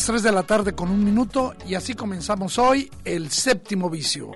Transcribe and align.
Las 0.00 0.06
3 0.06 0.22
de 0.22 0.32
la 0.32 0.44
tarde 0.44 0.72
con 0.72 0.90
un 0.90 1.04
minuto 1.04 1.54
y 1.68 1.74
así 1.74 1.92
comenzamos 1.92 2.56
hoy 2.58 2.90
el 3.04 3.30
séptimo 3.30 3.90
vicio. 3.90 4.30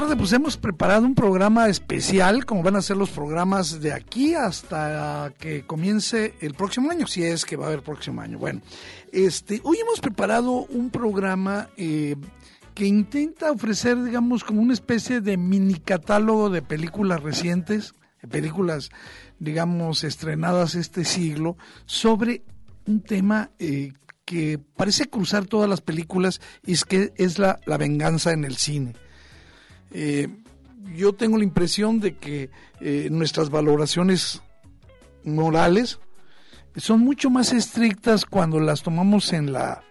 Tarde 0.00 0.14
pues 0.14 0.34
hemos 0.34 0.58
preparado 0.58 1.06
un 1.06 1.14
programa 1.14 1.70
especial, 1.70 2.44
como 2.44 2.62
van 2.62 2.76
a 2.76 2.82
ser 2.82 2.98
los 2.98 3.08
programas 3.08 3.80
de 3.80 3.94
aquí 3.94 4.34
hasta 4.34 5.32
que 5.38 5.64
comience 5.64 6.34
el 6.42 6.52
próximo 6.52 6.90
año, 6.90 7.06
si 7.06 7.22
es 7.22 7.46
que 7.46 7.56
va 7.56 7.64
a 7.64 7.68
haber 7.68 7.80
próximo 7.80 8.20
año. 8.20 8.38
Bueno, 8.38 8.60
este, 9.10 9.62
hoy 9.64 9.78
hemos 9.78 10.00
preparado 10.00 10.66
un 10.66 10.90
programa 10.90 11.70
eh, 11.78 12.14
que 12.74 12.84
intenta 12.84 13.50
ofrecer, 13.50 14.04
digamos, 14.04 14.44
como 14.44 14.60
una 14.60 14.74
especie 14.74 15.22
de 15.22 15.38
mini 15.38 15.76
catálogo 15.76 16.50
de 16.50 16.60
películas 16.60 17.22
recientes, 17.22 17.94
películas, 18.30 18.90
digamos, 19.38 20.04
estrenadas 20.04 20.74
este 20.74 21.06
siglo, 21.06 21.56
sobre 21.86 22.42
un 22.86 23.00
tema 23.00 23.48
eh, 23.58 23.94
que 24.26 24.58
parece 24.58 25.08
cruzar 25.08 25.46
todas 25.46 25.70
las 25.70 25.80
películas 25.80 26.42
y 26.66 26.72
es 26.72 26.84
que 26.84 27.14
es 27.16 27.38
la, 27.38 27.60
la 27.64 27.78
venganza 27.78 28.32
en 28.32 28.44
el 28.44 28.56
cine. 28.56 28.92
Eh, 29.92 30.28
yo 30.94 31.12
tengo 31.14 31.38
la 31.38 31.44
impresión 31.44 32.00
de 32.00 32.16
que 32.16 32.50
eh, 32.80 33.08
nuestras 33.10 33.50
valoraciones 33.50 34.42
morales 35.24 35.98
son 36.76 37.00
mucho 37.00 37.30
más 37.30 37.52
estrictas 37.52 38.24
cuando 38.24 38.60
las 38.60 38.82
tomamos 38.82 39.32
en 39.32 39.52
la, 39.52 39.82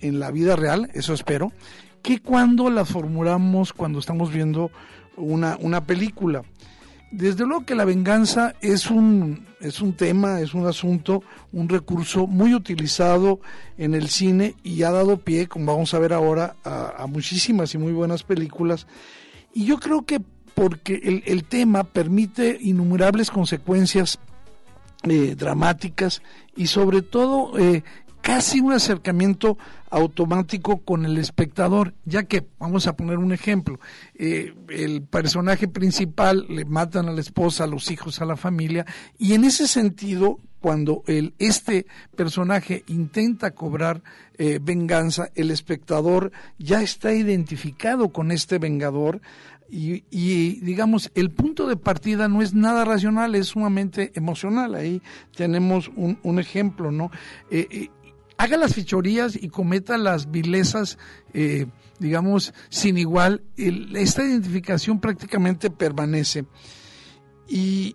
en 0.00 0.18
la 0.18 0.30
vida 0.30 0.56
real, 0.56 0.90
eso 0.94 1.12
espero, 1.12 1.52
que 2.02 2.20
cuando 2.20 2.70
las 2.70 2.88
formulamos 2.88 3.72
cuando 3.72 3.98
estamos 3.98 4.32
viendo 4.32 4.70
una, 5.16 5.56
una 5.60 5.84
película. 5.84 6.42
Desde 7.12 7.44
luego 7.44 7.66
que 7.66 7.74
la 7.74 7.84
venganza 7.84 8.54
es 8.60 8.88
un, 8.88 9.46
es 9.60 9.80
un 9.80 9.94
tema, 9.94 10.40
es 10.40 10.54
un 10.54 10.66
asunto, 10.66 11.24
un 11.52 11.68
recurso 11.68 12.28
muy 12.28 12.54
utilizado 12.54 13.40
en 13.76 13.94
el 13.94 14.08
cine 14.08 14.54
y 14.62 14.84
ha 14.84 14.92
dado 14.92 15.18
pie, 15.18 15.48
como 15.48 15.72
vamos 15.72 15.92
a 15.92 15.98
ver 15.98 16.12
ahora, 16.12 16.56
a, 16.64 17.02
a 17.02 17.06
muchísimas 17.06 17.74
y 17.74 17.78
muy 17.78 17.92
buenas 17.92 18.22
películas 18.22 18.86
y 19.54 19.66
yo 19.66 19.78
creo 19.78 20.04
que 20.04 20.20
porque 20.54 21.00
el, 21.02 21.22
el 21.26 21.44
tema 21.44 21.84
permite 21.84 22.58
innumerables 22.60 23.30
consecuencias 23.30 24.18
eh, 25.04 25.34
dramáticas 25.34 26.20
y 26.54 26.66
sobre 26.66 27.00
todo 27.00 27.58
eh, 27.58 27.82
casi 28.20 28.60
un 28.60 28.72
acercamiento 28.72 29.56
automático 29.88 30.78
con 30.78 31.06
el 31.06 31.16
espectador, 31.16 31.94
ya 32.04 32.24
que, 32.24 32.46
vamos 32.58 32.86
a 32.86 32.94
poner 32.94 33.16
un 33.16 33.32
ejemplo, 33.32 33.80
eh, 34.14 34.54
el 34.68 35.02
personaje 35.02 35.68
principal 35.68 36.44
le 36.50 36.66
matan 36.66 37.08
a 37.08 37.12
la 37.12 37.20
esposa, 37.22 37.64
a 37.64 37.66
los 37.66 37.90
hijos, 37.90 38.20
a 38.20 38.26
la 38.26 38.36
familia, 38.36 38.84
y 39.18 39.32
en 39.32 39.44
ese 39.44 39.66
sentido, 39.66 40.38
cuando 40.60 41.02
el, 41.06 41.34
este 41.38 41.86
personaje 42.14 42.84
intenta 42.86 43.52
cobrar 43.52 44.02
eh, 44.38 44.58
venganza, 44.62 45.30
el 45.34 45.50
espectador 45.50 46.32
ya 46.58 46.82
está 46.82 47.12
identificado 47.12 48.10
con 48.10 48.30
este 48.30 48.58
vengador, 48.58 49.20
y, 49.72 50.60
digamos, 50.62 51.12
el 51.14 51.30
punto 51.30 51.68
de 51.68 51.76
partida 51.76 52.26
no 52.26 52.42
es 52.42 52.54
nada 52.54 52.84
racional, 52.84 53.36
es 53.36 53.46
sumamente 53.46 54.10
emocional. 54.16 54.74
Ahí 54.74 55.00
tenemos 55.36 55.92
un, 55.94 56.38
ejemplo, 56.40 56.90
¿no? 56.90 57.12
Eh, 57.52 57.68
eh, 57.70 57.88
haga 58.36 58.56
las 58.56 58.74
fichorías 58.74 59.40
y 59.40 59.48
cometa 59.48 59.96
las 59.96 60.28
vilezas, 60.28 60.98
digamos, 62.00 62.52
sin 62.68 62.98
igual, 62.98 63.44
esta 63.56 64.24
identificación 64.24 64.98
prácticamente 64.98 65.70
permanece. 65.70 66.46
Y, 67.46 67.94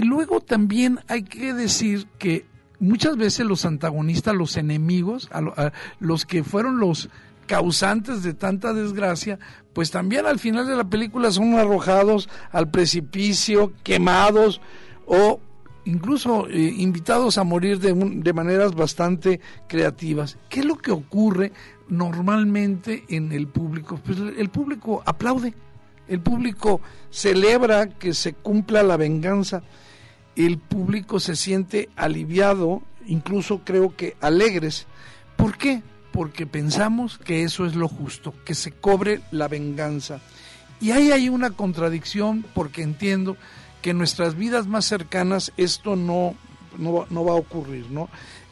y 0.00 0.02
luego 0.02 0.40
también 0.40 1.00
hay 1.08 1.24
que 1.24 1.52
decir 1.52 2.06
que 2.18 2.46
muchas 2.78 3.18
veces 3.18 3.44
los 3.44 3.66
antagonistas, 3.66 4.34
los 4.34 4.56
enemigos, 4.56 5.28
a, 5.30 5.40
a 5.40 5.72
los 5.98 6.24
que 6.24 6.42
fueron 6.42 6.80
los 6.80 7.10
causantes 7.46 8.22
de 8.22 8.32
tanta 8.32 8.72
desgracia, 8.72 9.38
pues 9.74 9.90
también 9.90 10.24
al 10.24 10.38
final 10.38 10.66
de 10.66 10.74
la 10.74 10.88
película 10.88 11.30
son 11.30 11.58
arrojados 11.58 12.30
al 12.50 12.70
precipicio, 12.70 13.74
quemados 13.82 14.62
o 15.04 15.38
incluso 15.84 16.48
eh, 16.48 16.72
invitados 16.78 17.36
a 17.36 17.44
morir 17.44 17.78
de, 17.78 17.92
un, 17.92 18.22
de 18.22 18.32
maneras 18.32 18.74
bastante 18.74 19.40
creativas. 19.68 20.38
¿Qué 20.48 20.60
es 20.60 20.66
lo 20.66 20.78
que 20.78 20.92
ocurre 20.92 21.52
normalmente 21.90 23.04
en 23.10 23.32
el 23.32 23.48
público? 23.48 24.00
Pues 24.02 24.18
el 24.18 24.48
público 24.48 25.02
aplaude, 25.04 25.52
el 26.10 26.20
público 26.20 26.82
celebra 27.10 27.88
que 27.88 28.12
se 28.12 28.34
cumpla 28.34 28.82
la 28.82 28.98
venganza, 28.98 29.62
el 30.36 30.58
público 30.58 31.20
se 31.20 31.36
siente 31.36 31.88
aliviado, 31.96 32.82
incluso 33.06 33.62
creo 33.64 33.96
que 33.96 34.16
alegres. 34.20 34.86
¿Por 35.36 35.56
qué? 35.56 35.82
porque 36.12 36.46
pensamos 36.46 37.18
que 37.18 37.44
eso 37.44 37.66
es 37.66 37.74
lo 37.74 37.88
justo, 37.88 38.34
que 38.44 38.54
se 38.54 38.72
cobre 38.72 39.20
la 39.30 39.48
venganza. 39.48 40.20
Y 40.80 40.92
ahí 40.92 41.12
hay 41.12 41.28
una 41.28 41.50
contradicción 41.50 42.44
porque 42.54 42.82
entiendo 42.82 43.36
que 43.82 43.90
en 43.90 43.98
nuestras 43.98 44.34
vidas 44.34 44.66
más 44.66 44.84
cercanas 44.84 45.52
esto 45.56 45.96
no, 45.96 46.34
no, 46.78 47.06
no 47.10 47.24
va 47.24 47.32
a 47.32 47.36
ocurrir, 47.36 47.90
¿no? 47.90 48.08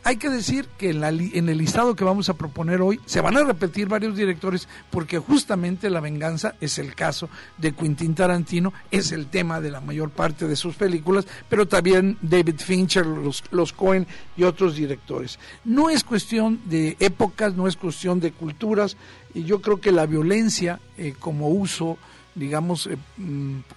Hay 0.08 0.16
que 0.16 0.30
decir 0.30 0.66
que 0.78 0.88
en, 0.88 1.02
la, 1.02 1.10
en, 1.10 1.50
el 1.50 1.58
listado 1.58 1.94
que 1.94 2.02
vamos 2.02 2.30
a 2.30 2.32
proponer 2.32 2.80
hoy 2.80 2.98
se 3.04 3.20
van 3.20 3.36
a 3.36 3.44
repetir 3.44 3.88
varios 3.88 4.16
directores 4.16 4.66
porque 4.88 5.18
justamente 5.18 5.90
la 5.90 6.00
venganza 6.00 6.54
es 6.62 6.78
el 6.78 6.94
caso 6.94 7.28
de 7.58 7.74
Quentin 7.74 8.14
Tarantino, 8.14 8.72
es 8.90 9.12
el 9.12 9.26
tema 9.26 9.60
de 9.60 9.70
la 9.70 9.82
mayor 9.82 10.08
parte 10.08 10.48
de 10.48 10.56
sus 10.56 10.76
películas, 10.76 11.26
pero 11.50 11.68
también 11.68 12.16
David 12.22 12.54
Fincher, 12.56 13.04
los, 13.04 13.44
los 13.50 13.74
Cohen 13.74 14.06
y 14.34 14.44
otros 14.44 14.76
directores. 14.76 15.38
No 15.66 15.90
es 15.90 16.04
cuestión 16.04 16.58
de 16.64 16.96
épocas, 17.00 17.54
no 17.54 17.68
es 17.68 17.76
cuestión 17.76 18.18
de 18.18 18.32
culturas, 18.32 18.96
y 19.34 19.44
yo 19.44 19.60
creo 19.60 19.78
que 19.78 19.92
la 19.92 20.06
violencia 20.06 20.80
eh, 20.96 21.12
como 21.18 21.48
uso 21.48 21.98
digamos, 22.38 22.86
eh, 22.86 22.96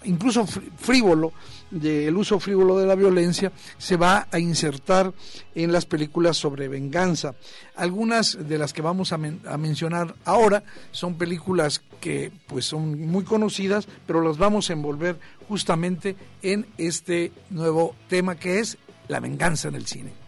incluso 0.04 0.46
frívolo, 0.46 1.34
del 1.70 2.16
uso 2.16 2.40
frívolo 2.40 2.78
de 2.78 2.86
la 2.86 2.96
violencia, 2.96 3.52
se 3.78 3.98
va 3.98 4.28
a 4.32 4.40
insertar 4.40 5.14
en 5.56 5.72
las 5.72 5.86
películas 5.86 6.38
sobre 6.38 6.68
venganza. 6.68 7.36
Algunas 7.76 8.38
de 8.48 8.58
las 8.58 8.74
que 8.74 8.82
vamos 8.82 9.12
a, 9.14 9.16
a 9.16 9.58
mencionar 9.58 10.16
ahora 10.26 10.64
son 10.92 11.16
películas 11.16 11.82
que 12.00 12.32
pues 12.48 12.66
son 12.66 13.08
muy 13.08 13.24
conocidas, 13.24 13.88
pero 14.06 14.22
las 14.22 14.38
vamos 14.38 14.70
a 14.70 14.74
envolver 14.74 15.20
justamente 15.48 16.16
en 16.42 16.68
este 16.78 17.32
nuevo 17.50 17.96
tema 18.08 18.36
que 18.36 18.60
es 18.60 18.78
la 19.08 19.20
venganza 19.20 19.68
en 19.68 19.76
el 19.76 19.88
cine. 19.88 20.21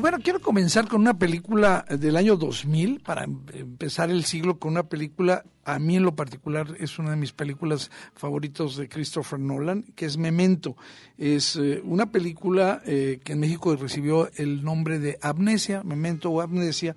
Bueno, 0.00 0.16
quiero 0.24 0.40
comenzar 0.40 0.88
con 0.88 1.02
una 1.02 1.18
película 1.18 1.84
del 1.90 2.16
año 2.16 2.36
2000, 2.36 3.00
para 3.00 3.24
em, 3.24 3.38
empezar 3.52 4.10
el 4.10 4.24
siglo 4.24 4.58
con 4.58 4.72
una 4.72 4.84
película, 4.84 5.44
a 5.62 5.78
mí 5.78 5.96
en 5.96 6.04
lo 6.04 6.16
particular 6.16 6.74
es 6.78 6.98
una 6.98 7.10
de 7.10 7.16
mis 7.16 7.32
películas 7.32 7.90
favoritos 8.14 8.78
de 8.78 8.88
Christopher 8.88 9.38
Nolan, 9.38 9.82
que 9.94 10.06
es 10.06 10.16
Memento. 10.16 10.74
Es 11.18 11.54
eh, 11.56 11.82
una 11.84 12.10
película 12.10 12.80
eh, 12.86 13.20
que 13.22 13.34
en 13.34 13.40
México 13.40 13.76
recibió 13.76 14.30
el 14.36 14.64
nombre 14.64 14.98
de 15.00 15.18
Amnesia, 15.20 15.82
Memento 15.84 16.30
o 16.30 16.40
Amnesia. 16.40 16.96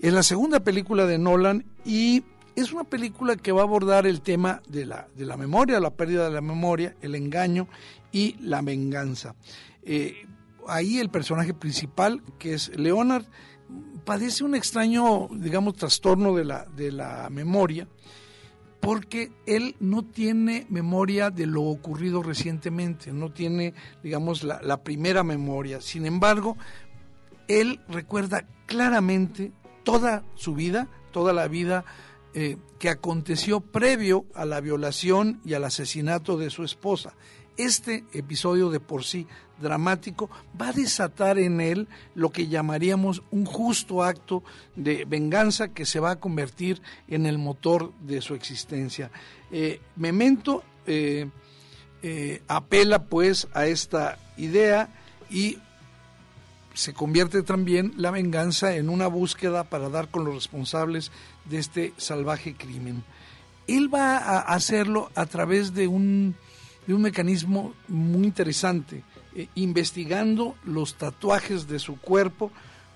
Es 0.00 0.12
la 0.12 0.24
segunda 0.24 0.58
película 0.58 1.06
de 1.06 1.18
Nolan 1.18 1.64
y 1.84 2.24
es 2.56 2.72
una 2.72 2.82
película 2.82 3.36
que 3.36 3.52
va 3.52 3.60
a 3.60 3.64
abordar 3.64 4.04
el 4.04 4.20
tema 4.20 4.62
de 4.68 4.84
la, 4.84 5.06
de 5.16 5.26
la 5.26 5.36
memoria, 5.36 5.78
la 5.78 5.94
pérdida 5.94 6.24
de 6.24 6.34
la 6.34 6.40
memoria, 6.40 6.96
el 7.02 7.14
engaño 7.14 7.68
y 8.10 8.34
la 8.40 8.62
venganza. 8.62 9.36
Eh, 9.84 10.26
ahí 10.68 10.98
el 10.98 11.10
personaje 11.10 11.54
principal, 11.54 12.22
que 12.38 12.54
es 12.54 12.68
Leonard, 12.76 13.24
padece 14.04 14.44
un 14.44 14.54
extraño, 14.54 15.28
digamos, 15.32 15.76
trastorno 15.76 16.34
de 16.34 16.44
la, 16.44 16.66
de 16.66 16.92
la 16.92 17.28
memoria, 17.30 17.88
porque 18.82 19.30
él 19.46 19.76
no 19.78 20.04
tiene 20.04 20.66
memoria 20.68 21.30
de 21.30 21.46
lo 21.46 21.62
ocurrido 21.62 22.20
recientemente, 22.20 23.12
no 23.12 23.32
tiene, 23.32 23.74
digamos, 24.02 24.42
la, 24.42 24.82
primera 24.82 25.22
memoria. 25.22 25.80
Sin 25.80 26.04
embargo, 26.04 26.56
él 27.46 27.80
recuerda 27.88 28.44
claramente 28.66 29.52
toda 29.84 30.24
su 30.34 30.54
vida, 30.54 30.88
toda 31.12 31.32
la 31.32 31.46
vida 31.46 31.84
eh, 32.34 32.56
que 32.80 32.88
aconteció 32.88 33.60
previo 33.60 34.26
a 34.34 34.44
la 34.44 34.60
violación 34.60 35.40
y 35.44 35.54
al 35.54 35.62
asesinato 35.62 36.36
de 36.36 36.50
su 36.50 36.64
esposa. 36.64 37.14
Este 37.56 38.04
episodio 38.12 38.68
de 38.70 38.80
por 38.80 39.04
sí 39.04 39.28
dramático 39.62 40.28
va 40.60 40.68
a 40.68 40.72
desatar 40.72 41.38
en 41.38 41.60
él 41.60 41.88
lo 42.14 42.30
que 42.30 42.48
llamaríamos 42.48 43.22
un 43.30 43.46
justo 43.46 44.02
acto 44.02 44.42
de 44.76 45.04
venganza 45.06 45.68
que 45.68 45.86
se 45.86 46.00
va 46.00 46.12
a 46.12 46.20
convertir 46.20 46.82
en 47.08 47.24
el 47.24 47.38
motor 47.38 47.92
de 48.00 48.20
su 48.20 48.34
existencia. 48.34 49.10
Eh, 49.50 49.80
Memento 49.96 50.62
eh, 50.86 51.28
apela 52.48 53.04
pues 53.04 53.48
a 53.54 53.66
esta 53.66 54.18
idea 54.36 54.88
y 55.30 55.58
se 56.74 56.94
convierte 56.94 57.42
también 57.42 57.92
la 57.96 58.10
venganza 58.10 58.74
en 58.74 58.88
una 58.88 59.06
búsqueda 59.06 59.64
para 59.64 59.88
dar 59.88 60.08
con 60.08 60.24
los 60.24 60.34
responsables 60.34 61.10
de 61.44 61.58
este 61.58 61.92
salvaje 61.96 62.54
crimen. 62.54 63.04
Él 63.66 63.92
va 63.92 64.16
a 64.18 64.38
hacerlo 64.40 65.10
a 65.14 65.26
través 65.26 65.74
de 65.74 65.86
un, 65.86 66.34
de 66.86 66.94
un 66.94 67.02
mecanismo 67.02 67.74
muy 67.88 68.24
interesante, 68.24 69.04
eh, 69.34 69.48
investigando 69.54 70.56
los 70.64 70.94
tatuajes 70.94 71.68
de 71.68 71.78
su 71.78 71.96
cuerpo 71.96 72.50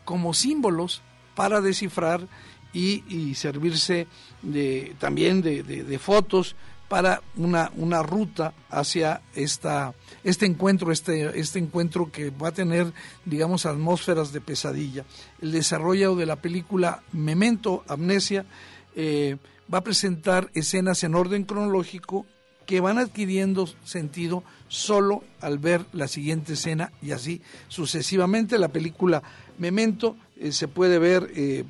como 0.05 0.35
símbolos 0.35 1.03
para 1.35 1.61
descifrar 1.61 2.29
y, 2.73 3.35
servirse 3.35 4.07
de, 4.43 4.95
también 4.99 5.41
de 5.41 5.99
fotos 5.99 6.57
para 6.89 7.23
una, 7.37 8.03
ruta 8.03 8.55
hacia 8.71 9.23
esta, 9.35 9.95
este 10.23 10.47
encuentro, 10.47 10.93
este, 10.93 11.39
este 11.39 11.59
encuentro 11.59 12.11
que 12.11 12.31
va 12.31 12.49
a 12.49 12.53
tener, 12.53 12.93
digamos, 13.25 13.67
atmósferas 13.67 14.33
de 14.33 14.41
pesadilla. 14.41 15.05
El 15.41 15.53
desarrollo 15.53 16.15
de 16.15 16.27
la 16.27 16.37
película 16.37 17.03
Memento, 17.13 17.85
Amnesia, 17.89 18.47
eh, 18.95 19.37
va 19.73 19.79
a 19.79 19.85
presentar 19.85 20.51
escenas 20.55 21.03
en 21.03 21.15
orden 21.15 21.45
cronológico 21.45 22.25
que 22.67 22.81
van 22.81 22.99
adquiriendo 22.99 23.69
sentido 23.85 24.43
solo 24.69 25.23
al 25.41 25.59
ver 25.59 25.87
la 25.93 26.09
siguiente 26.09 26.55
escena 26.55 26.93
y 27.01 27.13
así 27.13 27.41
sucesivamente. 27.69 28.59
La 28.59 28.69
película 28.69 29.23
Memento 29.59 30.17
eh, 30.37 30.53
se 30.53 30.69
puede 30.69 30.99
ver 30.99 31.31
eh, 31.35 31.65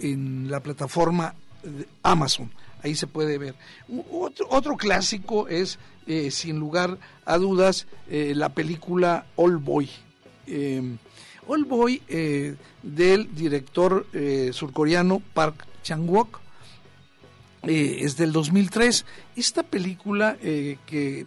en 0.00 0.50
la 0.50 0.60
plataforma 0.60 1.34
Amazon 2.02 2.50
ahí 2.82 2.94
se 2.94 3.06
puede 3.06 3.38
ver. 3.38 3.54
Otro, 4.10 4.46
otro 4.50 4.76
clásico 4.76 5.48
es, 5.48 5.78
eh, 6.06 6.30
sin 6.30 6.58
lugar 6.58 6.98
a 7.24 7.38
dudas, 7.38 7.86
eh, 8.08 8.32
la 8.34 8.50
película 8.50 9.26
All 9.36 9.58
Boy. 9.58 9.88
Eh, 10.46 10.96
All 11.46 11.64
Boy 11.64 12.02
del 12.82 13.34
director 13.34 14.06
surcoreano 14.52 15.22
Park 15.32 15.66
Chang-wook 15.82 16.40
es 17.62 18.16
del 18.16 18.32
2003. 18.32 19.04
Esta 19.36 19.62
película 19.62 20.36
que 20.40 21.26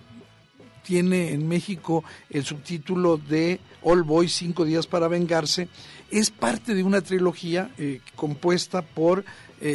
tiene 0.84 1.32
en 1.32 1.48
México 1.48 2.04
el 2.30 2.44
subtítulo 2.44 3.18
de 3.18 3.60
All 3.84 4.04
Boy, 4.04 4.30
Cinco 4.30 4.66
Días 4.66 4.88
para 4.88 5.08
Vengarse, 5.08 5.68
es 6.10 6.30
parte 6.30 6.74
de 6.74 6.84
una 6.84 7.02
trilogía 7.02 7.70
compuesta 8.16 8.82
por 8.82 9.24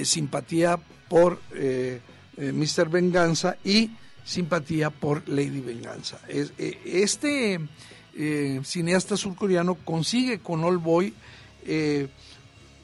Simpatía 0.05 0.81
por 1.09 1.41
eh, 1.55 2.01
eh, 2.37 2.53
Mr. 2.53 2.89
Venganza 2.89 3.57
y 3.65 3.91
simpatía 4.25 4.91
por 4.91 5.29
Lady 5.29 5.61
Venganza. 5.61 6.21
Eh, 6.29 6.49
este 6.85 7.61
cineasta 8.65 9.15
surcoreano 9.15 9.75
consigue 9.75 10.39
con 10.39 10.65
All 10.65 10.79
Boy, 10.79 11.13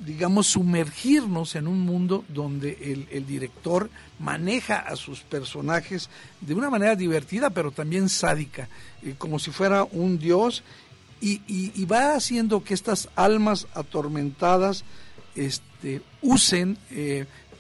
digamos, 0.05 0.49
sumergirnos 0.49 1.55
en 1.55 1.67
un 1.67 1.81
mundo 1.81 2.25
donde 2.29 3.07
el, 3.11 3.27
director 3.27 3.91
maneja 4.19 4.77
a 4.77 4.97
sus 4.97 5.21
personajes 5.21 6.11
de 6.41 6.55
una 6.55 6.71
manera 6.71 6.97
divertida, 6.97 7.51
pero 7.51 7.71
también 7.71 8.09
sádica, 8.09 8.69
como 9.19 9.39
si 9.39 9.51
fuera 9.51 9.85
un 9.85 10.19
dios, 10.19 10.63
y, 11.21 11.85
va 11.85 12.15
haciendo 12.15 12.65
que 12.65 12.75
estas 12.75 13.09
almas 13.15 13.69
atormentadas 13.75 14.85
este, 15.37 16.03
usen 16.21 16.77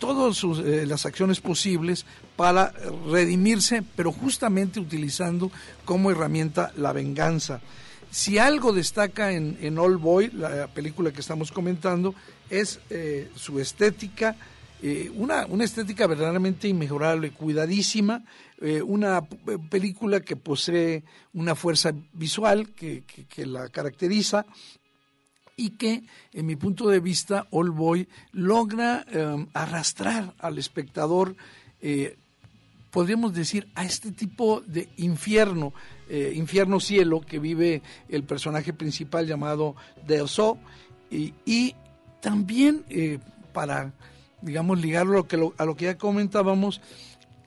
todas 0.03 0.43
eh, 0.43 0.85
las 0.85 1.07
acciones 1.07 1.41
posibles 1.41 2.05
para 2.35 2.73
redimirse, 3.09 3.85
pero 3.95 4.11
justamente 4.11 4.81
utilizando 4.81 5.53
como 5.85 6.11
herramienta 6.11 6.73
la 6.77 6.93
venganza. 6.93 7.61
Si 8.13 8.39
algo 8.39 8.73
destaca 8.73 9.33
en, 9.33 9.59
en 9.61 9.79
All 9.79 9.97
Boy, 9.97 10.31
la 10.31 10.69
película 10.69 11.11
que 11.11 11.21
estamos 11.21 11.51
comentando, 11.51 12.15
es 12.49 12.79
eh, 12.91 13.29
su 13.35 13.59
estética, 13.59 14.37
eh, 14.81 15.11
una, 15.15 15.47
una, 15.47 15.65
estética 15.65 16.07
verdaderamente 16.07 16.69
inmejorable, 16.69 17.33
cuidadísima, 17.33 18.23
una 18.87 19.25
película 19.69 20.21
que 20.21 20.37
posee 20.37 21.03
una 21.33 21.57
fuerza 21.57 21.93
visual 22.13 22.69
que, 22.77 23.03
que 23.03 23.45
la 23.45 23.69
caracteriza, 23.71 24.47
y 25.57 25.71
que, 25.71 26.03
en 26.33 26.47
mi 26.47 26.57
punto 26.57 26.89
de 26.89 27.01
vista, 27.01 27.47
All 27.51 27.71
Boy 27.71 28.09
logra 28.33 29.05
em, 29.11 29.47
arrastrar 29.53 30.35
al 30.39 30.59
espectador, 30.59 31.37
eh, 31.81 32.17
podríamos 32.91 33.33
decir, 33.33 33.69
a 33.75 33.85
este 33.85 34.13
tipo 34.13 34.61
de 34.63 34.89
infierno, 34.97 35.73
eh, 36.13 36.35
infierno-cielo 36.37 37.23
que 37.23 37.39
vive 37.39 37.81
el 38.11 38.23
personaje 38.25 38.75
principal 38.75 39.27
llamado 39.27 39.75
Delso, 40.07 40.59
y, 41.11 41.33
y 41.47 41.75
también 42.21 42.85
eh, 42.91 43.19
para, 43.55 43.95
digamos, 44.43 44.79
ligarlo 44.79 45.13
a 45.13 45.17
lo, 45.17 45.27
que 45.27 45.51
a 45.57 45.65
lo 45.65 45.75
que 45.75 45.87
ya 45.87 45.97
comentábamos, 45.97 46.83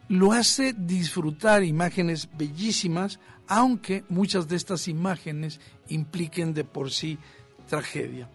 lo 0.09 0.31
hace 0.31 0.73
disfrutar 0.73 1.63
imágenes 1.63 2.27
bellísimas, 2.35 3.19
aunque 3.47 4.03
muchas 4.09 4.47
de 4.47 4.55
estas 4.55 4.87
imágenes 4.87 5.59
impliquen 5.89 6.55
de 6.55 6.63
por 6.63 6.89
sí 6.89 7.19
tragedia. 7.69 8.29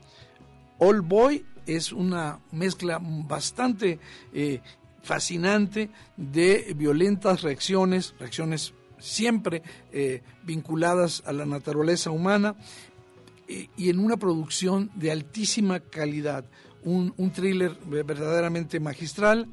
All 0.78 1.00
Boy 1.00 1.44
es 1.66 1.92
una 1.92 2.38
mezcla 2.52 3.00
bastante 3.02 3.98
eh, 4.32 4.60
fascinante 5.02 5.90
de 6.16 6.72
violentas 6.76 7.42
reacciones, 7.42 8.14
reacciones 8.20 8.74
siempre 9.00 9.62
eh, 9.92 10.22
vinculadas 10.44 11.22
a 11.26 11.32
la 11.32 11.46
naturaleza 11.46 12.10
humana 12.10 12.54
eh, 13.48 13.68
y 13.76 13.90
en 13.90 13.98
una 13.98 14.16
producción 14.16 14.90
de 14.94 15.10
altísima 15.10 15.80
calidad, 15.80 16.44
un, 16.84 17.12
un 17.16 17.30
thriller 17.32 17.76
verdaderamente 17.86 18.80
magistral 18.80 19.48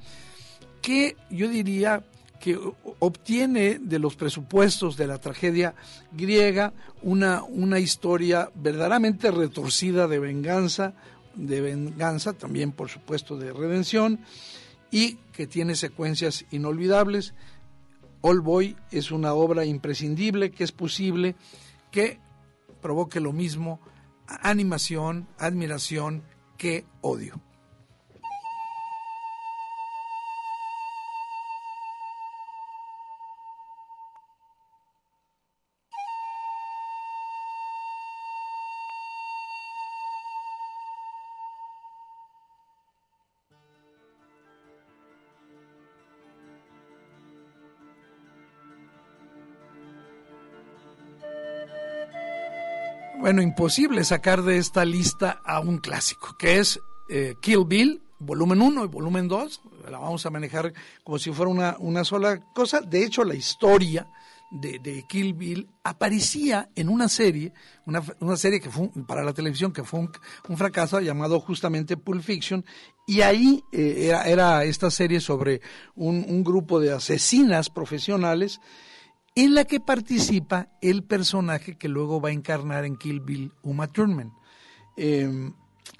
que 0.81 1.17
yo 1.29 1.49
diría 1.49 2.03
que 2.39 2.57
obtiene 2.99 3.79
de 3.79 3.99
los 3.99 4.15
presupuestos 4.15 4.95
de 4.95 5.07
la 5.07 5.19
tragedia 5.19 5.75
griega 6.11 6.73
una, 7.01 7.43
una 7.43 7.79
historia 7.79 8.49
verdaderamente 8.55 9.31
retorcida 9.31 10.07
de 10.07 10.19
venganza, 10.19 10.93
de 11.35 11.61
venganza, 11.61 12.33
también 12.33 12.71
por 12.71 12.89
supuesto 12.89 13.37
de 13.37 13.53
redención, 13.53 14.19
y 14.91 15.15
que 15.33 15.47
tiene 15.47 15.75
secuencias 15.75 16.45
inolvidables. 16.51 17.33
All 18.21 18.41
Boy 18.41 18.75
es 18.91 19.11
una 19.11 19.33
obra 19.33 19.65
imprescindible 19.65 20.51
que 20.51 20.63
es 20.63 20.71
posible 20.71 21.35
que 21.91 22.19
provoque 22.81 23.19
lo 23.19 23.33
mismo 23.33 23.79
animación, 24.27 25.27
admiración 25.37 26.23
que 26.57 26.85
odio. 27.01 27.41
Bueno, 53.27 53.41
imposible 53.41 54.05
sacar 54.05 54.41
de 54.41 54.57
esta 54.57 54.85
lista 54.85 55.41
a 55.43 55.59
un 55.59 55.79
clásico, 55.79 56.37
que 56.39 56.59
es 56.59 56.79
eh, 57.09 57.35
Kill 57.41 57.65
Bill, 57.65 58.01
volumen 58.19 58.61
1 58.61 58.85
y 58.85 58.87
volumen 58.87 59.27
2. 59.27 59.61
La 59.91 59.99
vamos 59.99 60.25
a 60.25 60.29
manejar 60.29 60.71
como 61.03 61.19
si 61.19 61.33
fuera 61.33 61.51
una, 61.51 61.75
una 61.79 62.05
sola 62.05 62.39
cosa. 62.53 62.79
De 62.79 63.03
hecho, 63.03 63.25
la 63.25 63.35
historia 63.35 64.07
de, 64.49 65.03
Kill 65.09 65.33
Bill 65.33 65.69
aparecía 65.83 66.69
en 66.73 66.87
una 66.87 67.09
serie, 67.09 67.51
una, 67.85 68.01
una 68.21 68.37
serie 68.37 68.61
que 68.61 68.69
fue 68.69 68.89
para 69.05 69.25
la 69.25 69.33
televisión 69.33 69.73
que 69.73 69.83
fue 69.83 70.07
un, 70.47 70.57
fracaso 70.57 71.01
llamado 71.01 71.41
justamente 71.41 71.97
Pulp 71.97 72.23
Fiction, 72.23 72.63
y 73.05 73.19
ahí 73.21 73.61
eh, 73.73 74.09
era, 74.25 74.63
esta 74.63 74.89
serie 74.89 75.19
sobre 75.19 75.59
un, 75.95 76.45
grupo 76.45 76.79
de 76.79 76.93
asesinas 76.93 77.69
profesionales 77.69 78.61
en 79.37 79.53
la 79.53 79.65
que 79.65 79.79
participa 79.79 80.67
el 80.81 81.03
personaje 81.03 81.77
que 81.77 81.87
luego 81.87 82.19
va 82.19 82.29
a 82.29 82.31
encarnar 82.31 82.85
en 82.85 82.97
Kill 82.97 83.19
Bill, 83.19 83.53
Uma 83.61 83.85
Thurman. 83.85 84.33
Em, 84.97 85.53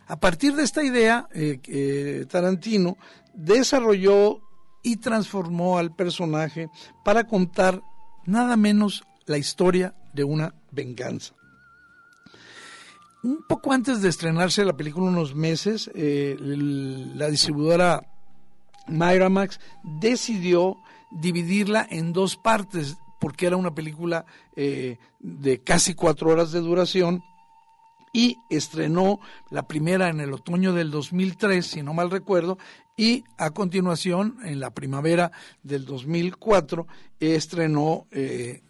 a 0.08 0.20
partir 0.20 0.56
de 0.56 0.64
esta 0.64 0.84
idea, 0.84 1.28
eh, 1.36 2.26
Tarantino 2.28 2.98
desarrolló 3.36 4.42
y 4.82 4.96
transformó 4.96 5.78
al 5.78 5.96
personaje 5.96 6.72
para 7.06 7.28
contar 7.28 7.84
nada 8.26 8.58
menos 8.58 9.04
la 9.28 9.38
historia 9.38 9.94
de 10.14 10.24
una 10.24 10.56
venganza. 10.72 11.36
Un 13.22 13.46
poco 13.48 13.72
antes 13.72 14.02
de 14.02 14.10
estrenarse 14.10 14.66
la 14.66 14.76
película, 14.76 15.12
unos 15.12 15.36
meses, 15.36 15.92
eh, 15.94 16.36
la 16.40 17.30
distribuidora 17.30 18.02
Miramax 18.88 19.60
decidió 19.84 20.78
dividirla 21.12 21.86
en 21.88 22.14
dos 22.14 22.36
partes, 22.36 22.98
porque 23.20 23.48
era 23.48 23.58
una 23.58 23.74
película 23.74 24.26
eh, 24.56 24.98
de 25.20 25.60
casi 25.60 25.94
cuatro 25.94 26.30
horas 26.30 26.52
de 26.52 26.60
duración 26.60 27.24
y 28.14 28.38
estrenó 28.50 29.20
la 29.52 29.68
primera 29.68 30.10
en 30.10 30.20
el 30.20 30.34
otoño 30.34 30.74
del 30.74 30.92
2003, 30.92 31.66
si 31.66 31.84
no 31.84 31.94
mal 31.94 32.10
recuerdo, 32.10 32.58
y 32.96 33.24
a 33.38 33.52
continuación, 33.52 34.38
en 34.44 34.60
la 34.60 34.72
primavera 34.72 35.32
del 35.62 35.86
2004, 35.86 36.88
estrenó 37.20 38.08
eh, 38.12 38.64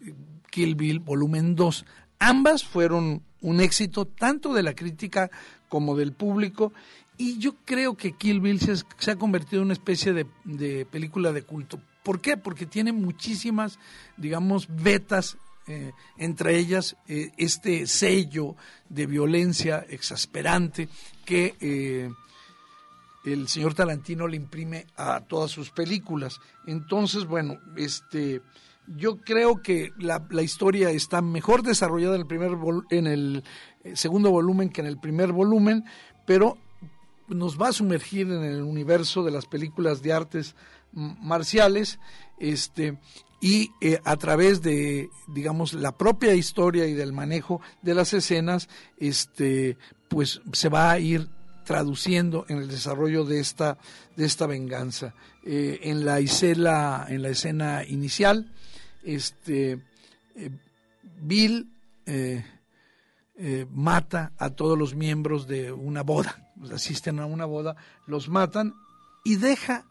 Kill 0.50 0.74
Bill 0.74 0.98
Volumen 0.98 1.54
2. 1.54 1.86
Ambas 2.18 2.64
fueron 2.64 3.22
un 3.40 3.60
éxito 3.60 4.06
tanto 4.06 4.52
de 4.52 4.62
la 4.62 4.74
crítica 4.74 5.30
como 5.68 5.96
del 5.96 6.12
público 6.12 6.72
y 7.16 7.38
yo 7.38 7.56
creo 7.64 7.96
que 7.96 8.12
Kill 8.12 8.40
Bill 8.40 8.60
se, 8.60 9.10
ha 9.10 9.16
convertido 9.16 9.62
en 9.62 9.66
una 9.66 9.72
especie 9.72 10.12
de, 10.12 10.26
de, 10.44 10.86
película 10.86 11.32
de 11.32 11.42
culto. 11.42 11.80
¿Por 12.08 12.22
qué? 12.22 12.38
Porque 12.38 12.64
tiene 12.64 12.90
muchísimas, 12.90 13.78
digamos, 14.16 14.66
vetas 14.70 15.36
eh, 15.66 15.92
entre 16.16 16.56
ellas 16.56 16.96
eh, 17.06 17.32
este 17.36 17.86
sello 17.86 18.56
de 18.88 19.04
violencia 19.04 19.84
exasperante 19.90 20.88
que 21.26 21.54
eh, 21.60 22.10
el 23.26 23.46
señor 23.46 23.74
Talantino 23.74 24.26
le 24.26 24.36
imprime 24.36 24.86
a 24.96 25.20
todas 25.20 25.50
sus 25.50 25.68
películas. 25.68 26.40
Entonces, 26.66 27.26
bueno, 27.26 27.58
este, 27.76 28.40
yo 28.86 29.18
creo 29.18 29.60
que 29.60 29.92
la, 29.98 30.22
historia 30.42 30.88
está 30.88 31.20
mejor 31.20 31.62
desarrollada 31.62 32.14
en 32.14 32.22
el, 32.22 32.26
primer 32.26 32.52
en 32.88 33.06
el 33.06 33.44
segundo 33.92 34.30
volumen 34.30 34.70
que 34.70 34.80
en 34.80 34.86
el 34.86 34.98
primer 34.98 35.32
volumen, 35.32 35.84
pero 36.26 36.56
nos 37.28 37.60
va 37.60 37.68
a 37.68 37.72
sumergir 37.72 38.28
en 38.28 38.44
el 38.44 38.62
universo 38.62 39.22
de 39.22 39.30
las 39.30 39.44
películas 39.44 40.00
de 40.00 40.14
artes 40.14 40.56
marciales, 40.98 41.98
este, 42.38 42.98
y 43.40 43.70
eh, 43.80 44.00
a 44.04 44.16
través 44.16 44.62
de 44.62 45.10
digamos 45.28 45.72
la 45.72 45.96
propia 45.96 46.34
historia 46.34 46.86
y 46.86 46.94
del 46.94 47.12
manejo 47.12 47.60
de 47.82 47.94
las 47.94 48.12
escenas 48.12 48.68
este 48.96 49.76
pues 50.08 50.40
se 50.52 50.68
va 50.68 50.90
a 50.90 50.98
ir 50.98 51.28
traduciendo 51.64 52.46
en 52.48 52.58
el 52.58 52.68
desarrollo 52.68 53.24
de 53.24 53.40
esta 53.40 53.78
de 54.16 54.24
esta 54.24 54.46
venganza. 54.46 55.14
Eh, 55.44 55.80
en 55.84 56.04
la 56.04 56.18
escena 56.18 57.06
en 57.08 57.22
la 57.22 57.28
escena 57.28 57.84
inicial 57.84 58.52
este 59.04 59.84
eh, 60.34 60.50
Bill 61.20 61.72
mata 63.70 64.32
a 64.38 64.50
todos 64.50 64.76
los 64.76 64.94
miembros 64.94 65.46
de 65.46 65.70
una 65.70 66.02
boda 66.02 66.50
asisten 66.72 67.20
a 67.20 67.26
una 67.26 67.44
boda 67.44 67.76
los 68.06 68.28
matan 68.28 68.74
y 69.24 69.36
deja 69.36 69.84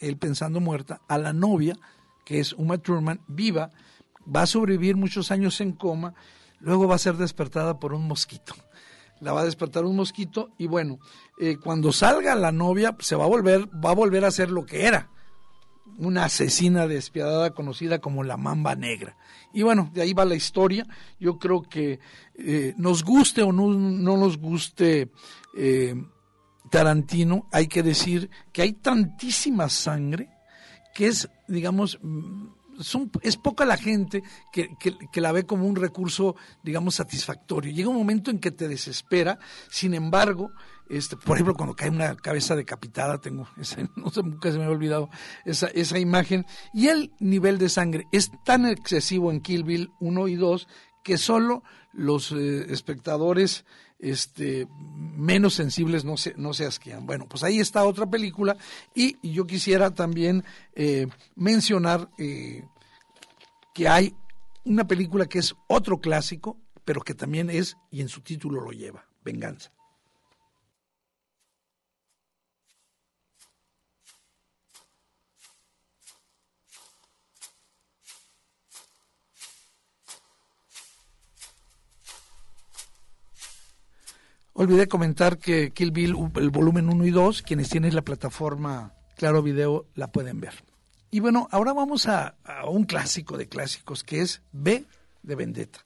él 0.00 0.16
pensando 0.16 0.60
muerta 0.60 1.00
a 1.08 1.18
la 1.18 1.32
novia 1.32 1.76
que 2.30 2.38
es 2.38 2.52
Uma 2.52 2.78
Thurman, 2.78 3.20
viva, 3.26 3.72
va 4.24 4.42
a 4.42 4.46
sobrevivir 4.46 4.96
muchos 4.96 5.32
años 5.32 5.60
en 5.60 5.72
coma, 5.72 6.14
luego 6.60 6.86
va 6.86 6.94
a 6.94 6.98
ser 6.98 7.16
despertada 7.16 7.80
por 7.80 7.92
un 7.92 8.06
mosquito. 8.06 8.54
La 9.20 9.32
va 9.32 9.40
a 9.40 9.44
despertar 9.44 9.84
un 9.84 9.96
mosquito 9.96 10.50
y 10.56 10.68
bueno, 10.68 11.00
eh, 11.40 11.56
cuando 11.56 11.92
salga 11.92 12.36
la 12.36 12.52
novia 12.52 12.96
se 13.00 13.16
va 13.16 13.24
a 13.24 13.28
volver, 13.28 13.68
va 13.84 13.90
a 13.90 13.94
volver 13.94 14.24
a 14.24 14.30
ser 14.30 14.50
lo 14.50 14.64
que 14.64 14.86
era, 14.86 15.10
una 15.98 16.26
asesina 16.26 16.86
despiadada 16.86 17.50
conocida 17.50 18.00
como 18.00 18.22
la 18.22 18.36
Mamba 18.36 18.76
Negra. 18.76 19.16
Y 19.52 19.62
bueno, 19.62 19.90
de 19.92 20.02
ahí 20.02 20.14
va 20.14 20.24
la 20.24 20.36
historia. 20.36 20.86
Yo 21.18 21.38
creo 21.38 21.62
que 21.62 21.98
eh, 22.36 22.74
nos 22.76 23.02
guste 23.02 23.42
o 23.42 23.52
no, 23.52 23.68
no 23.68 24.16
nos 24.16 24.38
guste 24.38 25.10
eh, 25.56 25.94
Tarantino, 26.70 27.46
hay 27.52 27.66
que 27.66 27.82
decir 27.82 28.30
que 28.52 28.62
hay 28.62 28.72
tantísima 28.72 29.68
sangre 29.68 30.30
que 30.94 31.08
es, 31.08 31.28
digamos, 31.48 31.98
mm, 32.02 32.46
es 33.22 33.36
poca 33.36 33.64
la 33.64 33.76
gente 33.76 34.22
que, 34.52 34.70
que, 34.78 35.20
la 35.20 35.32
ve 35.32 35.44
como 35.44 35.66
un 35.66 35.76
recurso, 35.76 36.36
digamos, 36.62 36.94
satisfactorio. 36.94 37.72
Llega 37.72 37.90
un 37.90 37.96
momento 37.96 38.30
en 38.30 38.38
que 38.38 38.50
te 38.50 38.68
desespera, 38.68 39.38
sin 39.70 39.94
embargo, 39.94 40.50
este, 40.88 41.16
por 41.16 41.36
ejemplo, 41.36 41.54
cuando 41.54 41.76
cae 41.76 41.90
una 41.90 42.16
cabeza 42.16 42.56
decapitada, 42.56 43.20
tengo, 43.20 43.46
no 43.56 43.64
sé, 43.64 43.86
nunca 44.22 44.50
se 44.50 44.58
me 44.58 44.64
ha 44.64 44.70
olvidado 44.70 45.10
esa, 45.44 45.66
esa 45.68 45.98
imagen, 45.98 46.46
y 46.72 46.88
el 46.88 47.12
nivel 47.20 47.58
de 47.58 47.68
sangre 47.68 48.06
es 48.12 48.30
tan 48.44 48.66
excesivo 48.66 49.30
en 49.30 49.40
Kill 49.40 49.64
Bill 49.64 49.90
1 50.00 50.28
y 50.28 50.36
2 50.36 50.66
que 51.02 51.18
solo 51.18 51.62
los 51.92 52.32
eh, 52.32 52.72
espectadores 52.72 53.64
este, 54.02 54.66
menos 55.16 55.54
sensibles 55.54 56.04
no 56.04 56.16
se, 56.16 56.34
no 56.36 56.54
se 56.54 56.66
asquean. 56.66 57.06
Bueno, 57.06 57.26
pues 57.28 57.42
ahí 57.42 57.60
está 57.60 57.84
otra 57.84 58.06
película 58.06 58.56
y, 58.94 59.16
yo 59.28 59.46
quisiera 59.46 59.94
también 59.94 60.44
eh, 60.74 61.06
mencionar 61.36 62.10
eh, 62.18 62.64
que 63.74 63.88
hay 63.88 64.14
una 64.64 64.86
película 64.86 65.26
que 65.26 65.38
es 65.38 65.54
otro 65.66 66.00
clásico, 66.00 66.58
pero 66.84 67.00
que 67.02 67.14
también 67.14 67.50
es, 67.50 67.76
y 67.90 68.00
en 68.00 68.08
su 68.08 68.20
título 68.20 68.60
lo 68.60 68.72
lleva, 68.72 69.06
Venganza. 69.24 69.72
Olvidé 84.52 84.88
comentar 84.88 85.38
que 85.38 85.70
Kill 85.70 85.92
Bill, 85.92 86.16
el 86.36 86.50
volumen 86.50 86.88
1 86.88 87.06
y 87.06 87.10
2, 87.10 87.42
quienes 87.42 87.68
tienen 87.70 87.94
la 87.94 88.02
plataforma 88.02 88.94
Claro 89.16 89.42
Video 89.42 89.86
la 89.94 90.10
pueden 90.10 90.40
ver. 90.40 90.54
Y 91.10 91.20
bueno, 91.20 91.48
ahora 91.50 91.72
vamos 91.72 92.06
a, 92.06 92.36
un 92.68 92.84
clásico 92.84 93.36
de 93.36 93.48
clásicos 93.48 94.04
que 94.04 94.22
es 94.22 94.42
B 94.52 94.84
de 95.22 95.34
Vendetta. 95.34 95.80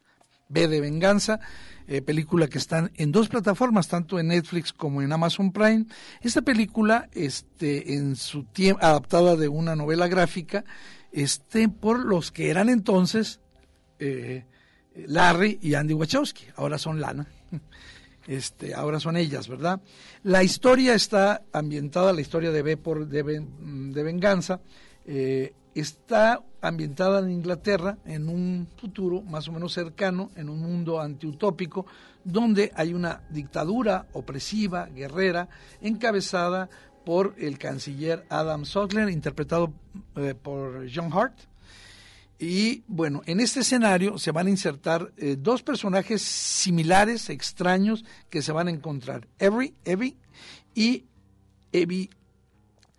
B 0.49 0.68
de 0.68 0.80
Venganza, 0.80 1.40
eh, 1.88 2.02
película 2.02 2.49
que 2.49 2.59
está 2.59 2.90
en 2.94 3.12
dos 3.12 3.28
plataformas, 3.28 3.88
tanto 3.88 4.18
en 4.18 4.28
Netflix 4.28 4.73
como 4.73 5.02
en 5.02 5.12
Amazon 5.12 5.52
Prime. 5.52 5.87
Esta 6.21 6.42
película, 6.42 7.09
este, 7.12 7.94
en 7.94 8.16
su 8.16 8.44
tiempo, 8.44 8.85
adaptada 8.85 9.37
de 9.37 9.49
una 9.49 9.75
novela 9.75 10.06
gráfica, 10.06 10.64
este, 11.12 11.68
por 11.68 12.04
los 12.04 12.30
que 12.30 12.50
eran 12.50 12.68
entonces 12.68 13.40
eh, 13.99 14.44
Larry 14.94 15.59
y 15.62 15.75
Andy 15.75 15.94
Wachowski, 15.94 16.47
ahora 16.56 16.78
son 16.78 17.00
Lana. 17.00 17.26
Este, 18.26 18.75
ahora 18.75 19.00
son 19.00 19.16
ellas, 19.16 19.49
¿verdad? 19.49 19.81
La 20.23 20.43
historia 20.43 20.95
está 20.95 21.43
ambientada, 21.52 22.12
la 22.12 22.21
historia 22.21 22.50
de 22.50 22.62
B 22.62 22.76
por 22.76 23.07
de, 23.07 24.02
venganza, 24.02 24.61
eh, 25.07 25.52
está 25.75 26.43
ambientada 26.61 27.21
en 27.21 27.31
Inglaterra 27.31 27.99
en 28.04 28.28
un 28.28 28.69
futuro 28.76 29.23
más 29.23 29.49
o 29.49 29.52
menos 29.52 29.73
cercano, 29.73 30.31
en 30.37 30.49
un 30.49 30.61
mundo 30.61 31.00
antiutópico, 31.00 31.87
donde 32.25 32.73
hay 32.75 32.95
una 32.95 33.23
dictadura 33.31 34.07
opresiva, 34.12 34.87
guerrera, 34.87 35.49
encabezada 35.83 36.71
por 37.04 37.35
el 37.38 37.59
canciller 37.59 38.25
Adam 38.31 38.64
Sutler, 38.64 39.11
interpretado 39.11 39.75
eh, 40.16 40.35
por 40.35 40.87
John 40.93 41.12
Hart, 41.12 41.35
y 42.38 42.83
bueno, 42.88 43.23
en 43.26 43.41
este 43.41 43.61
escenario 43.61 44.19
se 44.19 44.33
van 44.33 44.49
a 44.49 44.50
insertar 44.50 45.12
eh, 45.17 45.37
dos 45.38 45.62
personajes 45.62 46.23
similares, 46.23 47.31
extraños, 47.31 48.05
que 48.29 48.43
se 48.43 48.53
van 48.53 48.69
a 48.69 48.73
encontrar. 48.73 49.29
Evie, 49.38 49.75
Evie 49.85 50.17
y 50.75 51.05
Evie 51.73 52.11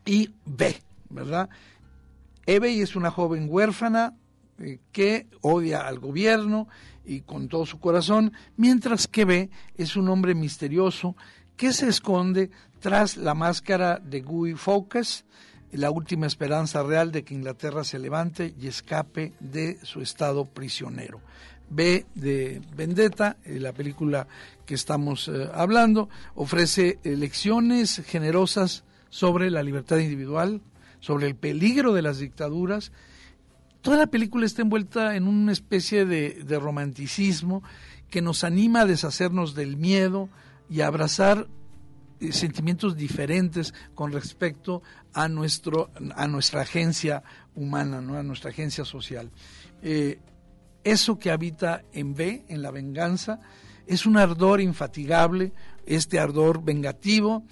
y 0.06 0.30
B, 0.46 0.82
¿verdad? 1.10 1.50
Evie 2.46 2.82
es 2.82 2.96
una 2.96 3.12
joven 3.12 3.48
huérfana 3.50 4.16
eh, 4.60 4.80
que 4.92 5.28
odia 5.42 5.88
al 5.88 6.00
gobierno 6.00 6.68
y 7.04 7.22
con 7.22 7.50
todo 7.50 7.66
su 7.66 7.80
corazón, 7.80 8.34
mientras 8.56 9.08
que 9.08 9.26
B 9.26 9.50
es 9.76 9.96
un 9.96 10.08
hombre 10.10 10.34
misterioso 10.34 11.16
que 11.58 11.74
se 11.74 11.88
esconde 11.88 12.52
tras 12.80 13.18
la 13.18 13.34
máscara 13.34 14.00
de 14.00 14.22
Guy 14.22 14.54
Fawkes, 14.56 15.26
la 15.78 15.92
última 15.92 16.28
esperanza 16.28 16.84
real 16.84 17.12
de 17.12 17.24
que 17.24 17.34
Inglaterra 17.34 17.84
se 17.84 18.00
levante 18.00 18.54
y 18.60 18.68
escape 18.68 19.34
de 19.40 19.78
su 19.84 20.02
estado 20.02 20.46
prisionero. 20.46 21.22
B 21.70 22.06
de 22.14 22.62
Vendetta, 22.76 23.38
eh, 23.44 23.60
la 23.60 23.74
película 23.74 24.28
que 24.66 24.76
estamos 24.76 25.28
eh, 25.28 25.50
hablando, 25.54 26.10
ofrece 26.36 27.00
lecciones 27.04 28.04
generosas 28.06 28.84
sobre 29.10 29.50
la 29.50 29.64
libertad 29.64 29.98
individual, 29.98 30.62
sobre 31.00 31.28
el 31.28 31.36
peligro 31.36 31.94
de 31.94 32.02
las 32.02 32.20
dictaduras. 32.20 32.92
Toda 33.82 33.98
la 33.98 34.08
película 34.08 34.46
está 34.46 34.62
envuelta 34.62 35.16
en 35.16 35.28
una 35.28 35.52
especie 35.52 36.06
de, 36.06 36.44
de 36.44 36.60
romanticismo 36.60 37.64
que 38.10 38.22
nos 38.22 38.44
anima 38.44 38.82
a 38.82 38.86
deshacernos 38.86 39.56
del 39.56 39.78
miedo 39.78 40.30
y 40.70 40.82
a 40.82 40.88
abrazar 40.88 41.48
sentimientos 42.32 42.96
diferentes 42.96 43.74
con 43.94 44.12
respecto 44.12 44.82
a 45.14 45.28
nuestro 45.28 45.90
a 46.16 46.28
nuestra 46.28 46.62
agencia 46.62 47.24
humana, 47.56 48.02
¿no? 48.02 48.18
a 48.18 48.24
nuestra 48.24 48.52
agencia 48.52 48.86
social. 48.86 49.32
Eh, 49.82 50.20
eso 50.84 51.18
que 51.18 51.32
habita 51.32 51.84
en 51.94 52.14
B, 52.14 52.46
en 52.48 52.62
la 52.62 52.72
venganza, 52.72 53.40
es 53.88 54.06
un 54.06 54.18
ardor 54.18 54.62
infatigable, 54.62 55.52
este 55.86 56.20
ardor 56.20 56.64
vengativo 56.64 57.44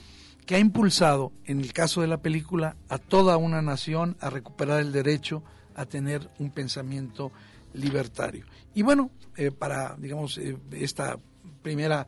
que 0.45 0.55
ha 0.55 0.59
impulsado, 0.59 1.31
en 1.45 1.59
el 1.59 1.73
caso 1.73 2.01
de 2.01 2.07
la 2.07 2.21
película, 2.21 2.75
a 2.89 2.97
toda 2.97 3.37
una 3.37 3.61
nación 3.61 4.17
a 4.19 4.29
recuperar 4.29 4.81
el 4.81 4.91
derecho 4.91 5.43
a 5.75 5.85
tener 5.85 6.29
un 6.39 6.51
pensamiento 6.51 7.31
libertario. 7.73 8.45
Y 8.75 8.81
bueno, 8.81 9.09
eh, 9.35 9.51
para, 9.51 9.95
digamos, 9.97 10.39
esta 10.71 11.17
primera 11.61 12.05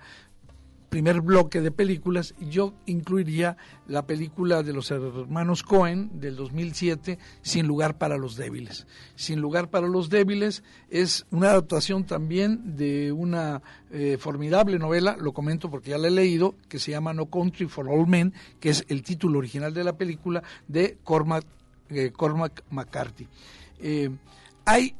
primer 0.95 1.19
bloque 1.19 1.59
de 1.59 1.71
películas, 1.71 2.33
yo 2.39 2.73
incluiría 2.85 3.57
la 3.85 4.07
película 4.07 4.63
de 4.63 4.71
los 4.71 4.91
hermanos 4.91 5.61
Cohen 5.61 6.21
del 6.21 6.37
2007, 6.37 7.19
Sin 7.41 7.67
lugar 7.67 7.97
para 7.97 8.17
los 8.17 8.37
débiles. 8.37 8.87
Sin 9.17 9.41
lugar 9.41 9.69
para 9.69 9.89
los 9.89 10.09
débiles 10.09 10.63
es 10.89 11.25
una 11.31 11.49
adaptación 11.49 12.05
también 12.05 12.77
de 12.77 13.11
una 13.11 13.61
eh, 13.91 14.15
formidable 14.17 14.79
novela, 14.79 15.17
lo 15.19 15.33
comento 15.33 15.69
porque 15.69 15.89
ya 15.89 15.97
la 15.97 16.07
he 16.07 16.11
leído, 16.11 16.55
que 16.69 16.79
se 16.79 16.91
llama 16.91 17.13
No 17.13 17.25
Country 17.25 17.67
for 17.67 17.89
All 17.89 18.07
Men, 18.07 18.33
que 18.61 18.69
es 18.69 18.85
el 18.87 19.03
título 19.03 19.39
original 19.39 19.73
de 19.73 19.83
la 19.83 19.97
película 19.97 20.43
de 20.69 20.97
Cormac, 21.03 21.43
eh, 21.89 22.13
Cormac 22.15 22.63
McCarthy. 22.69 23.27
Eh, 23.81 24.11
hay 24.63 24.95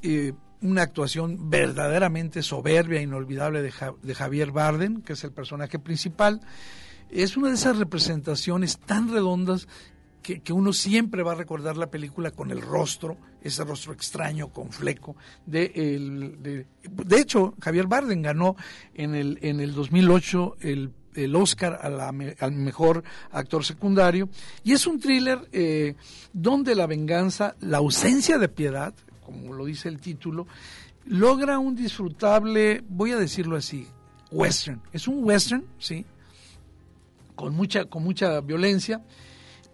una 0.66 0.82
actuación 0.82 1.50
verdaderamente 1.50 2.42
soberbia, 2.42 3.00
e 3.00 3.04
inolvidable 3.04 3.62
de, 3.62 3.72
Javier 4.16 4.52
Barden, 4.52 5.02
que 5.02 5.14
es 5.14 5.24
el 5.24 5.32
personaje 5.32 5.80
principal. 5.80 6.42
Es 7.10 7.38
una 7.38 7.50
de 7.50 7.56
esas 7.56 7.78
representaciones 7.78 8.80
tan 8.80 9.12
redondas 9.12 9.68
que, 10.22 10.54
uno 10.54 10.74
siempre 10.74 11.22
va 11.22 11.34
a 11.34 11.36
recordar 11.36 11.78
la 11.78 11.92
película 11.92 12.32
con 12.32 12.50
el 12.50 12.60
rostro, 12.60 13.16
ese 13.42 13.64
rostro 13.64 13.94
extraño 13.94 14.50
con 14.50 14.72
fleco. 14.72 15.16
De, 15.46 15.72
el, 15.76 16.42
de, 16.42 17.20
hecho, 17.20 17.54
Javier 17.62 17.86
Barden 17.86 18.24
ganó 18.24 18.56
en 18.96 19.14
el, 19.14 19.38
en 19.44 19.60
el 19.60 19.76
2008 19.76 20.58
el, 20.62 20.92
el 21.14 21.36
Oscar 21.36 21.80
al 22.40 22.52
mejor 22.54 23.04
actor 23.32 23.64
secundario. 23.64 24.30
Y 24.64 24.74
es 24.74 24.88
un 24.88 25.00
thriller 25.00 25.48
eh, 25.52 25.96
donde 26.34 26.76
la 26.76 26.88
venganza, 26.88 27.56
la 27.60 27.78
ausencia 27.78 28.38
de 28.38 28.50
piedad, 28.50 28.94
como 29.26 29.54
lo 29.54 29.66
dice 29.66 29.90
el 29.90 30.00
título, 30.00 30.48
logra 31.06 31.60
un 31.60 31.76
disfrutable, 31.76 32.84
voy 32.88 33.12
a 33.12 33.18
decirlo 33.18 33.58
así, 33.58 33.88
western. 34.32 34.82
Es 34.94 35.08
un 35.08 35.24
western, 35.24 35.66
sí, 35.80 36.06
con 37.36 37.56
mucha, 37.56 37.86
con 37.86 38.04
mucha 38.04 38.40
violencia, 38.42 39.04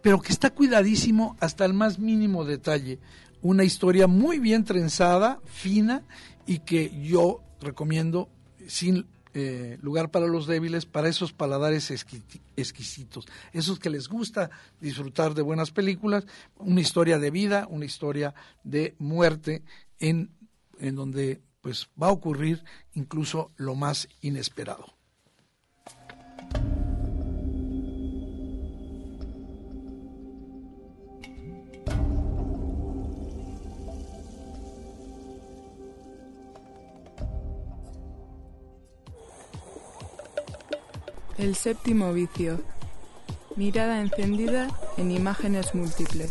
pero 0.01 0.19
que 0.19 0.31
está 0.31 0.49
cuidadísimo 0.49 1.35
hasta 1.39 1.65
el 1.65 1.73
más 1.73 1.99
mínimo 1.99 2.45
detalle. 2.45 2.99
Una 3.41 3.63
historia 3.63 4.07
muy 4.07 4.39
bien 4.39 4.63
trenzada, 4.63 5.39
fina, 5.45 6.03
y 6.45 6.59
que 6.59 6.91
yo 7.01 7.41
recomiendo 7.59 8.29
sin 8.67 9.05
eh, 9.33 9.77
lugar 9.81 10.11
para 10.11 10.27
los 10.27 10.47
débiles, 10.47 10.85
para 10.85 11.09
esos 11.09 11.33
paladares 11.33 11.91
exquisitos, 11.91 13.25
esos 13.53 13.79
que 13.79 13.89
les 13.89 14.07
gusta 14.07 14.49
disfrutar 14.79 15.33
de 15.33 15.41
buenas 15.41 15.71
películas, 15.71 16.25
una 16.57 16.81
historia 16.81 17.19
de 17.19 17.31
vida, 17.31 17.67
una 17.69 17.85
historia 17.85 18.33
de 18.63 18.95
muerte 18.99 19.63
en, 19.99 20.31
en 20.79 20.95
donde 20.95 21.41
pues 21.61 21.89
va 22.01 22.07
a 22.07 22.11
ocurrir 22.11 22.63
incluso 22.93 23.51
lo 23.55 23.75
más 23.75 24.07
inesperado. 24.21 25.00
El 41.41 41.55
séptimo 41.55 42.13
vicio. 42.13 42.61
Mirada 43.55 43.99
encendida 43.99 44.69
en 44.97 45.09
imágenes 45.09 45.73
múltiples. 45.73 46.29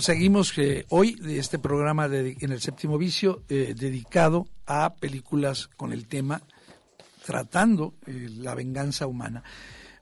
Seguimos 0.00 0.56
eh, 0.58 0.86
hoy 0.88 1.18
este 1.26 1.58
programa 1.58 2.06
en 2.06 2.52
el 2.52 2.60
séptimo 2.60 2.98
vicio 2.98 3.42
eh, 3.48 3.74
dedicado 3.76 4.46
a 4.66 4.94
películas 4.94 5.68
con 5.76 5.92
el 5.92 6.06
tema 6.06 6.42
tratando 7.24 7.94
eh, 8.06 8.28
la 8.30 8.54
venganza 8.54 9.06
humana. 9.06 9.42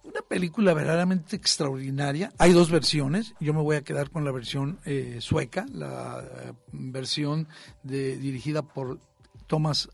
Una 0.05 0.23
película 0.23 0.73
verdaderamente 0.73 1.37
extraordinaria. 1.37 2.33
Hay 2.39 2.53
dos 2.53 2.71
versiones. 2.71 3.35
Yo 3.41 3.53
me 3.53 3.61
voy 3.61 3.77
a 3.77 3.83
quedar 3.83 4.11
con 4.11 4.25
la 4.25 4.31
versión 4.31 4.79
eh, 4.85 5.19
sueca, 5.21 5.67
la 5.73 6.25
versión 6.73 7.49
de, 7.83 8.17
dirigida 8.17 8.63
por 8.63 9.01
Thomas 9.47 9.89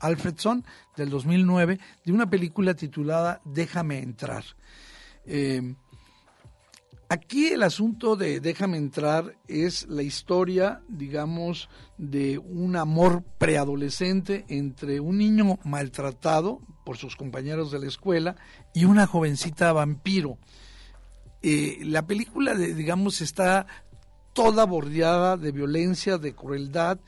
Alfredson 0.00 0.64
del 0.96 1.10
2009, 1.10 1.78
de 2.04 2.12
una 2.12 2.28
película 2.28 2.74
titulada 2.74 3.40
Déjame 3.44 3.98
entrar. 4.00 4.44
Aquí 7.08 7.48
el 7.48 7.62
asunto 7.62 8.16
de 8.16 8.40
Déjame 8.40 8.78
entrar 8.78 9.36
es 9.46 9.86
la 9.86 10.02
historia, 10.02 10.82
digamos, 10.88 11.68
de 11.98 12.38
un 12.38 12.74
amor 12.74 13.22
preadolescente 13.38 14.44
entre 14.48 14.98
un 14.98 15.18
niño 15.18 15.60
maltratado 15.62 16.60
por 16.84 16.96
sus 16.96 17.14
compañeros 17.14 17.70
de 17.70 17.78
la 17.78 17.86
escuela 17.86 18.34
y 18.74 18.86
una 18.86 19.06
jovencita 19.06 19.72
vampiro. 19.72 20.38
Eh, 21.42 21.78
la 21.84 22.08
película, 22.08 22.56
digamos, 22.56 23.20
está 23.20 23.68
toda 24.32 24.66
bordeada 24.66 25.36
de 25.36 25.52
violencia, 25.52 26.18
de 26.18 26.34
crueldad 26.34 26.98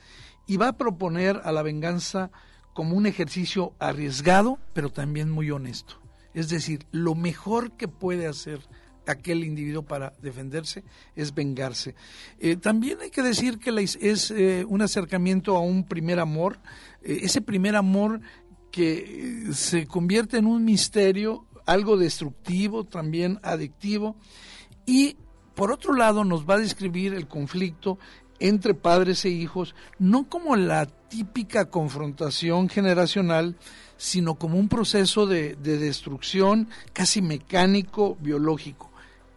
y 0.47 0.55
va 0.55 0.69
a 0.69 0.77
proponer 0.77 1.41
a 1.43 1.51
la 1.51 1.61
venganza 1.61 2.31
como 2.73 2.95
un 2.95 3.05
ejercicio 3.05 3.73
arriesgado, 3.79 4.59
pero 4.73 4.91
también 4.91 5.29
muy 5.29 5.51
honesto. 5.51 5.95
Es 6.33 6.47
decir, 6.47 6.85
lo 6.91 7.15
mejor 7.15 7.73
que 7.75 7.89
puede 7.89 8.27
hacer 8.27 8.61
aquel 9.09 9.43
individuo 9.43 9.83
para 9.83 10.13
defenderse 10.21 10.83
es 11.15 11.33
vengarse. 11.33 11.95
Eh, 12.39 12.55
también 12.55 12.99
hay 13.01 13.09
que 13.09 13.21
decir 13.21 13.59
que 13.59 13.71
es 13.79 14.31
eh, 14.31 14.65
un 14.67 14.81
acercamiento 14.81 15.55
a 15.55 15.61
un 15.61 15.83
primer 15.83 16.19
amor, 16.19 16.59
eh, 17.01 17.19
ese 17.23 17.41
primer 17.41 17.75
amor 17.75 18.21
que 18.71 19.47
se 19.53 19.87
convierte 19.87 20.37
en 20.37 20.45
un 20.45 20.63
misterio, 20.63 21.47
algo 21.65 21.97
destructivo, 21.97 22.83
también 22.83 23.39
adictivo, 23.41 24.15
y 24.85 25.17
por 25.55 25.71
otro 25.71 25.93
lado 25.93 26.23
nos 26.23 26.47
va 26.47 26.55
a 26.55 26.59
describir 26.59 27.13
el 27.13 27.27
conflicto 27.27 27.97
entre 28.39 28.73
padres 28.73 29.25
e 29.25 29.29
hijos, 29.29 29.75
no 29.97 30.29
como 30.29 30.55
la 30.55 30.85
típica 30.85 31.69
confrontación 31.69 32.69
generacional, 32.69 33.57
sino 33.97 34.35
como 34.35 34.57
un 34.57 34.69
proceso 34.69 35.25
de 35.25 35.55
destrucción 35.55 36.69
casi 36.93 37.21
mecánico, 37.21 38.15
biológico 38.21 38.88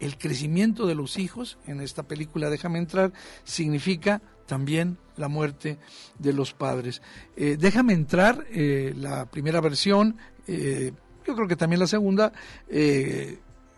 el 0.02 0.18
crecimiento 0.18 0.86
de 0.86 0.96
los 0.96 1.18
hijos, 1.18 1.58
en 1.66 1.80
esta 1.80 2.02
película 2.02 2.50
Déjame 2.50 2.78
entrar, 2.78 3.12
significa 3.44 4.20
también 4.46 4.98
la 5.16 5.28
muerte 5.28 5.78
de 6.18 6.32
los 6.32 6.52
padres. 6.52 7.02
Eh, 7.36 7.56
Déjame 7.58 7.92
entrar, 7.92 8.44
eh, 8.50 8.92
la 8.96 9.26
primera 9.26 9.60
versión, 9.60 10.16
eh, 10.48 10.92
yo 11.24 11.36
creo 11.36 11.46
que 11.46 11.54
también 11.54 11.78
la 11.78 11.86
segunda, 11.86 12.32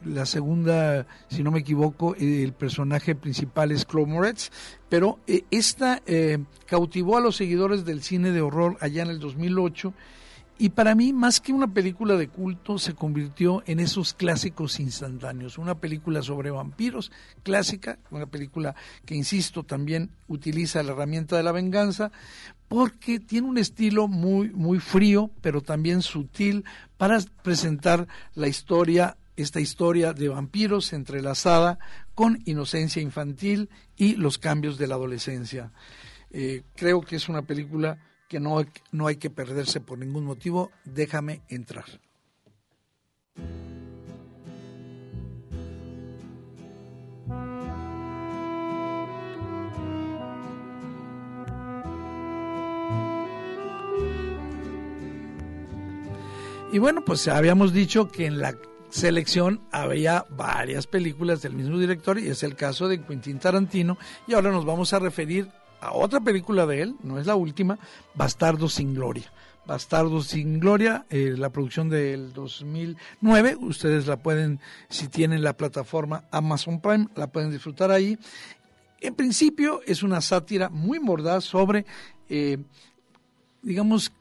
la 0.02 0.24
segunda, 0.24 1.06
si 1.28 1.42
no 1.42 1.50
me 1.50 1.60
equivoco, 1.60 2.14
el 2.14 2.54
personaje 2.54 3.14
principal 3.14 3.70
es 3.70 3.84
Claude 3.84 4.10
Moretz, 4.10 4.50
pero 4.88 5.18
esta 5.50 6.00
cautivó 6.64 7.18
a 7.18 7.20
los 7.20 7.36
seguidores 7.36 7.84
del 7.84 8.02
cine 8.02 8.32
de 8.32 8.40
horror 8.40 8.78
allá 8.80 9.02
en 9.02 9.10
el 9.10 9.18
2008 9.18 9.92
y 10.56 10.68
para 10.68 10.94
mí, 10.94 11.12
más 11.12 11.40
que 11.40 11.52
una 11.52 11.66
película 11.66 12.14
de 12.16 12.28
culto, 12.28 12.78
se 12.78 12.94
convirtió 12.94 13.64
en 13.66 13.80
esos 13.80 14.14
clásicos 14.14 14.78
instantáneos. 14.78 15.58
Una 15.58 15.74
película 15.74 16.22
sobre 16.22 16.52
vampiros, 16.52 17.10
clásica, 17.42 17.98
una 18.12 18.26
película 18.26 18.76
que, 19.04 19.16
insisto, 19.16 19.64
también 19.64 20.10
utiliza 20.28 20.82
la 20.84 20.92
herramienta 20.92 21.36
de 21.36 21.42
la 21.42 21.50
venganza, 21.50 22.12
porque 22.68 23.18
tiene 23.18 23.48
un 23.48 23.58
estilo 23.58 24.06
muy, 24.06 24.50
muy 24.50 24.78
frío, 24.78 25.30
pero 25.40 25.60
también 25.60 26.02
sutil, 26.02 26.64
para 26.96 27.18
presentar 27.42 28.06
la 28.36 28.46
historia, 28.46 29.16
esta 29.36 29.60
historia 29.60 30.12
de 30.12 30.28
vampiros 30.28 30.92
entrelazada 30.92 31.80
con 32.14 32.42
inocencia 32.44 33.02
infantil 33.02 33.70
y 33.96 34.14
los 34.14 34.38
cambios 34.38 34.78
de 34.78 34.86
la 34.86 34.94
adolescencia. 34.94 35.72
Eh, 36.30 36.62
creo 36.76 37.00
que 37.00 37.16
es 37.16 37.28
una 37.28 37.42
película 37.42 37.98
que 38.28 38.40
no, 38.40 38.64
no 38.92 39.06
hay 39.06 39.16
que 39.16 39.30
perderse 39.30 39.80
por 39.80 39.98
ningún 39.98 40.24
motivo, 40.24 40.70
déjame 40.84 41.42
entrar. 41.48 41.84
Y 56.74 56.78
bueno, 56.80 57.04
pues 57.04 57.28
habíamos 57.28 57.72
dicho 57.72 58.08
que 58.08 58.26
en 58.26 58.40
la 58.40 58.56
selección 58.88 59.60
había 59.70 60.26
varias 60.30 60.88
películas 60.88 61.40
del 61.40 61.54
mismo 61.54 61.78
director 61.78 62.18
y 62.18 62.26
es 62.26 62.42
el 62.42 62.56
caso 62.56 62.88
de 62.88 63.00
Quentin 63.00 63.38
Tarantino 63.38 63.96
y 64.26 64.34
ahora 64.34 64.50
nos 64.50 64.64
vamos 64.64 64.92
a 64.92 64.98
referir 64.98 65.48
otra 65.92 66.20
película 66.20 66.66
de 66.66 66.82
él, 66.82 66.96
no 67.02 67.18
es 67.18 67.26
la 67.26 67.36
última, 67.36 67.78
Bastardo 68.14 68.68
sin 68.68 68.94
Gloria. 68.94 69.30
Bastardo 69.66 70.22
sin 70.22 70.60
Gloria, 70.60 71.06
eh, 71.08 71.34
la 71.36 71.50
producción 71.50 71.88
del 71.88 72.32
2009, 72.32 73.56
ustedes 73.60 74.06
la 74.06 74.18
pueden, 74.18 74.60
si 74.90 75.08
tienen 75.08 75.42
la 75.42 75.56
plataforma 75.56 76.24
Amazon 76.30 76.80
Prime, 76.80 77.08
la 77.16 77.28
pueden 77.28 77.50
disfrutar 77.50 77.90
ahí. 77.90 78.18
En 79.00 79.14
principio 79.14 79.80
es 79.86 80.02
una 80.02 80.20
sátira 80.20 80.68
muy 80.68 81.00
mordaz 81.00 81.44
sobre, 81.44 81.86
eh, 82.28 82.58
digamos, 83.62 84.12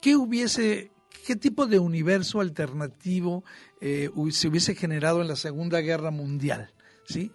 qué 0.00 0.16
hubiese, 0.16 0.92
qué 1.26 1.34
tipo 1.34 1.66
de 1.66 1.78
universo 1.78 2.40
alternativo 2.40 3.44
eh, 3.80 4.10
se 4.30 4.48
hubiese 4.48 4.74
generado 4.74 5.20
en 5.20 5.28
la 5.28 5.36
Segunda 5.36 5.80
Guerra 5.80 6.10
Mundial, 6.10 6.72
¿sí? 7.06 7.32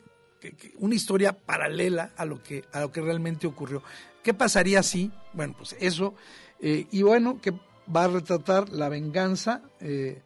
Una 0.77 0.95
historia 0.95 1.33
paralela 1.33 2.11
a 2.17 2.25
lo 2.25 2.41
que 2.43 2.65
a 2.71 2.81
lo 2.81 2.91
que 2.91 3.01
realmente 3.01 3.47
ocurrió. 3.47 3.83
¿Qué 4.23 4.33
pasaría 4.33 4.83
si? 4.83 5.11
Bueno, 5.33 5.55
pues 5.57 5.75
eso 5.79 6.15
eh, 6.59 6.87
y 6.91 7.01
bueno 7.03 7.39
que 7.41 7.53
va 7.93 8.05
a 8.05 8.07
retratar 8.07 8.69
la 8.69 8.89
venganza, 8.89 9.61
eh, 9.79 10.21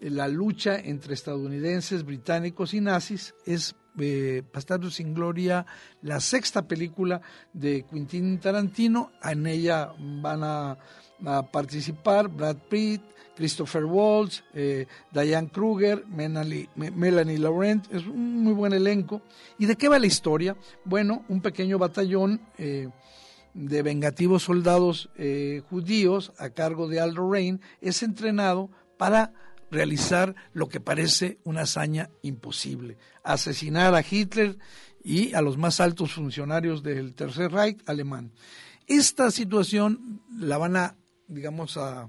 la 0.00 0.28
lucha 0.28 0.76
entre 0.78 1.14
estadounidenses, 1.14 2.04
británicos 2.04 2.74
y 2.74 2.80
nazis 2.80 3.34
es 3.46 3.74
eh, 3.98 4.42
sin 4.90 5.14
Gloria, 5.14 5.66
la 6.02 6.20
sexta 6.20 6.66
película 6.66 7.20
de 7.52 7.84
Quentin 7.90 8.38
Tarantino. 8.38 9.12
En 9.22 9.46
ella 9.46 9.92
van 9.98 10.44
a 10.44 10.78
participar 11.52 12.28
Brad 12.28 12.56
Pitt, 12.68 13.02
Christopher 13.42 13.84
Waltz, 13.84 14.44
eh, 14.54 14.86
Diane 15.10 15.48
Kruger, 15.48 16.06
Melanie, 16.06 17.38
Laurent, 17.38 17.92
es 17.92 18.06
un 18.06 18.44
muy 18.44 18.52
buen 18.52 18.72
elenco. 18.72 19.20
¿Y 19.58 19.66
de 19.66 19.74
qué 19.74 19.88
va 19.88 19.98
la 19.98 20.06
historia? 20.06 20.56
Bueno, 20.84 21.24
un 21.28 21.40
pequeño 21.40 21.76
batallón 21.76 22.40
eh, 22.56 22.88
de 23.52 23.82
vengativos 23.82 24.44
soldados 24.44 25.10
eh, 25.16 25.60
judíos 25.68 26.32
a 26.38 26.50
cargo 26.50 26.86
de 26.86 27.00
Al 27.00 27.14
Lorraine 27.14 27.58
es 27.80 28.04
entrenado 28.04 28.70
para 28.96 29.32
realizar 29.72 30.36
lo 30.52 30.68
que 30.68 30.78
parece 30.78 31.40
una 31.42 31.62
hazaña 31.62 32.10
imposible, 32.22 32.96
asesinar 33.24 33.92
a 33.96 34.04
Hitler 34.08 34.56
y 35.02 35.34
a 35.34 35.40
los 35.40 35.58
más 35.58 35.80
altos 35.80 36.12
funcionarios 36.12 36.84
del 36.84 37.16
Tercer 37.16 37.50
Reich 37.50 37.82
alemán. 37.86 38.30
Esta 38.86 39.32
situación 39.32 40.22
la 40.38 40.58
van 40.58 40.76
a, 40.76 40.96
digamos, 41.26 41.76
a 41.76 42.08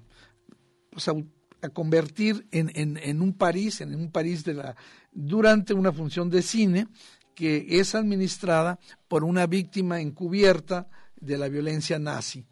pues, 0.93 1.07
a, 1.07 1.69
convertir 1.69 2.45
en, 2.51 2.71
en, 2.73 3.21
un 3.21 3.33
París, 3.33 3.81
en 3.81 3.95
un 3.95 4.11
París 4.11 4.43
de 4.43 4.53
la, 4.53 4.75
durante 5.13 5.73
una 5.73 5.93
función 5.93 6.29
de 6.29 6.41
cine 6.41 6.87
que 7.35 7.65
es 7.79 7.95
administrada 7.95 8.79
por 9.07 9.23
una 9.23 9.47
víctima 9.47 10.01
encubierta 10.01 10.87
de 11.19 11.37
la 11.37 11.47
violencia 11.47 11.99
nazi. 11.99 12.45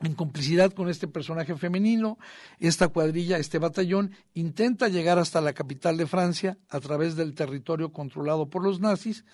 En 0.00 0.14
complicidad 0.14 0.72
con 0.72 0.88
este 0.88 1.06
personaje 1.06 1.54
femenino, 1.54 2.18
esta 2.58 2.88
cuadrilla, 2.88 3.38
este 3.38 3.58
batallón, 3.58 4.12
intenta 4.34 4.88
llegar 4.88 5.18
hasta 5.18 5.40
la 5.40 5.52
capital 5.52 5.96
de 5.96 6.06
Francia 6.06 6.58
a 6.68 6.80
través 6.80 7.14
del 7.14 7.34
territorio 7.34 7.92
controlado 7.92 8.50
por 8.50 8.64
los 8.64 8.80
nazis, 8.80 9.24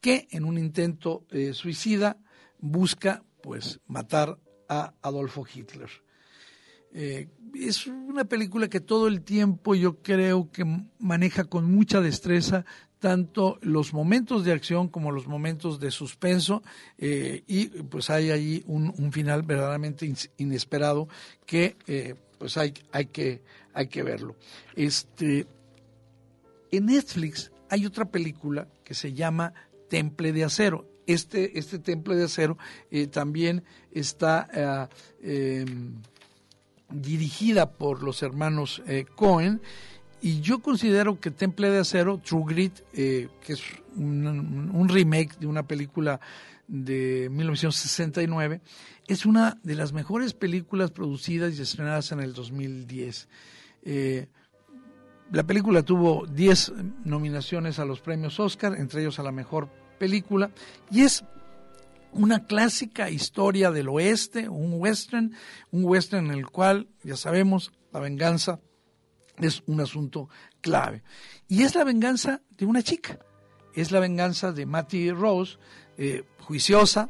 que 0.00 0.28
en 0.30 0.44
un 0.44 0.58
intento 0.58 1.26
eh, 1.30 1.52
suicida 1.52 2.16
busca 2.58 3.22
pues 3.42 3.80
matar 3.86 4.38
a 4.68 4.94
Adolfo 5.02 5.44
Hitler. 5.52 5.90
Eh, 6.94 7.28
es 7.54 7.86
una 7.86 8.24
película 8.24 8.68
que 8.68 8.80
todo 8.80 9.08
el 9.08 9.22
tiempo 9.22 9.74
yo 9.74 10.02
creo 10.02 10.50
que 10.50 10.64
maneja 10.98 11.44
con 11.44 11.70
mucha 11.70 12.00
destreza 12.00 12.64
tanto 12.98 13.58
los 13.62 13.92
momentos 13.92 14.44
de 14.44 14.52
acción 14.52 14.88
como 14.88 15.10
los 15.10 15.26
momentos 15.26 15.80
de 15.80 15.90
suspenso 15.90 16.62
eh, 16.98 17.42
y 17.46 17.66
pues 17.66 18.10
hay 18.10 18.30
ahí 18.30 18.62
un, 18.66 19.12
final 19.12 19.42
verdaderamente 19.42 20.10
inesperado 20.38 21.08
que 21.44 21.76
eh, 21.86 22.14
pues 22.38 22.56
hay, 22.56 22.74
hay, 22.92 23.06
que, 23.06 23.42
hay 23.74 23.88
que 23.88 24.02
verlo. 24.02 24.36
Este, 24.76 25.46
en 26.70 26.86
Netflix 26.86 27.50
hay 27.68 27.86
otra 27.86 28.06
película 28.06 28.68
que 28.84 28.94
se 28.94 29.12
llama 29.12 29.52
Temple 29.88 30.32
de 30.32 30.44
Acero. 30.44 30.88
Este, 31.06 31.58
este 31.58 31.78
Temple 31.78 32.16
de 32.16 32.24
Acero 32.24 32.56
también 33.10 33.64
está 33.90 34.88
em, 35.20 35.96
dirigida 36.92 37.72
por 37.72 38.02
los 38.02 38.22
hermanos 38.22 38.82
eh, 38.86 39.04
Cohen. 39.16 39.60
Y 40.20 40.40
yo 40.40 40.60
considero 40.60 41.18
que 41.18 41.30
Temple 41.30 41.70
de 41.70 41.78
Acero, 41.78 42.18
True 42.18 42.44
Grit, 42.46 42.80
eh, 42.92 43.28
que 43.44 43.54
es 43.54 43.62
un, 43.96 44.88
remake 44.88 45.36
de 45.38 45.46
una 45.46 45.64
película 45.64 46.20
de 46.68 47.28
1969, 47.30 48.60
es 49.08 49.26
una 49.26 49.58
de 49.64 49.74
las 49.74 49.92
mejores 49.92 50.32
películas 50.32 50.92
producidas 50.92 51.58
y 51.58 51.62
estrenadas 51.62 52.12
en 52.12 52.20
el 52.20 52.34
2010. 52.34 53.28
Eh, 53.84 54.28
la 55.32 55.42
película 55.44 55.82
tuvo 55.82 56.26
10 56.26 56.72
nominaciones 57.04 57.80
a 57.80 57.84
los 57.84 58.00
premios 58.00 58.38
Oscar, 58.38 58.76
entre 58.78 59.00
ellos 59.00 59.18
a 59.18 59.24
la 59.24 59.32
mejor 59.32 59.70
película, 59.98 60.52
y 60.90 61.02
es 61.02 61.24
una 62.12 62.44
clásica 62.46 63.10
historia 63.10 63.70
del 63.70 63.88
oeste, 63.88 64.48
un 64.48 64.74
western, 64.74 65.34
un 65.70 65.84
western 65.84 66.26
en 66.26 66.32
el 66.32 66.46
cual, 66.48 66.88
ya 67.02 67.16
sabemos, 67.16 67.72
la 67.92 68.00
venganza 68.00 68.60
es 69.38 69.62
un 69.66 69.80
asunto 69.80 70.28
clave. 70.60 71.02
Y 71.48 71.62
es 71.62 71.74
la 71.74 71.84
venganza 71.84 72.42
de 72.56 72.66
una 72.66 72.82
chica, 72.82 73.18
es 73.74 73.90
la 73.90 74.00
venganza 74.00 74.52
de 74.52 74.66
Matty 74.66 75.10
Rose, 75.10 75.58
eh, 75.96 76.24
juiciosa, 76.40 77.08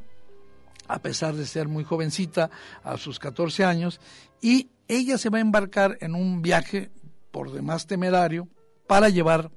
a 0.88 0.98
pesar 1.00 1.34
de 1.34 1.46
ser 1.46 1.68
muy 1.68 1.84
jovencita, 1.84 2.50
a 2.84 2.96
sus 2.96 3.18
14 3.18 3.64
años, 3.64 4.00
y 4.40 4.70
ella 4.88 5.18
se 5.18 5.30
va 5.30 5.38
a 5.38 5.42
embarcar 5.42 5.98
en 6.00 6.14
un 6.14 6.42
viaje 6.42 6.90
por 7.30 7.50
demás 7.50 7.86
temerario 7.86 8.48
para 8.86 9.08
llevar 9.08 9.50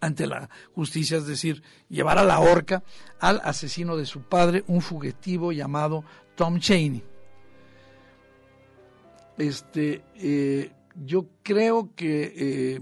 ante 0.00 0.26
la 0.26 0.48
justicia, 0.74 1.18
es 1.18 1.26
decir, 1.26 1.62
llevar 1.88 2.18
a 2.18 2.24
la 2.24 2.40
horca 2.40 2.82
al 3.20 3.40
asesino 3.44 3.96
de 3.96 4.06
su 4.06 4.22
padre, 4.22 4.64
un 4.66 4.80
fugitivo 4.80 5.52
llamado 5.52 6.04
Tom 6.36 6.58
Cheney. 6.58 7.02
Este, 9.36 10.02
eh, 10.16 10.72
yo 11.04 11.26
creo 11.42 11.94
que 11.94 12.34
eh, 12.36 12.80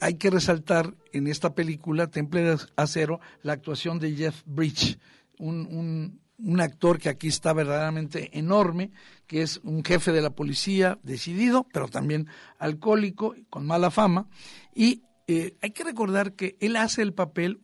hay 0.00 0.14
que 0.14 0.30
resaltar 0.30 0.94
en 1.12 1.26
esta 1.26 1.54
película, 1.54 2.06
Temple 2.06 2.42
de 2.42 2.58
Acero, 2.76 3.20
la 3.42 3.52
actuación 3.52 3.98
de 3.98 4.14
Jeff 4.14 4.42
Bridge, 4.46 4.98
un, 5.38 6.20
un 6.42 6.60
actor 6.60 6.98
que 6.98 7.08
aquí 7.08 7.28
está 7.28 7.52
verdaderamente 7.52 8.30
enorme, 8.38 8.92
que 9.26 9.42
es 9.42 9.60
un 9.62 9.84
jefe 9.84 10.12
de 10.12 10.22
la 10.22 10.30
policía 10.30 10.98
decidido, 11.02 11.66
pero 11.72 11.88
también 11.88 12.26
alcohólico, 12.58 13.34
con 13.48 13.66
mala 13.66 13.90
fama, 13.90 14.28
y 14.74 15.02
eh, 15.32 15.54
hay 15.60 15.70
que 15.70 15.84
recordar 15.84 16.32
que 16.32 16.56
él 16.58 16.74
hace 16.74 17.02
el 17.02 17.14
papel 17.14 17.60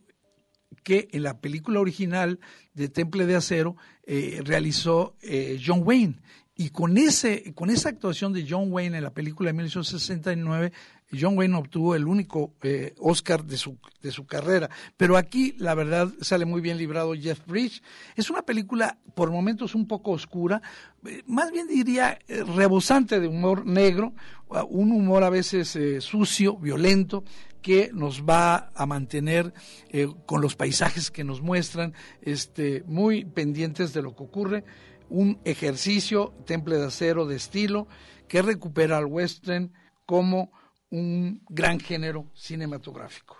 que 0.83 1.09
en 1.11 1.23
la 1.23 1.41
película 1.41 1.81
original 1.81 2.39
de 2.73 2.87
Temple 2.87 3.25
de 3.25 3.35
Acero 3.35 3.75
eh, 4.03 4.39
realizó 4.41 5.17
eh, 5.21 5.59
John 5.61 5.81
Wayne. 5.83 6.15
y 6.55 6.69
con, 6.69 6.97
ese, 6.97 7.53
con 7.55 7.69
esa 7.69 7.89
actuación 7.89 8.31
de 8.31 8.45
John 8.49 8.71
Wayne 8.71 8.95
en 8.95 9.03
la 9.03 9.13
película 9.13 9.49
de 9.49 9.53
1969, 9.55 10.71
John 11.11 11.37
Wayne 11.37 11.57
obtuvo 11.57 11.93
el 11.93 12.07
único 12.07 12.53
Oscar 12.99 13.43
de 13.43 13.57
su, 13.57 13.77
de 14.01 14.11
su 14.11 14.25
carrera. 14.25 14.69
Pero 14.95 15.17
aquí, 15.17 15.53
la 15.57 15.75
verdad, 15.75 16.09
sale 16.21 16.45
muy 16.45 16.61
bien 16.61 16.77
librado 16.77 17.15
Jeff 17.15 17.45
Bridge. 17.45 17.83
Es 18.15 18.29
una 18.29 18.43
película, 18.43 18.97
por 19.13 19.29
momentos, 19.29 19.75
un 19.75 19.87
poco 19.87 20.11
oscura, 20.11 20.61
más 21.25 21.51
bien 21.51 21.67
diría 21.67 22.17
rebosante 22.55 23.19
de 23.19 23.27
humor 23.27 23.65
negro, 23.65 24.13
un 24.69 24.91
humor 24.93 25.23
a 25.25 25.29
veces 25.29 25.77
sucio, 26.03 26.57
violento, 26.57 27.23
que 27.67 27.91
nos 27.93 28.23
va 28.23 28.71
a 28.75 28.85
mantener 28.85 29.53
con 30.25 30.39
los 30.39 30.55
paisajes 30.55 31.11
que 31.11 31.25
nos 31.25 31.41
muestran, 31.41 31.93
este, 32.21 32.81
muy 32.87 33.25
pendientes 33.25 33.91
de 33.91 34.01
lo 34.01 34.15
que 34.15 34.23
ocurre 34.23 34.63
un 35.09 35.41
ejercicio, 35.43 36.33
temple 36.45 36.77
de 36.77 36.85
acero 36.85 37.25
de 37.25 37.35
estilo, 37.35 37.89
que 38.29 38.41
recupera 38.41 38.97
al 38.97 39.07
western 39.07 39.73
como 40.05 40.49
un 40.91 41.41
gran 41.49 41.81
género 41.81 42.27
cinematográfico. 42.33 43.35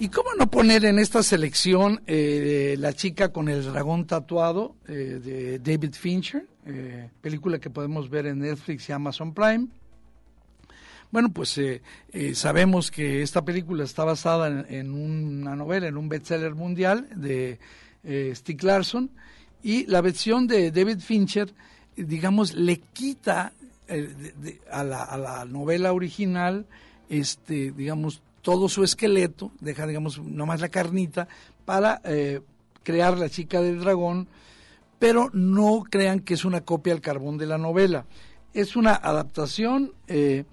¿Y 0.00 0.10
cómo 0.10 0.32
no 0.38 0.48
poner 0.48 0.84
en 0.84 1.00
esta 1.00 1.24
selección 1.24 2.02
eh, 2.06 2.76
La 2.78 2.92
chica 2.92 3.32
con 3.32 3.48
el 3.48 3.64
dragón 3.64 4.06
tatuado 4.06 4.76
eh, 4.86 5.20
de 5.20 5.58
David 5.58 5.94
Fincher, 5.94 6.46
eh, 6.66 7.10
película 7.20 7.58
que 7.58 7.68
podemos 7.68 8.08
ver 8.08 8.26
en 8.26 8.38
Netflix 8.38 8.88
y 8.88 8.92
Amazon 8.92 9.34
Prime? 9.34 9.66
Bueno, 11.10 11.30
pues 11.30 11.58
sabemos 12.34 12.90
que 12.92 13.22
esta 13.22 13.42
película 13.42 13.82
está 13.82 14.04
basada 14.04 14.66
en, 14.68 14.92
una 14.92 15.56
novela, 15.56 15.88
en 15.88 15.96
un 15.96 16.08
bestseller 16.08 16.54
mundial 16.54 17.08
de 17.16 17.58
Stieg 18.34 18.62
Larsson, 18.62 19.10
y 19.62 19.86
la 19.86 20.02
versión 20.02 20.46
de 20.46 20.70
David 20.70 21.00
Fincher, 21.00 21.52
digamos, 21.96 22.52
le 22.54 22.76
quita 22.92 23.54
a, 24.70 24.84
la, 24.84 25.02
a 25.02 25.16
la 25.16 25.44
novela 25.46 25.94
original, 25.94 26.66
este, 27.08 27.72
digamos, 27.72 28.20
todo 28.48 28.70
su 28.70 28.82
esqueleto, 28.82 29.52
deja, 29.60 29.86
digamos, 29.86 30.18
nomás 30.20 30.62
la 30.62 30.70
carnita, 30.70 31.28
para 31.66 32.00
eh, 32.02 32.40
crear 32.82 33.18
la 33.18 33.28
chica 33.28 33.60
del 33.60 33.80
dragón, 33.80 34.26
pero 34.98 35.28
no 35.34 35.84
crean 35.86 36.20
que 36.20 36.32
es 36.32 36.46
una 36.46 36.62
copia 36.62 36.94
al 36.94 37.02
carbón 37.02 37.36
de 37.36 37.44
la 37.44 37.58
novela. 37.58 38.06
Es 38.54 38.74
una 38.74 38.94
adaptación, 38.94 39.92
eh, 40.06 40.44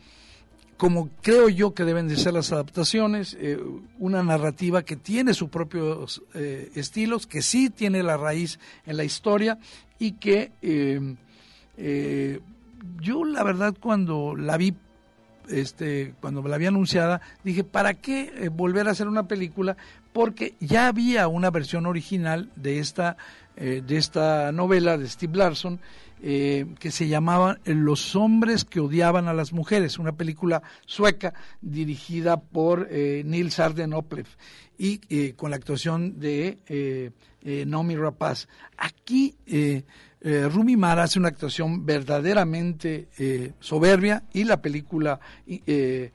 como 0.75 1.07
creo 1.21 1.47
yo 1.47 1.73
que 1.73 1.85
deben 1.85 2.09
de 2.09 2.17
ser 2.17 2.33
las 2.33 2.51
adaptaciones, 2.51 3.37
eh, 3.39 3.57
una 3.97 4.21
narrativa 4.23 4.83
que 4.83 4.97
tiene 4.97 5.33
sus 5.33 5.47
propios 5.47 6.21
estilos, 6.33 7.25
que 7.25 7.41
sí 7.41 7.69
tiene 7.69 8.03
la 8.03 8.17
raíz 8.17 8.59
en 8.85 8.97
la 8.97 9.05
historia 9.05 9.57
y 9.99 10.11
que 10.19 10.51
yo 12.99 13.23
la 13.23 13.43
verdad 13.43 13.73
cuando 13.79 14.35
la 14.35 14.57
vi 14.57 14.73
este, 15.49 16.13
cuando 16.21 16.41
me 16.41 16.49
la 16.49 16.55
había 16.55 16.69
anunciada, 16.69 17.21
dije, 17.43 17.63
¿para 17.63 17.93
qué 17.93 18.33
eh, 18.35 18.49
volver 18.49 18.87
a 18.87 18.91
hacer 18.91 19.07
una 19.07 19.27
película? 19.27 19.77
Porque 20.13 20.55
ya 20.59 20.87
había 20.87 21.27
una 21.27 21.51
versión 21.51 21.85
original 21.85 22.49
de 22.55 22.79
esta, 22.79 23.17
eh, 23.57 23.83
de 23.85 23.97
esta 23.97 24.51
novela 24.51 24.97
de 24.97 25.07
Steve 25.07 25.37
Larson 25.37 25.79
eh, 26.27 26.65
que 26.79 26.89
se 26.89 27.07
llamaba 27.07 27.59
Los 27.65 28.15
hombres 28.15 28.65
que 28.65 28.79
odiaban 28.79 29.27
a 29.27 29.33
las 29.33 29.53
mujeres, 29.53 29.99
una 29.99 30.13
película 30.13 30.63
sueca 30.87 31.35
dirigida 31.61 32.41
por 32.41 32.89
Nils 32.89 33.59
Arden 33.59 33.93
Oplev 33.93 34.25
y 34.77 35.33
con 35.33 35.51
la 35.51 35.57
actuación 35.57 36.19
de 36.19 37.13
Naomi 37.65 37.95
Rapaz. 37.95 38.47
Aquí 38.77 39.35
eh, 40.27 40.49
Rumi 40.49 40.75
Mara 40.75 41.03
hace 41.03 41.19
una 41.19 41.27
actuación 41.27 41.85
verdaderamente 41.85 43.09
eh, 43.19 43.51
soberbia 43.59 44.23
y 44.33 44.43
la 44.43 44.59
película 44.59 45.19
eh, 45.45 46.11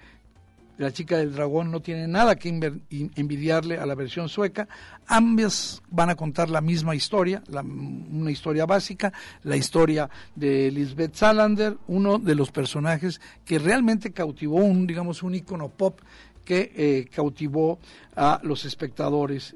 La 0.81 0.95
chica 0.95 1.19
del 1.19 1.35
dragón 1.35 1.71
no 1.71 1.81
tiene 1.81 2.09
nada 2.09 2.37
que 2.37 2.49
envidiarle 2.49 3.77
a 3.77 3.85
la 3.85 3.95
versión 3.95 4.31
sueca. 4.31 4.67
Ambas 5.07 5.83
van 5.91 6.09
a 6.09 6.15
contar 6.15 6.49
la 6.49 6.63
misma 6.63 6.95
historia, 6.95 7.43
una 7.53 8.31
historia 8.31 8.65
básica, 8.65 9.13
la 9.43 9.59
historia 9.59 10.09
de 10.35 10.71
Lisbeth 10.71 11.17
Salander, 11.17 11.77
uno 11.89 12.19
de 12.19 12.35
los 12.35 12.51
personajes 12.51 13.21
que 13.45 13.59
realmente 13.59 14.13
cautivó 14.13 14.57
un, 14.57 14.87
digamos, 14.87 15.23
un 15.23 15.35
icono 15.35 15.69
pop 15.69 16.01
que 16.47 17.07
cautivó 17.15 17.79
a 18.17 18.41
los 18.43 18.65
espectadores 18.65 19.55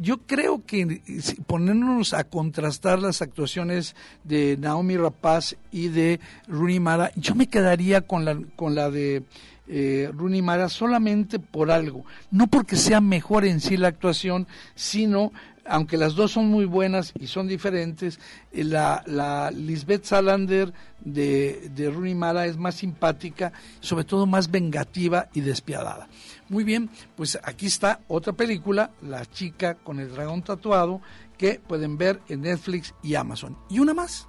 yo 0.00 0.18
creo 0.18 0.64
que 0.64 1.02
ponernos 1.46 2.14
a 2.14 2.22
contrastar 2.22 3.00
las 3.00 3.20
actuaciones 3.20 3.96
de 4.22 4.56
Naomi 4.56 4.96
Rapaz 4.96 5.56
y 5.72 5.88
de 5.88 6.20
Rooney 6.46 6.78
Mara, 6.78 7.10
yo 7.16 7.34
me 7.34 7.48
quedaría 7.48 8.02
con 8.02 8.24
la, 8.24 8.40
con 8.54 8.76
la 8.76 8.90
de 8.90 9.24
eh, 9.68 10.10
Mara 10.42 10.68
solamente 10.68 11.38
por 11.38 11.70
algo, 11.70 12.04
no 12.30 12.46
porque 12.46 12.76
sea 12.76 13.00
mejor 13.00 13.44
en 13.44 13.60
sí 13.60 13.76
la 13.76 13.88
actuación, 13.88 14.46
sino 14.74 15.32
aunque 15.68 15.96
las 15.98 16.14
dos 16.14 16.32
son 16.32 16.48
muy 16.48 16.64
buenas 16.64 17.12
y 17.18 17.26
son 17.26 17.46
diferentes, 17.46 18.18
eh, 18.52 18.64
la, 18.64 19.02
la 19.06 19.50
Lisbeth 19.50 20.04
Salander 20.04 20.72
de, 21.00 21.70
de 21.74 21.90
Rooney 21.90 22.14
Mara 22.14 22.46
es 22.46 22.56
más 22.56 22.76
simpática, 22.76 23.52
sobre 23.80 24.04
todo 24.04 24.26
más 24.26 24.50
vengativa 24.50 25.28
y 25.34 25.40
despiadada. 25.40 26.08
Muy 26.48 26.64
bien, 26.64 26.88
pues 27.16 27.38
aquí 27.42 27.66
está 27.66 28.00
otra 28.08 28.32
película, 28.32 28.90
La 29.02 29.26
chica 29.26 29.74
con 29.74 30.00
el 30.00 30.10
dragón 30.10 30.42
tatuado, 30.42 31.00
que 31.36 31.60
pueden 31.60 31.98
ver 31.98 32.20
en 32.28 32.42
Netflix 32.42 32.94
y 33.02 33.14
Amazon. 33.14 33.56
Y 33.68 33.78
una 33.78 33.94
más. 33.94 34.26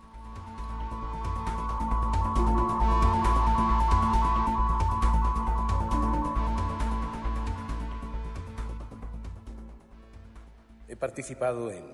He 10.90 10.96
participado 10.96 11.72
en 11.72 11.86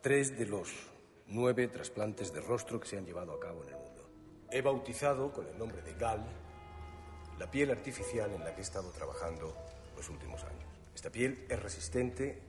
tres 0.00 0.38
de 0.38 0.46
los 0.46 0.70
nueve 1.26 1.66
trasplantes 1.66 2.32
de 2.32 2.40
rostro 2.40 2.78
que 2.78 2.86
se 2.86 2.96
han 2.96 3.04
llevado 3.04 3.32
a 3.32 3.40
cabo 3.40 3.64
en 3.64 3.70
el 3.70 3.74
mundo. 3.74 4.08
He 4.52 4.62
bautizado 4.62 5.32
con 5.32 5.44
el 5.48 5.58
nombre 5.58 5.82
de 5.82 5.92
Gal 5.94 6.24
la 7.36 7.50
piel 7.50 7.72
artificial 7.72 8.30
en 8.32 8.44
la 8.44 8.54
que 8.54 8.60
he 8.60 8.62
estado 8.62 8.92
trabajando 8.92 9.56
los 9.96 10.08
últimos 10.08 10.44
años. 10.44 10.70
Esta 10.94 11.10
piel 11.10 11.46
es 11.48 11.60
resistente, 11.60 12.40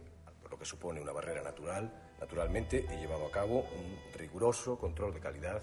por 0.43 0.52
lo 0.52 0.60
que 0.60 0.65
supone 0.65 1.02
una 1.02 1.12
barrera 1.12 1.41
natural. 1.41 1.91
Naturalmente, 2.19 2.86
he 2.88 2.99
llevado 2.99 3.25
a 3.25 3.32
cabo 3.32 3.62
un 3.62 3.97
riguroso 4.13 4.78
control 4.78 5.12
de 5.15 5.21
calidad 5.21 5.60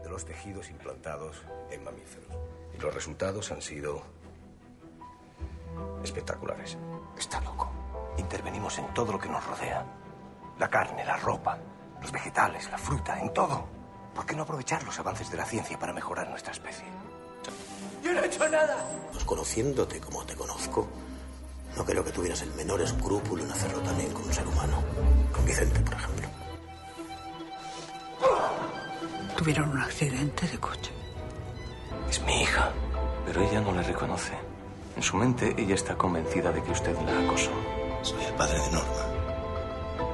de 0.00 0.08
los 0.08 0.24
tejidos 0.24 0.70
implantados 0.70 1.42
en 1.72 1.82
mamíferos. 1.82 2.30
Y 2.72 2.80
los 2.80 2.94
resultados 2.94 3.50
han 3.50 3.62
sido 3.62 4.00
espectaculares. 6.04 6.78
Está 7.18 7.40
loco. 7.40 7.79
Intervenimos 8.20 8.78
en 8.78 8.86
todo 8.92 9.12
lo 9.12 9.18
que 9.18 9.28
nos 9.28 9.44
rodea. 9.44 9.84
La 10.58 10.68
carne, 10.68 11.04
la 11.04 11.16
ropa, 11.16 11.58
los 12.02 12.12
vegetales, 12.12 12.70
la 12.70 12.76
fruta, 12.76 13.18
en 13.18 13.32
todo. 13.32 13.66
¿Por 14.14 14.26
qué 14.26 14.36
no 14.36 14.42
aprovechar 14.42 14.84
los 14.84 14.98
avances 14.98 15.30
de 15.30 15.38
la 15.38 15.46
ciencia 15.46 15.78
para 15.78 15.94
mejorar 15.94 16.28
nuestra 16.28 16.52
especie? 16.52 16.84
Yo 18.04 18.12
no 18.12 18.20
he 18.20 18.26
hecho 18.26 18.46
nada. 18.48 18.76
Pues 19.10 19.24
conociéndote 19.24 20.00
como 20.00 20.24
te 20.24 20.36
conozco, 20.36 20.86
no 21.76 21.84
creo 21.84 22.04
que 22.04 22.10
tuvieras 22.10 22.42
el 22.42 22.52
menor 22.52 22.82
escrúpulo 22.82 23.42
en 23.42 23.50
hacerlo 23.50 23.80
también 23.80 24.12
con 24.12 24.24
un 24.24 24.32
ser 24.32 24.46
humano. 24.46 24.82
Con 25.32 25.44
Vicente, 25.46 25.80
por 25.80 25.94
ejemplo. 25.94 26.28
Tuvieron 29.36 29.70
un 29.70 29.78
accidente 29.78 30.46
de 30.46 30.58
coche. 30.58 30.92
Es 32.10 32.20
mi 32.22 32.42
hija, 32.42 32.70
pero 33.24 33.42
ella 33.42 33.62
no 33.62 33.72
le 33.72 33.82
reconoce. 33.82 34.34
En 34.94 35.02
su 35.02 35.16
mente, 35.16 35.54
ella 35.56 35.74
está 35.74 35.96
convencida 35.96 36.52
de 36.52 36.62
que 36.62 36.70
usted 36.70 36.94
la 37.00 37.20
acosó. 37.20 37.79
Soy 38.02 38.24
el 38.24 38.34
padre 38.34 38.58
de 38.58 38.70
Norma, 38.72 39.06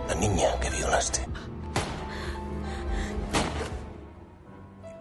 la 0.08 0.14
niña 0.16 0.60
que 0.60 0.70
violaste. 0.70 1.26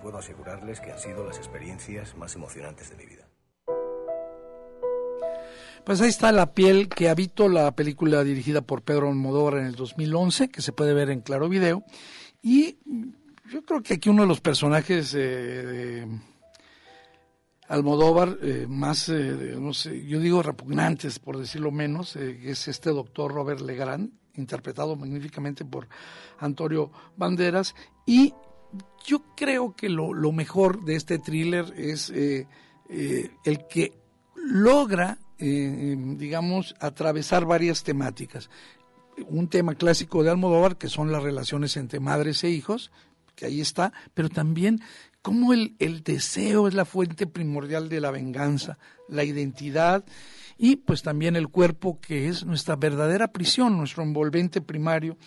puedo 0.05 0.19
asegurarles 0.19 0.79
que 0.81 0.91
han 0.91 0.99
sido 0.99 1.25
las 1.25 1.37
experiencias 1.37 2.15
más 2.15 2.35
emocionantes 2.35 2.91
de 2.91 2.95
mi 2.95 3.07
vida. 3.07 3.27
Pues 5.83 5.99
ahí 5.99 6.09
está 6.09 6.31
La 6.31 6.53
piel 6.53 6.89
que 6.89 7.09
habito, 7.09 7.49
la 7.49 7.75
película 7.75 8.23
dirigida 8.23 8.61
por 8.61 8.83
Pedro 8.83 9.09
Almodóvar 9.09 9.55
en 9.55 9.65
el 9.65 9.73
2011, 9.73 10.49
que 10.49 10.61
se 10.61 10.73
puede 10.73 10.93
ver 10.93 11.09
en 11.09 11.21
Claro 11.21 11.49
Video. 11.49 11.83
Y 12.43 12.77
yo 13.51 13.63
creo 13.65 13.81
que 13.81 13.95
aquí 13.95 14.09
uno 14.09 14.21
de 14.21 14.27
los 14.27 14.41
personajes 14.41 15.11
eh, 15.15 15.17
de 15.17 16.07
Almodóvar 17.67 18.37
eh, 18.41 18.65
más, 18.69 19.09
eh, 19.09 19.55
no 19.59 19.73
sé, 19.73 20.05
yo 20.05 20.19
digo 20.19 20.43
repugnantes, 20.43 21.19
por 21.19 21.37
decirlo 21.37 21.71
menos, 21.71 22.15
es 22.15 22.67
este 22.67 22.91
doctor 22.91 23.33
Robert 23.33 23.61
Legrand, 23.61 24.11
interpretado 24.35 24.95
magníficamente 24.95 25.65
por 25.65 25.87
Antonio 26.39 26.91
Banderas, 27.17 27.75
y 28.05 28.33
yo 29.05 29.23
creo 29.35 29.75
que 29.75 29.89
lo, 29.89 30.13
mejor 30.31 30.83
de 30.83 30.95
este 30.95 31.19
thriller 31.19 31.73
es 31.77 32.09
eh, 32.09 32.47
eh, 32.89 33.31
el 33.43 33.67
que 33.67 33.93
logra, 34.35 35.19
eh, 35.37 35.95
digamos, 36.17 36.75
atravesar 36.79 37.45
varias 37.45 37.83
temáticas. 37.83 38.49
Un 39.27 39.47
tema 39.47 39.75
clásico 39.75 40.23
de 40.23 40.31
Almodóvar, 40.31 40.77
que 40.77 40.89
son 40.89 41.11
las 41.11 41.23
relaciones 41.23 41.77
entre 41.77 41.99
madres 41.99 42.43
e 42.43 42.49
hijos, 42.49 42.91
que 43.35 43.45
ahí 43.45 43.61
está, 43.61 43.93
pero 44.13 44.29
también 44.29 44.81
cómo 45.21 45.53
el, 45.53 45.75
el 45.79 46.03
deseo 46.03 46.67
es 46.67 46.73
la 46.73 46.85
fuente 46.85 47.27
primordial 47.27 47.89
de 47.89 47.99
la 47.99 48.11
venganza, 48.11 48.77
la 49.09 49.23
identidad 49.23 50.05
y 50.57 50.77
pues 50.77 51.03
también 51.03 51.35
el 51.35 51.49
cuerpo 51.49 51.99
que 51.99 52.27
es 52.27 52.45
nuestra 52.45 52.75
verdadera 52.75 53.29
prisión, 53.29 53.77
nuestro 53.77 54.03
envolvente 54.03 54.61
primario 54.61 55.17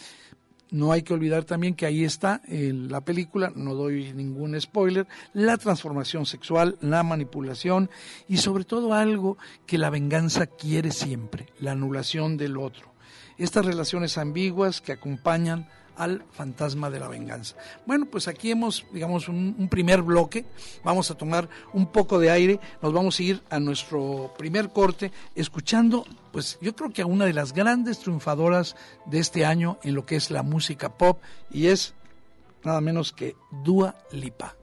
no 0.70 0.92
hay 0.92 1.02
que 1.02 1.14
olvidar 1.14 1.44
también 1.44 1.74
que 1.74 1.86
ahí 1.86 2.04
está 2.04 2.42
en 2.46 2.90
la 2.90 3.00
película, 3.00 3.52
no 3.54 3.74
doy 3.74 4.12
ningún 4.12 4.60
spoiler, 4.60 5.06
la 5.32 5.56
transformación 5.56 6.26
sexual, 6.26 6.76
la 6.80 7.02
manipulación 7.02 7.88
y 8.28 8.38
sobre 8.38 8.64
todo 8.64 8.92
algo 8.92 9.38
que 9.66 9.78
la 9.78 9.90
venganza 9.90 10.46
quiere 10.46 10.90
siempre, 10.90 11.46
la 11.58 11.72
anulación 11.72 12.36
del 12.36 12.58
otro. 12.58 12.92
Estas 13.38 13.64
relaciones 13.64 14.18
ambiguas 14.18 14.80
que 14.80 14.92
acompañan 14.92 15.68
al 15.98 16.24
fantasma 16.30 16.88
de 16.90 17.00
la 17.00 17.08
venganza. 17.08 17.56
Bueno, 17.84 18.06
pues 18.06 18.28
aquí 18.28 18.50
hemos, 18.50 18.86
digamos, 18.92 19.28
un, 19.28 19.68
primer 19.68 20.02
bloque. 20.02 20.44
Vamos 20.84 21.10
a 21.10 21.16
tomar 21.16 21.48
un 21.72 21.90
poco 21.92 22.18
de 22.18 22.30
aire. 22.30 22.60
Nos 22.80 22.92
vamos 22.92 23.18
a 23.18 23.22
ir 23.22 23.42
a 23.50 23.58
nuestro 23.58 24.32
primer 24.38 24.70
corte 24.70 25.12
escuchando, 25.34 26.06
pues 26.32 26.58
yo 26.60 26.74
creo 26.74 26.90
que 26.90 27.02
a 27.02 27.06
una 27.06 27.26
de 27.26 27.34
las 27.34 27.52
grandes 27.52 27.98
triunfadoras 27.98 28.76
de 29.06 29.18
este 29.18 29.44
año 29.44 29.78
en 29.82 29.94
lo 29.94 30.06
que 30.06 30.16
es 30.16 30.30
la 30.30 30.42
música 30.42 30.96
pop 30.96 31.20
y 31.50 31.66
es 31.66 31.94
nada 32.64 32.80
menos 32.80 33.12
que 33.12 33.36
Dua 33.64 33.96
Lipa. 34.12 34.57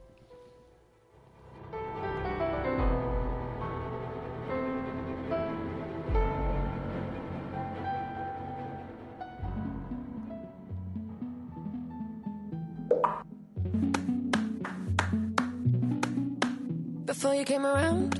You 17.33 17.45
came 17.45 17.65
around, 17.65 18.19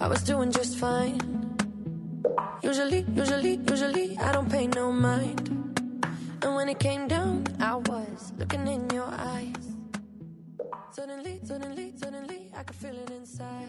I 0.00 0.06
was 0.06 0.22
doing 0.22 0.50
just 0.50 0.78
fine. 0.78 1.20
Usually, 2.62 3.04
usually, 3.14 3.60
usually, 3.68 4.16
I 4.18 4.32
don't 4.32 4.50
pay 4.50 4.66
no 4.68 4.92
mind. 4.92 5.50
And 6.42 6.54
when 6.54 6.68
it 6.68 6.78
came 6.78 7.08
down, 7.08 7.44
I 7.60 7.74
was 7.76 8.32
looking 8.38 8.66
in 8.66 8.88
your 8.90 9.08
eyes. 9.08 9.76
Suddenly, 10.92 11.40
suddenly, 11.44 11.92
suddenly, 11.96 12.50
I 12.56 12.62
could 12.62 12.76
feel 12.76 12.94
it 12.94 13.10
inside. 13.10 13.68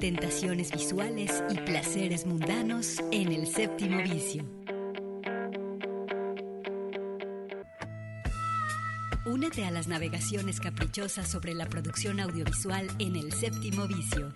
Tentaciones 0.00 0.72
visuales 0.72 1.44
y 1.50 1.56
placeres 1.58 2.26
mundanos 2.26 3.00
en 3.12 3.32
el 3.32 3.46
séptimo 3.46 4.02
vicio. 4.02 4.44
Únete 9.32 9.64
a 9.64 9.70
las 9.70 9.88
navegaciones 9.88 10.60
caprichosas 10.60 11.26
sobre 11.26 11.54
la 11.54 11.66
producción 11.66 12.20
audiovisual 12.20 12.86
en 12.98 13.16
el 13.16 13.32
séptimo 13.32 13.88
vicio. 13.88 14.30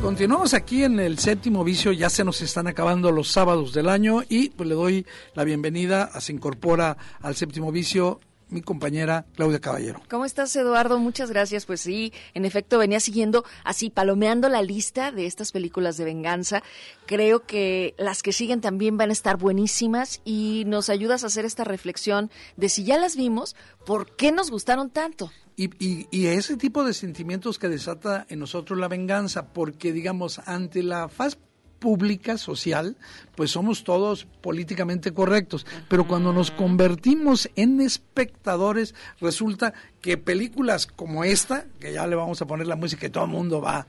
Continuamos 0.00 0.54
aquí 0.54 0.84
en 0.84 0.98
el 1.00 1.18
séptimo 1.18 1.64
vicio, 1.64 1.92
ya 1.92 2.08
se 2.08 2.24
nos 2.24 2.40
están 2.40 2.66
acabando 2.66 3.12
los 3.12 3.28
sábados 3.28 3.74
del 3.74 3.90
año 3.90 4.22
y 4.26 4.48
pues 4.48 4.66
le 4.66 4.74
doy 4.74 5.06
la 5.34 5.44
bienvenida, 5.44 6.04
a 6.04 6.22
se 6.22 6.32
incorpora 6.32 6.96
al 7.20 7.36
séptimo 7.36 7.70
vicio 7.70 8.20
mi 8.54 8.62
compañera 8.62 9.26
Claudia 9.34 9.60
Caballero. 9.60 10.00
¿Cómo 10.08 10.24
estás, 10.24 10.54
Eduardo? 10.56 10.98
Muchas 10.98 11.30
gracias. 11.30 11.66
Pues 11.66 11.82
sí, 11.82 12.12
en 12.32 12.44
efecto, 12.44 12.78
venía 12.78 13.00
siguiendo 13.00 13.44
así, 13.64 13.90
palomeando 13.90 14.48
la 14.48 14.62
lista 14.62 15.12
de 15.12 15.26
estas 15.26 15.52
películas 15.52 15.96
de 15.96 16.04
venganza. 16.04 16.62
Creo 17.06 17.44
que 17.44 17.94
las 17.98 18.22
que 18.22 18.32
siguen 18.32 18.60
también 18.60 18.96
van 18.96 19.10
a 19.10 19.12
estar 19.12 19.36
buenísimas 19.36 20.22
y 20.24 20.64
nos 20.66 20.88
ayudas 20.88 21.24
a 21.24 21.26
hacer 21.26 21.44
esta 21.44 21.64
reflexión 21.64 22.30
de 22.56 22.68
si 22.68 22.84
ya 22.84 22.96
las 22.96 23.16
vimos, 23.16 23.56
¿por 23.84 24.14
qué 24.16 24.32
nos 24.32 24.50
gustaron 24.50 24.90
tanto? 24.90 25.30
Y, 25.56 25.70
y, 25.84 26.08
y, 26.10 26.26
ese 26.26 26.56
tipo 26.56 26.82
de 26.82 26.94
sentimientos 26.94 27.60
que 27.60 27.68
desata 27.68 28.26
en 28.28 28.40
nosotros 28.40 28.76
la 28.78 28.88
venganza, 28.88 29.52
porque 29.52 29.92
digamos, 29.92 30.40
ante 30.46 30.82
la 30.82 31.08
faz 31.08 31.38
pública, 31.84 32.38
social, 32.38 32.96
pues 33.36 33.50
somos 33.50 33.84
todos 33.84 34.24
políticamente 34.40 35.12
correctos. 35.12 35.66
Pero 35.86 36.08
cuando 36.08 36.32
nos 36.32 36.50
convertimos 36.50 37.50
en 37.56 37.82
espectadores, 37.82 38.94
resulta 39.20 39.74
que 40.00 40.16
películas 40.16 40.86
como 40.86 41.24
esta, 41.24 41.66
que 41.80 41.92
ya 41.92 42.06
le 42.06 42.16
vamos 42.16 42.40
a 42.40 42.46
poner 42.46 42.66
la 42.66 42.76
música 42.76 43.02
que 43.02 43.10
todo 43.10 43.24
el 43.24 43.30
mundo 43.32 43.60
va 43.60 43.86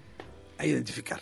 a 0.58 0.66
identificar. 0.66 1.22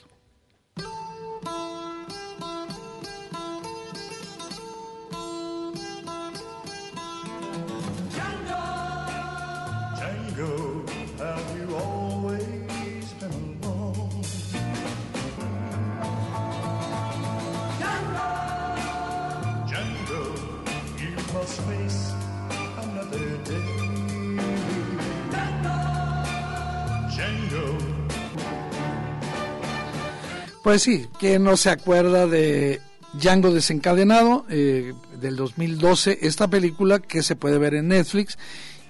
Pues 30.63 30.81
sí, 30.81 31.07
que 31.19 31.39
no 31.39 31.57
se 31.57 31.69
acuerda 31.69 32.25
de 32.25 32.79
Django 33.13 33.51
desencadenado 33.51 34.45
eh, 34.49 34.93
del 35.19 35.35
2012, 35.35 36.19
esta 36.21 36.47
película 36.47 36.99
que 36.99 37.21
se 37.21 37.35
puede 37.35 37.57
ver 37.57 37.73
en 37.73 37.89
Netflix 37.89 38.37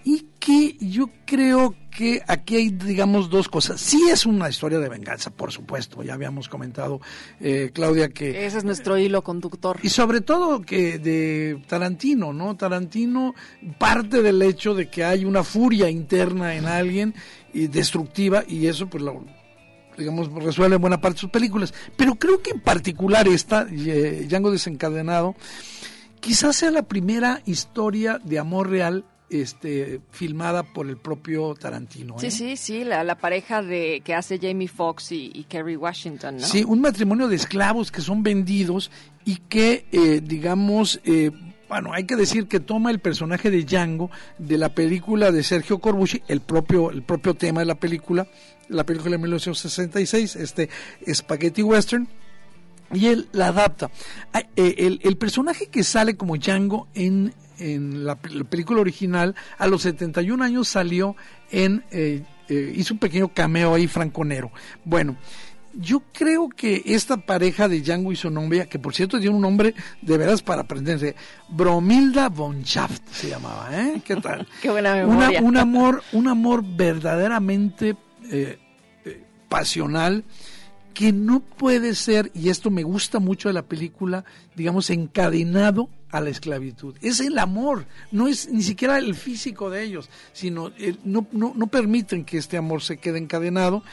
y 0.06 0.28
que 0.40 0.78
yo 0.80 1.10
creo 1.26 1.74
que 1.90 2.22
aquí 2.28 2.58
hay, 2.58 2.70
digamos, 2.70 3.32
dos 3.32 3.50
cosas. 3.50 3.82
Sí 3.82 4.08
es 4.12 4.28
una 4.28 4.50
historia 4.50 4.78
de 4.78 4.88
venganza, 4.88 5.32
por 5.32 5.52
supuesto, 5.52 6.04
ya 6.04 6.14
habíamos 6.14 6.48
comentado, 6.48 7.02
eh, 7.40 7.72
Claudia, 7.74 8.10
que... 8.10 8.46
Ese 8.46 8.60
es 8.60 8.64
nuestro 8.64 8.98
hilo 9.00 9.24
conductor. 9.24 9.80
Y 9.82 9.90
sobre 9.90 10.22
todo 10.22 10.62
que 10.62 11.00
de 11.00 11.60
Tarantino, 11.68 12.34
¿no? 12.34 12.56
Tarantino 12.56 13.34
parte 13.80 14.22
del 14.22 14.42
hecho 14.44 14.76
de 14.76 14.90
que 14.90 15.04
hay 15.04 15.26
una 15.26 15.44
furia 15.44 15.90
interna 15.90 16.54
en 16.54 16.66
alguien 16.66 17.16
y 17.52 17.66
destructiva 17.66 18.44
y 18.48 18.68
eso 18.68 18.88
pues 18.88 19.02
lo 19.02 19.24
digamos, 19.98 20.32
resuelve 20.32 20.78
buena 20.78 21.00
parte 21.00 21.16
de 21.16 21.22
sus 21.22 21.30
películas. 21.30 21.74
Pero 21.96 22.16
creo 22.16 22.42
que 22.42 22.52
en 22.52 22.60
particular 22.60 23.28
esta, 23.28 23.68
eh, 23.70 24.26
Django 24.28 24.52
desencadenado, 24.52 25.36
quizás 26.20 26.56
sea 26.56 26.72
la 26.72 26.84
primera 26.84 27.42
historia 27.46 28.20
de 28.24 28.40
amor 28.40 28.70
real 28.70 29.06
este, 29.30 30.00
filmada 30.12 30.64
por 30.64 30.88
el 30.88 30.98
propio 30.98 31.56
Tarantino. 31.56 32.20
Sí, 32.20 32.28
¿eh? 32.28 32.32
sí, 32.32 32.58
sí, 32.58 32.84
la, 32.84 33.16
pareja 33.16 33.62
de 33.62 34.02
que 34.04 34.14
hace 34.14 34.40
Jamie 34.40 34.68
Foxx 34.68 35.12
y, 35.12 35.46
Kerry 35.50 35.76
Washington, 35.76 36.38
¿no? 36.38 36.48
Sí, 36.48 36.64
un 36.64 36.82
matrimonio 36.82 37.28
de 37.28 37.36
esclavos 37.36 37.92
que 37.92 38.02
son 38.02 38.24
vendidos 38.24 38.92
y 39.26 39.38
que, 39.38 39.86
eh, 39.92 40.22
digamos, 40.24 41.00
eh, 41.04 41.32
bueno, 41.70 41.94
hay 41.94 42.04
que 42.06 42.16
decir 42.16 42.48
que 42.48 42.60
toma 42.60 42.92
el 42.92 43.00
personaje 43.00 43.50
de 43.50 43.64
Django 43.64 44.12
de 44.38 44.58
la 44.58 44.70
película 44.70 45.32
de 45.32 45.44
Sergio 45.44 45.80
Corbucci, 45.80 46.22
el 46.28 46.42
propio, 46.42 46.92
el 46.92 47.04
propio 47.04 47.34
tema 47.34 47.62
de 47.62 47.66
la 47.66 47.76
película, 47.76 48.28
la 48.70 48.86
película 48.86 49.12
de 49.12 49.18
1966, 49.20 50.36
este 50.36 50.70
Spaghetti 51.12 51.64
Western, 51.64 52.08
y 52.94 53.08
él 53.08 53.28
la 53.32 53.48
adapta. 53.48 53.90
El, 54.56 55.00
el 55.02 55.18
personaje 55.18 55.68
que 55.68 55.84
sale 55.84 56.16
como 56.16 56.38
Django 56.38 56.88
en 56.94 57.34
en 57.60 58.06
la, 58.06 58.16
película 58.16 58.82
original, 58.82 59.36
a 59.58 59.68
los 59.68 59.84
71 59.84 60.44
años 60.44 60.68
salió 60.68 61.16
en, 61.52 61.84
eh, 61.92 62.24
eh, 62.50 62.74
hizo 62.76 62.94
un 62.94 63.00
pequeño 63.00 63.30
cameo 63.30 63.74
ahí 63.74 63.88
franconero. 63.88 64.52
Bueno, 64.84 65.18
yo 65.74 66.04
creo 66.12 66.50
que 66.50 66.84
esta 66.86 67.18
pareja 67.18 67.68
de 67.68 67.82
Django 67.82 68.12
y 68.12 68.16
su 68.16 68.30
novia, 68.30 68.68
que 68.68 68.80
por 68.80 68.94
cierto 68.94 69.20
tiene 69.20 69.36
un 69.36 69.42
nombre 69.42 69.74
de 70.02 70.18
veras 70.18 70.42
para 70.42 70.62
aprenderse, 70.62 71.16
Bromilda 71.50 72.30
von 72.30 72.64
Schaft 72.64 73.04
se 73.12 73.30
llamaba, 73.30 73.70
¿eh? 73.72 74.02
¿Qué 74.06 74.16
tal? 74.18 74.48
Qué 74.62 74.70
buena 74.70 74.96
memoria. 74.96 75.42
un 75.42 75.58
amor, 75.58 76.04
un 76.12 76.28
amor 76.28 76.64
verdaderamente 76.64 77.96
eh, 78.32 78.60
pasional 79.50 80.24
que 80.94 81.12
no 81.12 81.40
puede 81.40 81.96
ser, 81.96 82.32
y 82.34 82.50
esto 82.50 82.70
me 82.70 82.84
gusta 82.84 83.20
mucho 83.20 83.50
de 83.50 83.54
la 83.54 83.64
película, 83.64 84.26
digamos, 84.56 84.90
encadenado 84.90 85.90
a 86.12 86.22
la 86.22 86.30
esclavitud. 86.30 86.96
Es 87.02 87.20
el 87.20 87.40
amor, 87.40 87.86
no 88.12 88.28
es 88.28 88.48
ni 88.50 88.62
siquiera 88.62 89.00
el 89.00 89.16
físico 89.16 89.72
de 89.72 89.84
ellos, 89.84 90.10
sino 90.32 90.72
eh, 90.78 90.96
no, 91.04 91.26
no, 91.32 91.54
no 91.56 91.68
permiten 91.68 92.24
que 92.24 92.38
este 92.38 92.58
amor 92.58 92.84
se 92.84 92.98
quede 92.98 93.18
encadenado. 93.18 93.84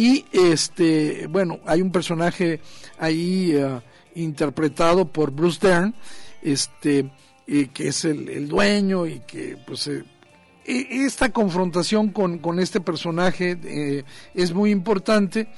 Y 0.00 0.24
este, 0.32 1.26
bueno, 1.26 1.60
hay 1.66 1.82
un 1.82 1.92
personaje 1.92 2.58
ahí 2.98 3.52
eh, 3.54 3.82
interpretado 4.14 5.04
por 5.04 5.30
Bruce 5.30 5.58
Dern, 5.60 5.94
este, 6.40 7.10
que 7.46 7.88
es 7.88 8.06
el, 8.06 8.48
dueño 8.48 9.06
y 9.06 9.20
que 9.20 9.58
pues 9.66 9.88
e, 9.88 10.06
esta 10.64 11.28
confrontación 11.28 12.12
con, 12.12 12.38
con 12.38 12.60
este 12.60 12.80
personaje 12.80 14.02
es 14.32 14.54
muy 14.54 14.70
importante. 14.70 15.48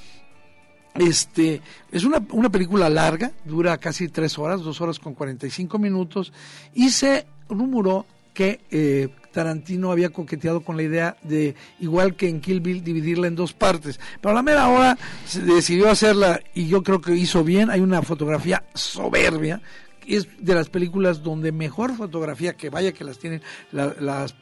Este, 0.95 1.61
es 1.89 2.03
una, 2.03 2.21
una, 2.31 2.49
película 2.49 2.89
larga, 2.89 3.31
dura 3.45 3.77
casi 3.77 4.09
tres 4.09 4.37
horas, 4.37 4.59
dos 4.59 4.81
horas 4.81 4.99
con 4.99 5.13
45 5.13 5.79
minutos, 5.79 6.33
y 6.73 6.89
se 6.89 7.25
rumoró 7.47 8.05
que 8.33 8.61
eh, 8.71 9.09
Tarantino 9.31 9.91
había 9.91 10.09
coqueteado 10.09 10.61
con 10.61 10.77
la 10.77 10.83
idea 10.83 11.17
de, 11.23 11.55
igual 11.79 12.15
que 12.15 12.29
en 12.29 12.39
Kill 12.39 12.61
Bill, 12.61 12.83
dividirla 12.83 13.27
en 13.27 13.35
dos 13.35 13.53
partes. 13.53 13.99
Pero 14.21 14.31
a 14.31 14.35
la 14.35 14.43
mera 14.43 14.69
hora 14.69 14.97
se 15.25 15.41
decidió 15.41 15.89
hacerla 15.89 16.41
y 16.53 16.67
yo 16.67 16.83
creo 16.83 17.01
que 17.01 17.15
hizo 17.15 17.43
bien. 17.43 17.69
Hay 17.69 17.81
una 17.81 18.01
fotografía 18.01 18.63
soberbia 18.73 19.61
es 20.07 20.27
de 20.39 20.55
las 20.55 20.69
películas 20.69 21.23
donde 21.23 21.51
mejor 21.51 21.95
fotografía, 21.95 22.53
que 22.53 22.69
vaya 22.69 22.91
que 22.91 23.03
las 23.03 23.19
tienen 23.19 23.41
las, 23.71 24.33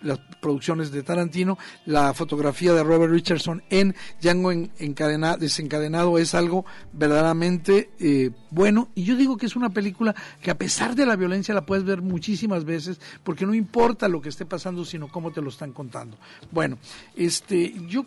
producciones 0.42 0.92
de 0.92 1.04
Tarantino, 1.04 1.58
la 1.86 2.14
fotografía 2.14 2.74
de 2.74 2.84
Robert 2.84 3.12
Richardson 3.12 3.64
en 3.70 3.96
Django 4.22 4.52
encadenado, 4.52 5.38
desencadenado 5.38 6.18
es 6.18 6.34
algo 6.34 6.66
verdaderamente 6.94 7.92
eh, 8.00 8.32
bueno. 8.50 8.90
Y 8.96 9.04
yo 9.04 9.16
digo 9.16 9.38
que 9.38 9.46
es 9.46 9.56
una 9.56 9.70
película 9.70 10.16
que 10.42 10.52
a 10.52 10.58
pesar 10.58 10.96
de 10.96 11.06
la 11.06 11.16
violencia 11.16 11.54
la 11.54 11.66
puedes 11.66 11.84
ver 11.84 12.02
muchísimas 12.02 12.66
veces, 12.66 13.00
porque 13.24 13.46
no 13.46 13.54
importa 13.54 14.08
lo 14.08 14.22
que 14.22 14.30
esté 14.30 14.46
pasando, 14.46 14.86
sino 14.86 15.08
cómo 15.08 15.32
te 15.32 15.42
lo 15.42 15.50
están 15.50 15.72
contando. 15.72 16.18
Bueno, 16.52 16.78
este, 17.16 17.74
yo 17.88 18.06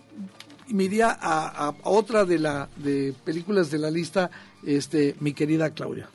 me 0.69 0.85
iría 0.85 1.11
a, 1.11 1.69
a, 1.69 1.75
otra 1.83 2.25
de 2.25 2.39
la 2.39 2.69
de 2.77 3.15
películas 3.25 3.71
de 3.71 3.79
la 3.79 3.91
lista, 3.91 4.31
este, 4.65 5.17
mi 5.21 5.33
querida 5.33 5.71
Claudia. 5.71 6.09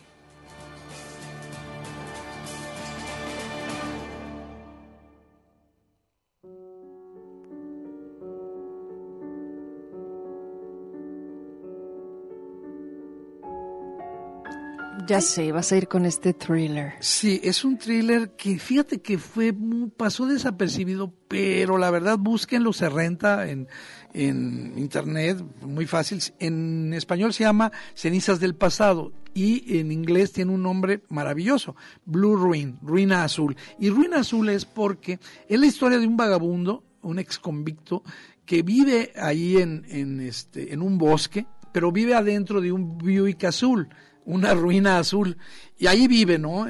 Ya 15.10 15.22
sé, 15.22 15.52
vas 15.52 15.72
a 15.72 15.78
ir 15.78 15.88
con 15.88 16.06
este 16.06 16.36
thriller. 16.36 16.94
Sí, 17.00 17.42
es 17.44 17.66
un 17.66 17.80
thriller 17.80 18.36
que 18.36 18.60
fíjate 18.60 19.02
que 19.02 19.18
fue 19.18 19.52
pasó 19.98 20.28
desapercibido, 20.28 21.12
pero 21.28 21.80
la 21.80 21.90
verdad 21.90 22.20
búsquenlo, 22.20 22.74
se 22.74 22.90
renta 22.90 23.50
en, 23.50 23.68
internet, 24.14 25.44
muy 25.64 25.88
fácil. 25.88 26.22
En 26.38 26.94
español 26.94 27.34
se 27.34 27.44
llama 27.44 27.72
Cenizas 27.96 28.40
del 28.40 28.54
Pasado 28.54 29.12
y 29.34 29.80
en 29.80 29.92
inglés 29.92 30.32
tiene 30.32 30.52
un 30.52 30.62
nombre 30.62 31.02
maravilloso, 31.10 31.76
Blue 32.06 32.36
Ruin, 32.36 32.78
Ruina 32.84 33.24
Azul. 33.24 33.58
Y 33.80 33.90
Ruina 33.90 34.18
Azul 34.18 34.48
es 34.50 34.66
porque 34.66 35.18
es 35.48 35.60
la 35.60 35.66
historia 35.66 35.98
de 35.98 36.06
un 36.06 36.18
vagabundo, 36.18 36.84
un 37.02 37.18
ex 37.18 37.40
convicto, 37.40 38.04
que 38.46 38.62
vive 38.62 39.12
ahí 39.16 39.58
en, 39.58 39.88
en, 39.90 40.20
este, 40.20 40.72
en 40.72 40.84
un 40.84 41.00
bosque, 41.00 41.48
pero 41.72 41.92
vive 41.92 42.14
adentro 42.14 42.62
de 42.62 42.72
un 42.72 43.00
Buick 43.00 43.46
azul 43.46 43.90
una 44.30 44.54
ruina 44.54 45.00
azul. 45.00 45.38
Y 45.78 45.88
ahí 45.88 46.08
vive, 46.08 46.38
¿no? 46.38 46.68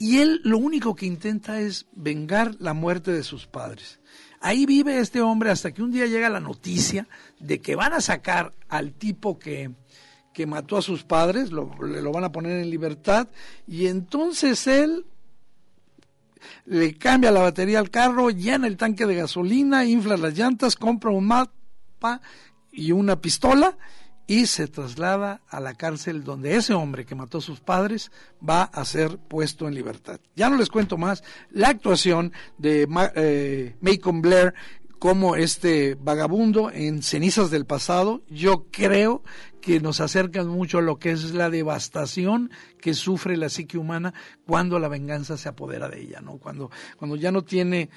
y 0.00 0.18
él 0.18 0.40
lo 0.44 0.58
único 0.58 0.94
que 0.94 1.06
intenta 1.06 1.60
es 1.60 1.86
vengar 1.92 2.54
la 2.60 2.72
muerte 2.72 3.12
de 3.12 3.22
sus 3.22 3.46
padres. 3.46 4.00
Ahí 4.40 4.64
vive 4.64 5.00
este 5.00 5.20
hombre 5.20 5.50
hasta 5.50 5.72
que 5.72 5.82
un 5.82 5.90
día 5.90 6.06
llega 6.06 6.28
la 6.30 6.40
noticia 6.40 7.08
de 7.40 7.60
que 7.60 7.74
van 7.74 7.92
a 7.92 8.00
sacar 8.00 8.52
al 8.68 8.92
tipo 8.92 9.38
que, 9.38 9.72
que 10.32 10.46
mató 10.46 10.76
a 10.76 10.82
sus 10.82 11.02
padres, 11.02 11.50
lo, 11.50 11.74
lo 11.80 12.12
van 12.12 12.24
a 12.24 12.32
poner 12.32 12.60
en 12.60 12.70
libertad, 12.70 13.28
y 13.66 13.88
entonces 13.88 14.68
él 14.68 15.04
le 16.64 16.96
cambia 16.96 17.32
la 17.32 17.40
batería 17.40 17.80
al 17.80 17.90
carro, 17.90 18.30
llena 18.30 18.68
el 18.68 18.76
tanque 18.76 19.04
de 19.04 19.16
gasolina, 19.16 19.84
infla 19.84 20.16
las 20.16 20.38
llantas, 20.38 20.76
compra 20.76 21.10
un 21.10 21.26
mapa 21.26 22.20
y 22.70 22.92
una 22.92 23.20
pistola 23.20 23.76
y 24.28 24.46
se 24.46 24.68
traslada 24.68 25.40
a 25.48 25.58
la 25.58 25.74
cárcel 25.74 26.22
donde 26.22 26.54
ese 26.54 26.74
hombre 26.74 27.06
que 27.06 27.16
mató 27.16 27.38
a 27.38 27.40
sus 27.40 27.60
padres 27.60 28.12
va 28.46 28.62
a 28.62 28.84
ser 28.84 29.18
puesto 29.18 29.66
en 29.66 29.74
libertad. 29.74 30.20
Ya 30.36 30.50
no 30.50 30.56
les 30.56 30.68
cuento 30.68 30.98
más 30.98 31.24
la 31.50 31.70
actuación 31.70 32.32
de 32.58 32.86
eh, 33.16 33.74
Macon 33.80 34.20
Blair 34.20 34.54
como 34.98 35.36
este 35.36 35.96
vagabundo 36.00 36.70
en 36.72 37.02
cenizas 37.02 37.50
del 37.50 37.66
pasado, 37.66 38.22
yo 38.28 38.66
creo 38.70 39.22
que 39.60 39.80
nos 39.80 40.00
acercan 40.00 40.48
mucho 40.48 40.78
a 40.78 40.82
lo 40.82 40.98
que 40.98 41.10
es 41.10 41.34
la 41.34 41.50
devastación 41.50 42.50
que 42.80 42.94
sufre 42.94 43.36
la 43.36 43.48
psique 43.48 43.78
humana 43.78 44.12
cuando 44.46 44.78
la 44.78 44.88
venganza 44.88 45.36
se 45.36 45.48
apodera 45.48 45.88
de 45.88 46.00
ella, 46.00 46.20
¿no? 46.20 46.38
Cuando, 46.38 46.70
cuando 46.96 47.16
ya 47.16 47.30
no 47.30 47.42
tiene 47.42 47.90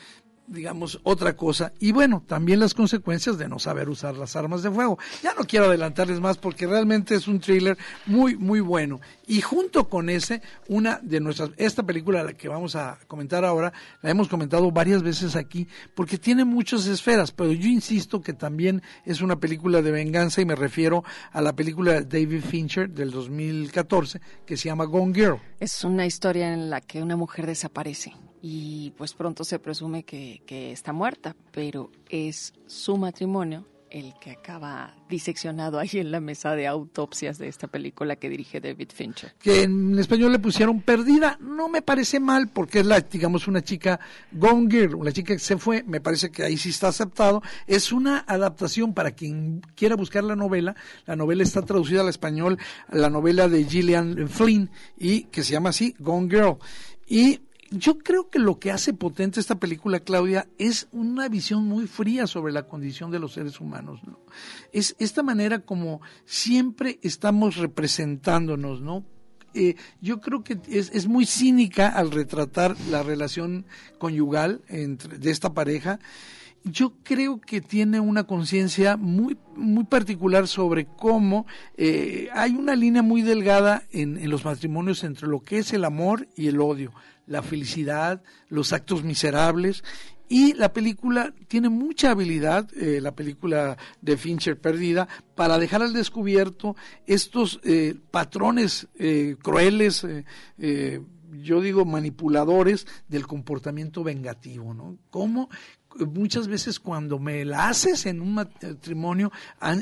digamos, 0.52 1.00
otra 1.04 1.36
cosa. 1.36 1.74
Y 1.80 1.92
bueno, 1.92 2.24
también 2.28 2.60
las 2.60 2.74
consecuencias 2.74 3.38
de 3.38 3.48
no 3.48 3.60
saber 3.60 3.90
usar 3.90 4.16
las 4.16 4.36
armas 4.36 4.64
de 4.64 4.72
fuego. 4.72 5.00
Ya 5.24 5.34
no 5.34 5.44
quiero 5.46 5.66
adelantarles 5.66 6.20
más 6.20 6.38
porque 6.38 6.68
realmente 6.68 7.16
es 7.16 7.28
un 7.28 7.40
thriller 7.40 7.78
muy, 8.06 8.36
muy 8.36 8.60
bueno. 8.60 9.00
Y 9.28 9.42
junto 9.42 9.88
con 9.88 10.10
ese, 10.10 10.42
una 10.68 11.00
de 11.02 11.20
nuestras, 11.20 11.52
esta 11.58 11.84
película, 11.84 12.24
la 12.24 12.34
que 12.34 12.50
vamos 12.50 12.76
a 12.76 13.00
comentar 13.08 13.46
ahora, 13.46 13.72
la 14.02 14.10
hemos 14.10 14.28
comentado 14.28 14.70
varias 14.72 15.04
veces 15.04 15.36
aquí 15.36 15.68
porque 15.96 16.18
tiene 16.18 16.44
muchas 16.44 16.86
esferas, 16.88 17.32
pero 17.32 17.52
yo 17.54 17.68
insisto 17.68 18.22
que 18.22 18.34
también 18.34 18.82
es 19.06 19.22
una 19.22 19.40
película 19.40 19.82
de 19.82 19.92
venganza 19.92 20.42
y 20.42 20.46
me 20.46 20.56
refiero 20.56 21.04
a 21.32 21.42
la 21.42 21.54
película 21.56 21.94
de 21.94 22.02
David 22.02 22.44
Fincher 22.44 22.90
del 22.90 23.12
2014 23.12 24.20
que 24.46 24.58
se 24.58 24.70
llama 24.70 24.86
Gone 24.86 25.14
Girl. 25.14 25.40
Es 25.60 25.84
una 25.84 26.06
historia 26.06 26.54
en 26.54 26.70
la 26.70 26.82
que 26.82 27.02
una 27.02 27.16
mujer 27.16 27.46
desaparece 27.46 28.14
y 28.42 28.92
pues 28.98 29.14
pronto 29.14 29.44
se 29.44 29.60
presume 29.60 30.04
que, 30.04 30.42
que 30.46 30.72
está 30.72 30.94
muerta, 30.94 31.36
pero 31.52 31.92
es 32.10 32.54
su 32.66 32.98
matrimonio 32.98 33.66
el 33.92 34.14
que 34.20 34.32
acaba 34.32 34.96
diseccionado 35.10 35.78
ahí 35.78 35.90
en 35.94 36.12
la 36.12 36.22
mesa 36.22 36.56
de 36.56 36.66
autopsias 36.66 37.38
de 37.38 37.50
esta 37.50 37.68
película 37.68 38.16
que 38.16 38.30
dirige 38.30 38.62
David 38.62 38.90
Fincher. 38.94 39.36
Que 39.38 39.64
en 39.64 40.00
español 40.00 40.32
le 40.32 40.40
pusieron 40.40 40.82
perdida, 40.82 41.38
no 41.42 41.68
me 41.68 41.82
parece 41.82 42.20
mal 42.20 42.48
porque 42.48 42.80
es 42.80 42.86
la, 42.86 43.02
digamos, 43.02 43.48
una 43.48 43.62
chica 43.62 44.00
gone 44.32 44.68
girl, 44.72 44.96
una 44.96 45.12
chica 45.12 45.34
que 45.34 45.40
se 45.40 45.58
fue, 45.58 45.84
me 45.84 46.00
parece 46.00 46.32
que 46.32 46.44
ahí 46.44 46.58
sí 46.58 46.70
está 46.70 46.88
aceptado. 46.88 47.44
Es 47.68 47.92
una 47.92 48.20
adaptación 48.20 48.94
para 48.94 49.12
quien 49.12 49.62
quiera 49.76 49.98
buscar 49.98 50.24
la 50.24 50.38
novela. 50.38 50.76
La 51.06 51.18
novela 51.18 51.44
está 51.44 51.62
traducida 51.62 52.02
al 52.02 52.10
español, 52.10 52.58
la 52.90 53.10
novela 53.10 53.50
de 53.50 53.66
Gillian 53.66 54.30
Flynn 54.30 54.72
y 54.98 55.26
que 55.26 55.44
se 55.44 55.52
llama 55.52 55.70
así, 55.70 55.96
Gone 56.00 56.30
Girl. 56.30 56.58
Y 57.08 57.42
yo 57.72 57.98
creo 58.00 58.30
que 58.30 58.38
lo 58.38 58.60
que 58.60 58.70
hace 58.70 58.94
potente 58.94 59.40
esta 59.40 59.56
película, 59.56 60.02
Claudia, 60.02 60.48
es 60.58 60.88
una 60.92 61.30
visión 61.30 61.66
muy 61.66 61.88
fría 61.88 62.28
sobre 62.28 62.52
la 62.52 62.68
condición 62.68 63.12
de 63.12 63.20
los 63.20 63.34
seres 63.34 63.62
humanos. 63.62 64.02
¿no? 64.06 64.20
Es 64.74 64.96
esta 65.00 65.24
manera 65.24 65.60
como 65.60 66.02
siempre 66.26 67.00
estamos 67.02 67.56
representándonos, 67.56 68.82
¿no? 68.82 69.06
Eh, 69.54 69.76
yo 70.00 70.22
creo 70.22 70.44
que 70.44 70.60
es, 70.70 70.92
es, 70.94 71.08
muy 71.08 71.26
cínica 71.26 71.90
al 71.90 72.12
retratar 72.12 72.78
la 72.90 73.04
relación 73.04 73.66
conyugal 73.98 74.62
entre, 74.70 75.18
de 75.18 75.30
esta 75.30 75.54
pareja. 75.54 76.00
Yo 76.64 76.94
creo 77.04 77.42
que 77.42 77.60
tiene 77.60 78.00
una 78.00 78.26
conciencia 78.26 78.96
muy, 78.96 79.38
muy 79.56 79.84
particular 79.84 80.48
sobre 80.48 80.86
cómo 80.86 81.48
eh, 81.76 82.30
hay 82.34 82.52
una 82.52 82.76
línea 82.76 83.02
muy 83.02 83.24
delgada 83.24 83.84
en, 83.92 84.18
en 84.18 84.30
los 84.30 84.46
matrimonios 84.46 85.04
entre 85.04 85.28
lo 85.28 85.40
que 85.40 85.58
es 85.58 85.74
el 85.74 85.86
amor 85.86 86.28
y 86.36 86.48
el 86.48 86.62
odio 86.62 86.92
la 87.28 87.42
felicidad, 87.42 88.22
los 88.50 88.74
actos 88.74 89.04
miserables. 89.04 89.84
Y 90.28 90.54
la 90.54 90.74
película 90.74 91.34
tiene 91.48 91.70
mucha 91.70 92.12
habilidad, 92.12 92.70
eh, 92.76 93.00
la 93.00 93.16
película 93.16 93.78
de 94.02 94.18
Fincher 94.18 94.60
Perdida, 94.60 95.08
para 95.36 95.58
dejar 95.58 95.82
al 95.82 95.94
descubierto 95.94 96.76
estos 97.06 97.60
eh, 97.64 97.96
patrones 98.12 98.88
crueles, 99.42 100.06
yo 101.32 101.62
digo 101.62 101.86
manipuladores 101.86 102.86
del 103.08 103.26
comportamiento 103.26 104.04
vengativo, 104.04 104.74
¿no? 104.74 104.98
Cómo 105.10 105.50
muchas 106.00 106.48
veces 106.48 106.80
cuando 106.80 107.20
me 107.20 107.46
la 107.46 107.70
haces 107.70 108.06
en 108.06 108.22
un 108.22 108.34
matrimonio, 108.36 109.32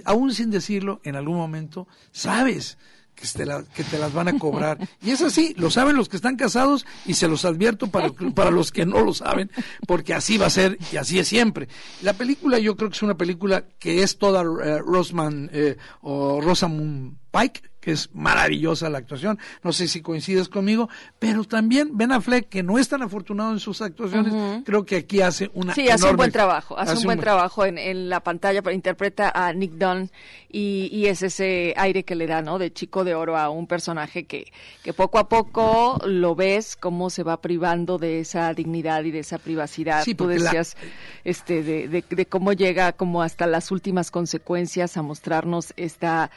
aún 0.05 0.33
sin 0.33 0.51
decirlo, 0.51 1.01
en 1.03 1.15
algún 1.15 1.37
momento, 1.37 1.87
sabes 2.11 2.77
que 3.19 3.27
te, 3.27 3.45
que 3.75 3.83
te 3.83 3.99
las 3.99 4.13
van 4.13 4.29
a 4.29 4.39
cobrar. 4.39 4.77
Y 5.01 5.11
es 5.11 5.21
así, 5.21 5.53
lo 5.57 5.69
saben 5.69 5.95
los 5.95 6.09
que 6.09 6.17
están 6.17 6.35
casados 6.35 6.85
y 7.05 7.13
se 7.13 7.27
los 7.27 7.45
advierto 7.45 7.87
para, 7.87 8.09
para 8.11 8.51
los 8.51 8.71
que 8.71 8.85
no 8.85 9.01
lo 9.01 9.13
saben, 9.13 9.51
porque 9.87 10.13
así 10.13 10.37
va 10.37 10.47
a 10.47 10.51
ser 10.51 10.77
y 10.91 10.97
así 10.97 11.19
es 11.19 11.27
siempre. 11.27 11.67
La 12.01 12.13
película 12.13 12.59
yo 12.59 12.75
creo 12.75 12.89
que 12.89 12.95
es 12.95 13.03
una 13.03 13.17
película 13.17 13.65
que 13.79 14.03
es 14.03 14.17
toda 14.17 14.41
uh, 14.41 14.79
Rosman 14.79 15.49
eh, 15.53 15.77
o 16.01 16.41
Rosamund 16.41 17.17
Pike, 17.31 17.68
que 17.79 17.91
es 17.91 18.09
maravillosa 18.13 18.89
la 18.89 18.97
actuación. 18.97 19.39
No 19.63 19.71
sé 19.73 19.87
si 19.87 20.01
coincides 20.01 20.49
conmigo, 20.49 20.89
pero 21.17 21.43
también 21.43 21.97
Ben 21.97 22.11
Affleck, 22.11 22.49
que 22.49 22.63
no 22.63 22.77
es 22.77 22.89
tan 22.89 23.01
afortunado 23.01 23.51
en 23.51 23.59
sus 23.59 23.81
actuaciones, 23.81 24.63
creo 24.65 24.85
que 24.85 24.97
aquí 24.97 25.21
hace 25.21 25.49
una. 25.53 25.73
Sí, 25.73 25.89
hace 25.89 26.09
un 26.09 26.17
buen 26.17 26.31
trabajo, 26.31 26.77
hace, 26.77 26.97
un 26.97 27.03
buen 27.03 27.19
trabajo 27.19 27.65
en, 27.65 27.77
en 27.77 28.09
la 28.09 28.21
pantalla, 28.21 28.61
interpreta 28.71 29.31
a 29.33 29.53
Nick 29.53 29.73
Dunn 29.73 30.09
y, 30.49 30.89
y, 30.91 31.07
es 31.07 31.21
ese 31.21 31.73
aire 31.77 32.03
que 32.03 32.15
le 32.15 32.27
da, 32.27 32.41
¿no? 32.41 32.59
De 32.59 32.71
chico 32.71 33.03
de 33.03 33.15
oro 33.15 33.37
a 33.37 33.49
un 33.49 33.67
personaje 33.67 34.25
que, 34.25 34.51
que 34.83 34.93
poco 34.93 35.19
a 35.19 35.29
poco 35.29 35.99
lo 36.05 36.35
ves 36.35 36.75
cómo 36.75 37.09
se 37.09 37.23
va 37.23 37.41
privando 37.41 37.97
de 37.97 38.19
esa 38.19 38.53
dignidad 38.53 39.03
y 39.03 39.11
de 39.11 39.19
esa 39.19 39.37
privacidad. 39.37 40.03
Sí, 40.03 40.15
Tú 40.15 40.27
decías, 40.27 40.75
este, 41.23 41.63
de, 41.63 41.87
de, 41.87 42.03
de 42.09 42.25
cómo 42.25 42.53
llega 42.53 42.93
como 42.93 43.21
hasta 43.21 43.47
las 43.47 43.71
últimas 43.71 44.11
consecuencias 44.11 44.97
a 44.97 45.01
mostrarnos 45.01 45.73
esta 45.77 46.31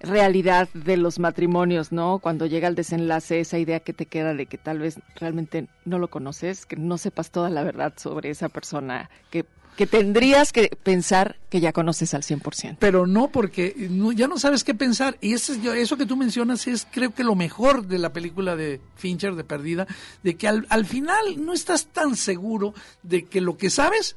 realidad 0.00 0.68
de 0.74 0.96
los 0.96 1.18
matrimonios, 1.18 1.92
¿no? 1.92 2.18
Cuando 2.18 2.46
llega 2.46 2.68
el 2.68 2.74
desenlace, 2.74 3.40
esa 3.40 3.58
idea 3.58 3.80
que 3.80 3.92
te 3.92 4.06
queda 4.06 4.34
de 4.34 4.46
que 4.46 4.58
tal 4.58 4.78
vez 4.78 5.00
realmente 5.16 5.68
no 5.84 5.98
lo 5.98 6.08
conoces, 6.08 6.66
que 6.66 6.76
no 6.76 6.98
sepas 6.98 7.30
toda 7.30 7.50
la 7.50 7.62
verdad 7.62 7.94
sobre 7.96 8.30
esa 8.30 8.48
persona, 8.48 9.10
que, 9.30 9.44
que 9.76 9.86
tendrías 9.86 10.52
que 10.52 10.70
pensar 10.82 11.36
que 11.50 11.60
ya 11.60 11.72
conoces 11.72 12.14
al 12.14 12.22
100%. 12.22 12.76
Pero 12.78 13.06
no, 13.06 13.28
porque 13.28 13.74
ya 14.14 14.28
no 14.28 14.38
sabes 14.38 14.64
qué 14.64 14.74
pensar. 14.74 15.16
Y 15.20 15.34
eso, 15.34 15.52
eso 15.72 15.96
que 15.96 16.06
tú 16.06 16.16
mencionas 16.16 16.66
es 16.66 16.86
creo 16.90 17.14
que 17.14 17.24
lo 17.24 17.34
mejor 17.34 17.86
de 17.86 17.98
la 17.98 18.12
película 18.12 18.56
de 18.56 18.80
Fincher, 18.96 19.34
de 19.34 19.44
Perdida, 19.44 19.86
de 20.22 20.36
que 20.36 20.48
al, 20.48 20.66
al 20.70 20.86
final 20.86 21.44
no 21.44 21.52
estás 21.52 21.86
tan 21.86 22.16
seguro 22.16 22.74
de 23.02 23.24
que 23.24 23.40
lo 23.40 23.56
que 23.56 23.70
sabes 23.70 24.16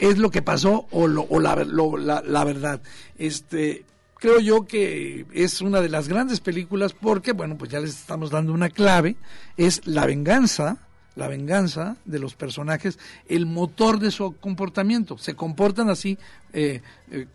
es 0.00 0.18
lo 0.18 0.30
que 0.30 0.42
pasó 0.42 0.86
o, 0.90 1.06
lo, 1.06 1.26
la, 1.40 1.54
la, 1.56 2.22
la 2.26 2.44
verdad. 2.44 2.80
Este, 3.16 3.84
creo 4.20 4.38
yo 4.38 4.66
que 4.66 5.26
es 5.32 5.60
una 5.60 5.80
de 5.80 5.88
las 5.88 6.06
grandes 6.06 6.40
películas 6.40 6.92
porque, 6.92 7.32
bueno, 7.32 7.56
pues 7.58 7.70
ya 7.70 7.80
les 7.80 7.90
estamos 7.90 8.30
dando 8.30 8.52
una 8.52 8.68
clave, 8.68 9.16
es 9.56 9.86
la 9.86 10.06
venganza, 10.06 10.76
la 11.16 11.26
venganza 11.26 11.96
de 12.04 12.18
los 12.18 12.34
personajes, 12.34 12.98
el 13.26 13.46
motor 13.46 13.98
de 13.98 14.10
su 14.10 14.36
comportamiento. 14.36 15.18
Se 15.18 15.34
comportan 15.34 15.88
así 15.88 16.18
eh, 16.52 16.82
eh, 17.10 17.26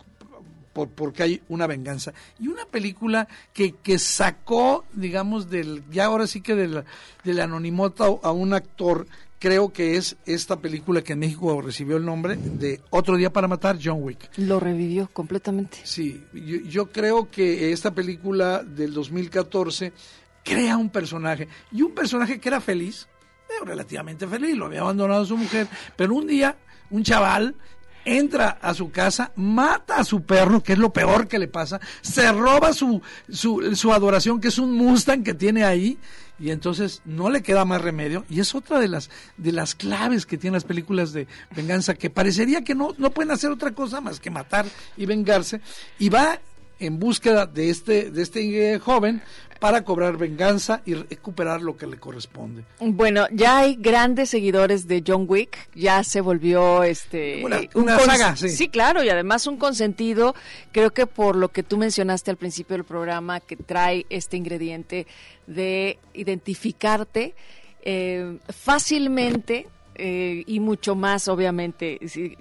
porque 0.74 1.24
hay 1.24 1.42
una 1.50 1.68
venganza. 1.68 2.14
Y 2.40 2.50
una 2.50 2.66
película 2.66 3.28
que, 3.54 3.74
que 3.74 3.98
sacó, 3.98 4.86
digamos, 4.94 5.50
del, 5.50 5.84
ya 5.90 6.06
ahora 6.06 6.28
sí 6.28 6.42
que 6.42 6.54
del, 6.54 6.84
del 7.24 7.40
anonimato 7.40 8.20
a 8.24 8.32
un 8.32 8.54
actor 8.54 9.08
creo 9.40 9.72
que 9.72 9.98
es 9.98 10.16
esta 10.26 10.60
película 10.60 11.02
que 11.02 11.14
en 11.14 11.20
México 11.20 11.62
recibió 11.62 11.98
el 11.98 12.06
nombre 12.06 12.36
de 12.36 12.82
Otro 12.90 13.18
Día 13.18 13.32
para 13.32 13.48
Matar, 13.48 13.78
John 13.82 14.02
Wick. 14.02 14.30
Lo 14.38 14.60
revivió 14.60 15.10
completamente. 15.12 15.80
Sí, 15.84 16.24
yo, 16.34 16.92
creo 16.92 17.30
que 17.30 17.72
esta 17.72 17.94
película 17.94 18.64
del 18.64 18.94
2014 18.94 19.94
crea 20.44 20.78
un 20.78 20.90
personaje, 20.90 21.48
y 21.72 21.82
un 21.82 21.94
personaje 21.94 22.40
que 22.40 22.50
era 22.50 22.62
feliz, 22.62 23.08
relativamente 23.66 24.28
feliz, 24.28 24.56
lo 24.56 24.66
había 24.66 24.82
abandonado 24.82 25.24
a 25.24 25.26
su 25.26 25.38
mujer, 25.38 25.68
pero 25.96 26.14
un 26.14 26.28
día 26.28 26.58
un 26.90 27.04
chaval 27.04 27.56
entra 28.06 28.60
a 28.62 28.74
su 28.76 28.92
casa, 28.92 29.32
mata 29.36 29.98
a 29.98 30.04
su 30.04 30.22
perro, 30.22 30.62
que 30.62 30.74
es 30.74 30.80
lo 30.80 30.94
peor 30.94 31.28
que 31.28 31.40
le 31.40 31.48
pasa, 31.48 31.82
se 32.02 32.32
roba 32.32 32.72
su, 32.72 33.02
su, 33.30 33.76
su 33.76 33.92
adoración, 33.92 34.40
que 34.40 34.50
es 34.50 34.60
un 34.60 34.74
Mustang 34.74 35.24
que 35.24 35.34
tiene 35.34 35.64
ahí, 35.64 35.98
y 36.40 36.52
entonces 36.52 37.02
no 37.06 37.30
le 37.30 37.42
queda 37.42 37.66
más 37.66 37.82
remedio 37.82 38.26
y 38.30 38.40
es 38.40 38.56
otra 38.56 38.80
de 38.80 38.88
las 38.88 39.10
de 39.38 39.52
las 39.52 39.76
claves 39.76 40.26
que 40.26 40.38
tienen 40.38 40.56
las 40.56 40.64
películas 40.64 41.14
de 41.14 41.28
venganza 41.56 41.96
que 41.96 42.10
parecería 42.10 42.64
que 42.64 42.76
no 42.76 42.94
no 42.98 43.12
pueden 43.12 43.32
hacer 43.32 43.52
otra 43.52 43.72
cosa 43.72 44.02
más 44.02 44.20
que 44.20 44.30
matar 44.30 44.66
y 44.98 45.06
vengarse 45.06 45.62
y 46.00 46.10
va 46.10 46.40
en 46.80 47.00
búsqueda 47.00 47.46
de 47.46 47.70
este 47.70 48.12
de 48.12 48.22
este 48.22 48.80
joven 48.80 49.22
para 49.60 49.84
cobrar 49.84 50.18
venganza 50.18 50.82
y 50.86 50.94
recuperar 50.94 51.62
lo 51.62 51.78
que 51.78 51.88
le 51.88 51.98
corresponde. 51.98 52.64
Bueno, 52.80 53.26
ya 53.32 53.60
hay 53.60 53.76
grandes 53.76 54.30
seguidores 54.30 54.88
de 54.88 55.04
John 55.06 55.26
Wick, 55.28 55.70
ya 55.74 56.04
se 56.04 56.22
volvió 56.22 56.84
este 56.84 57.44
una, 57.74 58.00
saga, 58.00 58.36
sí. 58.36 58.50
sí. 58.50 58.68
claro, 58.68 59.04
y 59.04 59.10
además 59.10 59.48
un 59.48 59.58
consentido, 59.58 60.36
creo 60.72 60.92
que 60.92 61.08
por 61.08 61.36
lo 61.36 61.50
que 61.50 61.64
tú 61.64 61.78
mencionaste 61.78 62.32
al 62.32 62.38
principio 62.38 62.76
del 62.76 62.84
programa 62.84 63.40
que 63.40 63.56
trae 63.56 64.06
este 64.10 64.38
ingrediente 64.38 65.08
de 65.48 66.00
identificarte 66.14 67.34
eh, 67.82 68.38
fácilmente 68.50 69.68
eh, 69.96 70.44
y 70.46 70.60
mucho 70.60 70.96
más, 70.96 71.28
obviamente, 71.28 72.00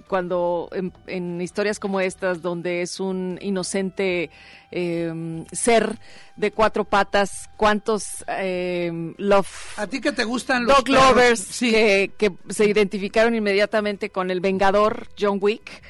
cuando 0.09 0.69
en, 1.07 1.41
historias 1.41 1.79
como 1.79 2.01
estas, 2.01 2.43
donde 2.43 2.83
es 2.83 3.01
un 3.01 3.39
inocente 3.41 4.31
em, 4.71 5.45
ser 5.53 5.99
de 6.37 6.51
cuatro 6.51 6.85
patas, 6.85 7.49
¿cuántos 7.57 8.25
eh, 8.29 9.15
love? 9.19 9.79
¿A 9.79 9.87
ti 9.87 10.01
que 10.01 10.13
te 10.13 10.25
gustan 10.25 10.65
los 10.65 10.77
dog 10.79 10.89
lovers 10.89 11.59
que, 11.61 12.13
que 12.17 12.33
se 12.49 12.67
identificaron 12.67 13.35
inmediatamente 13.35 14.11
con 14.11 14.31
el 14.31 14.41
Vengador 14.41 15.09
John 15.19 15.39
Wick? 15.41 15.83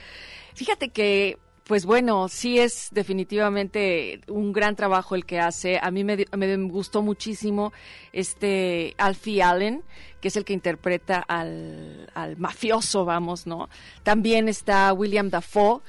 Fíjate 0.55 0.91
que 0.91 1.39
pues 1.65 1.87
bueno, 1.87 2.29
sí 2.29 2.59
es 2.59 2.89
definitivamente 2.93 4.21
un 4.29 4.53
gran 4.53 4.77
trabajo 4.77 5.15
el 5.15 5.25
que 5.25 5.41
hace. 5.41 5.79
A 5.83 5.91
mí 5.91 6.05
me, 6.05 6.27
me 6.37 6.57
gustó 6.69 7.01
muchísimo 7.01 7.73
este 8.13 8.95
Alfie 8.99 9.43
Allen, 9.43 9.83
que 10.21 10.29
es 10.29 10.37
el 10.37 10.45
que 10.45 10.53
interpreta 10.53 11.25
al, 11.27 12.11
al 12.15 12.37
mafioso, 12.37 13.07
vamos, 13.07 13.47
¿no? 13.47 13.71
También 14.03 14.49
está 14.49 14.93
William 14.93 15.31
Dafoe 15.31 15.81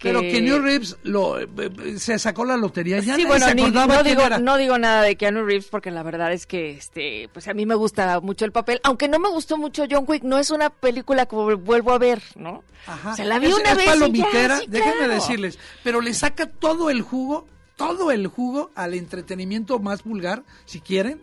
pero 0.00 0.20
Keanu 0.20 0.58
Reeves 0.58 0.96
lo, 1.02 1.38
eh, 1.40 1.48
eh, 1.58 1.98
se 1.98 2.18
sacó 2.18 2.44
la 2.44 2.56
lotería 2.56 3.00
ya 3.00 3.16
sí, 3.16 3.24
bueno, 3.24 3.46
no, 3.54 4.02
digo, 4.02 4.28
no 4.40 4.56
digo 4.56 4.78
nada 4.78 5.02
de 5.02 5.16
Keanu 5.16 5.44
Reeves 5.44 5.66
porque 5.66 5.90
la 5.90 6.02
verdad 6.02 6.32
es 6.32 6.46
que 6.46 6.70
este 6.70 7.28
pues 7.32 7.48
a 7.48 7.54
mí 7.54 7.66
me 7.66 7.74
gusta 7.74 8.20
mucho 8.20 8.44
el 8.44 8.52
papel, 8.52 8.80
aunque 8.84 9.08
no 9.08 9.18
me 9.18 9.28
gustó 9.28 9.56
mucho 9.56 9.84
John 9.90 10.04
Wick, 10.06 10.22
no 10.22 10.38
es 10.38 10.50
una 10.50 10.70
película 10.70 11.26
que 11.26 11.36
vuelvo 11.36 11.92
a 11.92 11.98
ver, 11.98 12.22
¿no? 12.36 12.64
Ajá. 12.86 13.14
Se 13.16 13.24
la 13.24 13.38
vi 13.38 13.52
una 13.52 13.74
vez 13.74 13.86
palomitera, 13.86 14.60
déjenme 14.68 15.08
decirles, 15.08 15.58
pero 15.82 16.00
le 16.00 16.12
saca 16.14 16.46
todo 16.46 16.90
el 16.90 17.02
jugo, 17.02 17.46
todo 17.76 18.10
el 18.10 18.26
jugo 18.26 18.70
al 18.74 18.94
entretenimiento 18.94 19.78
más 19.78 20.04
vulgar, 20.04 20.42
si 20.66 20.80
quieren 20.80 21.20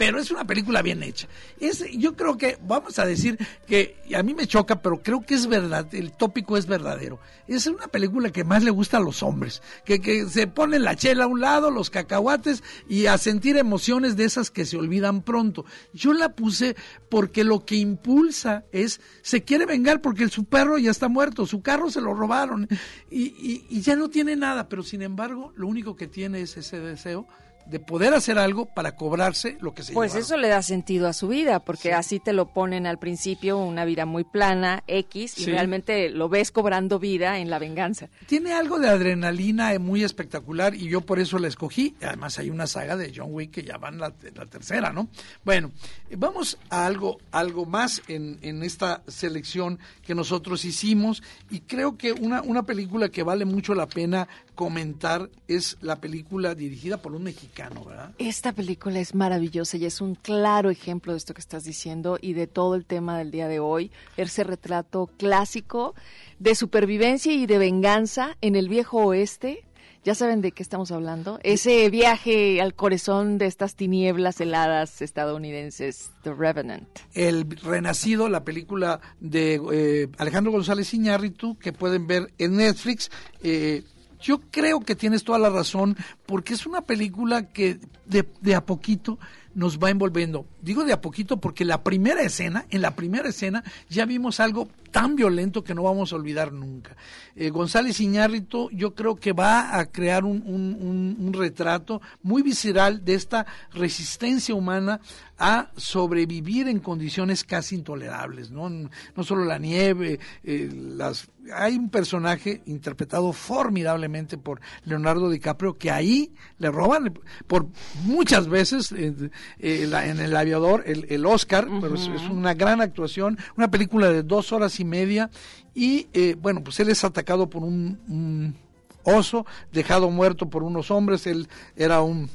pero 0.00 0.18
es 0.18 0.30
una 0.30 0.46
película 0.46 0.80
bien 0.80 1.02
hecha. 1.02 1.28
Es, 1.60 1.84
yo 1.92 2.16
creo 2.16 2.38
que, 2.38 2.56
vamos 2.66 2.98
a 2.98 3.04
decir 3.04 3.36
que 3.66 3.96
a 4.16 4.22
mí 4.22 4.32
me 4.32 4.46
choca, 4.46 4.80
pero 4.80 5.02
creo 5.02 5.20
que 5.20 5.34
es 5.34 5.46
verdad, 5.46 5.94
el 5.94 6.12
tópico 6.12 6.56
es 6.56 6.64
verdadero. 6.64 7.20
Es 7.46 7.66
una 7.66 7.86
película 7.86 8.32
que 8.32 8.42
más 8.42 8.64
le 8.64 8.70
gusta 8.70 8.96
a 8.96 9.00
los 9.00 9.22
hombres, 9.22 9.60
que, 9.84 10.00
que 10.00 10.26
se 10.26 10.46
ponen 10.46 10.84
la 10.84 10.96
chela 10.96 11.24
a 11.24 11.26
un 11.26 11.42
lado, 11.42 11.70
los 11.70 11.90
cacahuates 11.90 12.62
y 12.88 13.08
a 13.08 13.18
sentir 13.18 13.58
emociones 13.58 14.16
de 14.16 14.24
esas 14.24 14.50
que 14.50 14.64
se 14.64 14.78
olvidan 14.78 15.20
pronto. 15.20 15.66
Yo 15.92 16.14
la 16.14 16.30
puse 16.30 16.76
porque 17.10 17.44
lo 17.44 17.66
que 17.66 17.76
impulsa 17.76 18.64
es, 18.72 19.02
se 19.20 19.44
quiere 19.44 19.66
vengar 19.66 20.00
porque 20.00 20.30
su 20.30 20.46
perro 20.46 20.78
ya 20.78 20.92
está 20.92 21.08
muerto, 21.08 21.44
su 21.44 21.60
carro 21.60 21.90
se 21.90 22.00
lo 22.00 22.14
robaron 22.14 22.66
y, 23.10 23.66
y 23.68 23.82
ya 23.82 23.96
no 23.96 24.08
tiene 24.08 24.34
nada, 24.34 24.66
pero 24.66 24.82
sin 24.82 25.02
embargo 25.02 25.52
lo 25.56 25.66
único 25.68 25.94
que 25.94 26.08
tiene 26.08 26.40
es 26.40 26.56
ese 26.56 26.80
deseo 26.80 27.28
de 27.70 27.78
poder 27.78 28.14
hacer 28.14 28.38
algo 28.38 28.66
para 28.66 28.96
cobrarse 28.96 29.56
lo 29.60 29.72
que 29.74 29.82
se 29.82 29.92
Pues 29.92 30.14
eso 30.14 30.36
le 30.36 30.48
da 30.48 30.60
sentido 30.62 31.06
a 31.06 31.12
su 31.12 31.28
vida, 31.28 31.60
porque 31.60 31.92
así 31.92 32.18
te 32.18 32.32
lo 32.32 32.46
ponen 32.46 32.86
al 32.86 32.98
principio, 32.98 33.58
una 33.58 33.84
vida 33.84 34.06
muy 34.06 34.24
plana, 34.24 34.82
X, 34.86 35.38
y 35.38 35.46
realmente 35.46 36.10
lo 36.10 36.28
ves 36.28 36.50
cobrando 36.50 36.98
vida 36.98 37.38
en 37.38 37.48
la 37.48 37.58
venganza. 37.58 38.08
Tiene 38.26 38.52
algo 38.52 38.78
de 38.78 38.88
adrenalina 38.88 39.78
muy 39.78 40.02
espectacular 40.02 40.74
y 40.74 40.88
yo 40.88 41.00
por 41.00 41.20
eso 41.20 41.38
la 41.38 41.48
escogí. 41.48 41.94
Además 42.02 42.38
hay 42.38 42.50
una 42.50 42.66
saga 42.66 42.96
de 42.96 43.12
John 43.14 43.28
Wick 43.30 43.52
que 43.52 43.62
ya 43.62 43.78
van 43.78 43.98
la, 43.98 44.12
la 44.34 44.46
tercera, 44.46 44.92
¿no? 44.92 45.08
Bueno, 45.44 45.70
vamos 46.16 46.58
a 46.70 46.86
algo, 46.86 47.18
algo 47.30 47.66
más 47.66 48.02
en, 48.08 48.38
en 48.42 48.62
esta 48.62 49.02
selección 49.06 49.78
que 50.02 50.14
nosotros 50.14 50.64
hicimos 50.64 51.22
y 51.50 51.60
creo 51.60 51.96
que 51.96 52.12
una, 52.12 52.42
una 52.42 52.64
película 52.64 53.08
que 53.10 53.22
vale 53.22 53.44
mucho 53.44 53.74
la 53.74 53.86
pena 53.86 54.28
comentar 54.60 55.30
es 55.48 55.78
la 55.80 56.02
película 56.02 56.54
dirigida 56.54 56.98
por 56.98 57.14
un 57.14 57.22
mexicano, 57.22 57.82
¿verdad? 57.82 58.12
Esta 58.18 58.52
película 58.52 59.00
es 59.00 59.14
maravillosa 59.14 59.78
y 59.78 59.86
es 59.86 60.02
un 60.02 60.16
claro 60.16 60.68
ejemplo 60.68 61.12
de 61.12 61.16
esto 61.16 61.32
que 61.32 61.40
estás 61.40 61.64
diciendo 61.64 62.18
y 62.20 62.34
de 62.34 62.46
todo 62.46 62.74
el 62.74 62.84
tema 62.84 63.16
del 63.16 63.30
día 63.30 63.48
de 63.48 63.58
hoy, 63.58 63.90
ese 64.18 64.44
retrato 64.44 65.08
clásico 65.16 65.94
de 66.38 66.54
supervivencia 66.54 67.32
y 67.32 67.46
de 67.46 67.56
venganza 67.56 68.36
en 68.42 68.54
el 68.54 68.68
viejo 68.68 68.98
oeste. 68.98 69.64
Ya 70.04 70.14
saben 70.14 70.42
de 70.42 70.52
qué 70.52 70.62
estamos 70.62 70.92
hablando. 70.92 71.40
Ese 71.42 71.88
viaje 71.88 72.60
al 72.60 72.74
corazón 72.74 73.38
de 73.38 73.46
estas 73.46 73.76
tinieblas 73.76 74.42
heladas 74.42 75.00
estadounidenses, 75.00 76.10
The 76.22 76.34
Revenant. 76.34 76.86
El 77.14 77.50
Renacido, 77.62 78.28
la 78.28 78.44
película 78.44 79.00
de 79.20 79.58
eh, 79.72 80.08
Alejandro 80.18 80.52
González 80.52 80.92
Iñárritu, 80.92 81.56
que 81.58 81.72
pueden 81.72 82.06
ver 82.06 82.30
en 82.36 82.56
Netflix. 82.56 83.10
Eh, 83.42 83.84
yo 84.20 84.40
creo 84.50 84.80
que 84.80 84.94
tienes 84.94 85.24
toda 85.24 85.38
la 85.38 85.50
razón, 85.50 85.96
porque 86.26 86.54
es 86.54 86.66
una 86.66 86.82
película 86.82 87.48
que 87.48 87.78
de, 88.06 88.54
a 88.54 88.64
poquito 88.64 89.18
nos 89.54 89.78
va 89.78 89.90
envolviendo. 89.90 90.46
Digo 90.62 90.84
de 90.84 90.92
a 90.92 91.00
poquito 91.00 91.38
porque 91.38 91.64
la 91.64 91.82
primera 91.82 92.22
escena, 92.22 92.66
en 92.70 92.82
la 92.82 92.94
primera 92.94 93.28
escena 93.28 93.64
ya 93.88 94.06
vimos 94.06 94.38
algo 94.38 94.68
tan 94.92 95.16
violento 95.16 95.64
que 95.64 95.74
no 95.74 95.82
vamos 95.82 96.12
a 96.12 96.16
olvidar 96.16 96.52
nunca. 96.52 96.96
Eh, 97.34 97.50
González 97.50 98.00
Iñárritu 98.00 98.70
yo 98.70 98.94
creo 98.94 99.16
que 99.16 99.32
va 99.32 99.76
a 99.78 99.86
crear 99.86 100.24
un, 100.24 100.42
un, 100.46 101.32
retrato 101.32 102.00
muy 102.22 102.42
visceral 102.42 103.04
de 103.04 103.14
esta 103.14 103.46
resistencia 103.72 104.54
humana 104.54 105.00
a 105.38 105.70
sobrevivir 105.76 106.68
en 106.68 106.80
condiciones 106.80 107.44
casi 107.44 107.76
intolerables, 107.76 108.50
¿no? 108.50 108.68
No 108.68 109.24
solo 109.24 109.44
la 109.44 109.58
nieve, 109.58 110.18
eh, 110.44 110.70
las 110.72 111.28
hay 111.54 111.76
un 111.76 111.90
personaje 111.90 112.62
interpretado 112.66 113.32
formidablemente 113.32 114.38
por 114.38 114.60
Leonardo 114.84 115.30
DiCaprio 115.30 115.78
que 115.78 115.90
ahí 115.90 116.32
le 116.58 116.70
roban 116.70 117.18
por 117.46 117.66
muchas 118.04 118.48
veces 118.48 118.92
eh, 118.92 119.30
en 119.58 120.20
el 120.20 120.36
aviador 120.36 120.84
el, 120.86 121.26
Oscar, 121.26 121.68
pero 121.80 121.94
es, 121.94 122.08
una 122.30 122.54
gran 122.54 122.80
actuación, 122.80 123.38
una 123.56 123.70
película 123.70 124.10
de 124.10 124.22
dos 124.22 124.52
horas 124.52 124.80
y 124.80 124.84
media 124.84 125.30
y 125.74 126.08
eh, 126.12 126.36
bueno, 126.40 126.62
pues 126.62 126.80
él 126.80 126.88
es 126.88 127.04
atacado 127.04 127.48
por 127.48 127.62
un, 127.62 128.54
oso, 129.02 129.46
dejado 129.72 130.10
muerto 130.10 130.50
por 130.50 130.62
unos 130.62 130.90
hombres, 130.90 131.26
él 131.26 131.48
era 131.76 132.02
un, 132.02 132.28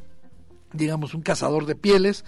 digamos, 0.73 1.13
un 1.13 1.21
cazador 1.21 1.65
de 1.65 1.75
pieles 1.75 2.25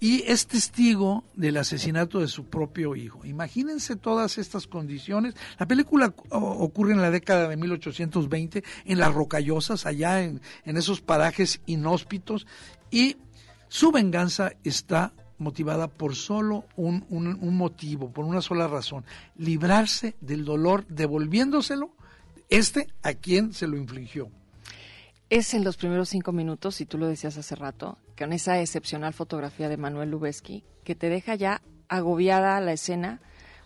y 0.00 0.22
es 0.26 0.46
testigo 0.46 1.24
del 1.34 1.56
asesinato 1.56 2.20
de 2.20 2.28
su 2.28 2.44
propio 2.44 2.94
hijo. 2.96 3.24
Imagínense 3.24 3.96
todas 3.96 4.38
estas 4.38 4.66
condiciones. 4.66 5.34
La 5.58 5.66
película 5.66 6.14
ocurre 6.30 6.92
en 6.92 7.02
la 7.02 7.10
década 7.10 7.48
de 7.48 7.56
1820 7.56 8.62
en 8.84 8.98
las 8.98 9.12
rocallosas, 9.12 9.86
allá 9.86 10.22
en, 10.22 10.40
en 10.64 10.76
esos 10.76 11.00
parajes 11.00 11.60
inhóspitos, 11.66 12.46
y 12.90 13.16
su 13.68 13.92
venganza 13.92 14.52
está 14.64 15.12
motivada 15.38 15.88
por 15.88 16.14
solo 16.16 16.64
un, 16.76 17.04
motivo, 17.56 18.10
por 18.10 18.24
una 18.24 18.42
sola 18.42 18.66
razón, 18.66 19.04
librarse 19.36 20.16
del 20.20 20.44
dolor 20.44 20.86
devolviéndoselo 20.88 21.90
este 22.48 22.88
a 23.02 23.14
quien 23.14 23.52
se 23.52 23.66
lo 23.66 23.76
infligió. 23.76 24.30
Es 25.30 25.54
en 25.54 25.64
los 25.64 25.76
primeros 25.76 26.08
cinco 26.08 26.32
minutos, 26.32 26.80
y 26.80 26.86
tú 26.86 26.98
lo 26.98 27.06
decías 27.06 27.36
hace 27.36 27.54
rato, 27.54 27.98
con 28.18 28.32
esa 28.32 28.60
excepcional 28.60 29.14
fotografía 29.14 29.68
de 29.68 29.76
Manuel 29.76 30.10
Lubezki, 30.10 30.64
que 30.82 30.96
te 30.96 31.08
deja 31.08 31.36
ya 31.36 31.62
agobiada 31.88 32.60
la 32.60 32.72
escena, 32.72 33.20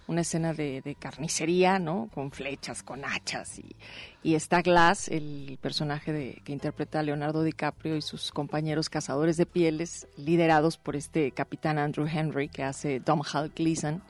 una 0.06 0.20
escena 0.20 0.52
de, 0.52 0.96
carnicería, 0.98 1.78
¿no? 1.78 2.10
Con 2.12 2.30
flechas, 2.32 2.82
con 2.82 3.04
hachas. 3.04 3.58
Y, 3.58 3.74
y 4.22 4.34
está 4.34 4.60
Glass, 4.60 5.08
el 5.08 5.58
personaje 5.60 6.12
de, 6.12 6.42
que 6.44 6.52
interpreta 6.52 7.00
a 7.00 7.02
Leonardo 7.02 7.42
DiCaprio 7.42 7.96
y 7.96 8.02
sus 8.02 8.30
compañeros 8.30 8.90
cazadores 8.90 9.38
de 9.38 9.46
pieles, 9.46 10.06
liderados 10.18 10.76
por 10.76 10.96
este 10.96 11.30
capitán 11.30 11.78
Andrew 11.78 12.06
Henry, 12.06 12.48
que 12.48 12.62
hace 12.62 13.00
Dom 13.00 13.22
Hal 13.32 13.52
Gleason. 13.56 14.02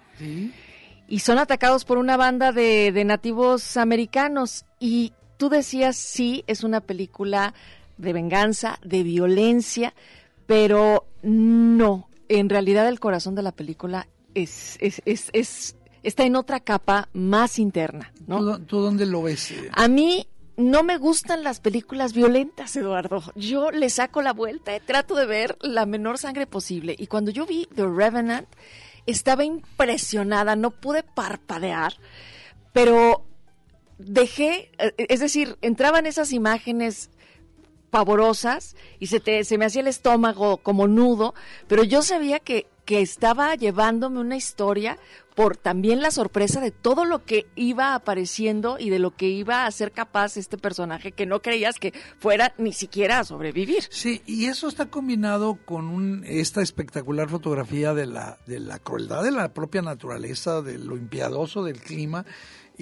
Y 1.09 1.19
son 1.21 1.39
atacados 1.39 1.85
por 1.85 1.99
una 1.99 2.17
banda 2.17 2.53
de, 2.53 2.91
de 2.91 3.05
nativos 3.05 3.77
americanos. 3.77 4.65
Y 4.81 5.13
tú 5.37 5.51
decías, 5.51 5.97
sí, 5.97 6.43
es 6.47 6.65
una 6.65 6.81
película 6.81 7.55
de 7.97 8.13
venganza, 8.13 8.79
de 8.83 9.03
violencia, 9.03 9.95
pero 10.53 11.07
no. 11.23 12.11
En 12.29 12.51
realidad 12.51 12.87
el 12.87 13.01
corazón 13.01 13.35
de 13.35 13.41
la 13.41 13.53
película 13.53 14.07
es, 14.35 14.77
es, 14.81 15.01
es, 15.07 15.31
es 15.33 15.77
está 16.03 16.25
en 16.25 16.37
otra 16.37 16.61
capa 16.61 17.09
más 17.15 17.59
interna, 17.59 18.13
¿no? 18.27 18.59
¿Tú, 18.59 18.81
dónde 18.81 19.07
lo 19.07 19.23
ves? 19.23 19.55
A 19.73 19.89
mí 19.89 20.27
no 20.59 20.83
me 20.83 20.99
gustan 20.99 21.43
las 21.43 21.61
películas 21.61 22.13
violentas, 22.13 22.77
Eduardo. 22.77 23.23
Yo 23.35 23.71
le 23.71 23.89
saco 23.89 24.21
la 24.21 24.35
vuelta, 24.35 24.79
trato 24.81 25.15
de 25.15 25.25
ver 25.25 25.57
la 25.63 25.87
menor 25.87 26.19
sangre 26.19 26.47
posible. 26.47 26.97
Y 26.99 27.07
cuando 27.07 27.31
yo 27.31 27.47
vi 27.47 27.67
The 27.75 27.87
Revenant, 27.87 28.49
estaba 29.07 29.45
impresionada, 29.45 30.55
no 30.55 30.71
pude 30.71 31.03
parpadear, 31.03 31.95
pero 32.75 33.25
dejé, 33.97 34.71
eh, 34.77 34.93
es 34.99 35.21
decir, 35.21 35.57
entraban 35.63 36.05
esas 36.05 36.31
imágenes 36.31 37.09
pavorosas 37.93 38.75
y 38.99 39.09
se, 39.09 39.21
te, 39.21 39.45
se 39.45 39.59
me 39.59 39.67
hacía 39.67 39.83
el 39.83 39.87
estómago 39.87 40.57
como 40.57 40.89
nudo, 40.89 41.35
pero 41.69 41.85
yo 41.85 42.01
sabía 42.01 42.41
que, 42.41 42.67
que 42.87 43.03
estaba 43.03 43.55
llevándome 43.55 44.19
una 44.19 44.35
historia 44.35 44.99
por 45.35 45.59
también 45.59 46.01
la 46.01 46.11
sorpresa 46.11 46.61
de 46.61 46.71
todo 46.71 47.05
lo 47.05 47.25
que 47.27 47.47
iba 47.55 47.95
apareciendo 47.95 48.79
y 48.79 48.89
de 48.89 48.99
lo 48.99 49.15
que 49.15 49.29
iba 49.29 49.67
a 49.67 49.71
ser 49.71 49.93
capaz 49.93 50.39
este 50.39 50.57
personaje 50.57 51.13
que 51.13 51.27
no 51.27 51.43
creías 51.43 51.79
que 51.79 51.93
fuera 52.19 52.55
ni 52.57 52.73
siquiera 52.73 53.19
a 53.19 53.25
sobrevivir. 53.25 53.85
Sí, 53.91 54.23
y 54.25 54.47
eso 54.47 54.69
está 54.69 54.87
combinado 54.87 55.59
con 55.67 55.89
un, 55.89 56.25
esta 56.27 56.63
espectacular 56.63 57.29
fotografía 57.29 57.93
de 57.93 58.07
la, 58.07 58.39
de 58.47 58.59
la 58.59 58.79
crueldad 58.79 59.23
de 59.23 59.33
la 59.33 59.53
propia 59.53 59.83
naturaleza, 59.83 60.63
de 60.63 60.79
lo 60.79 60.97
impiadoso 60.97 61.63
del 61.63 61.81
clima 61.81 62.25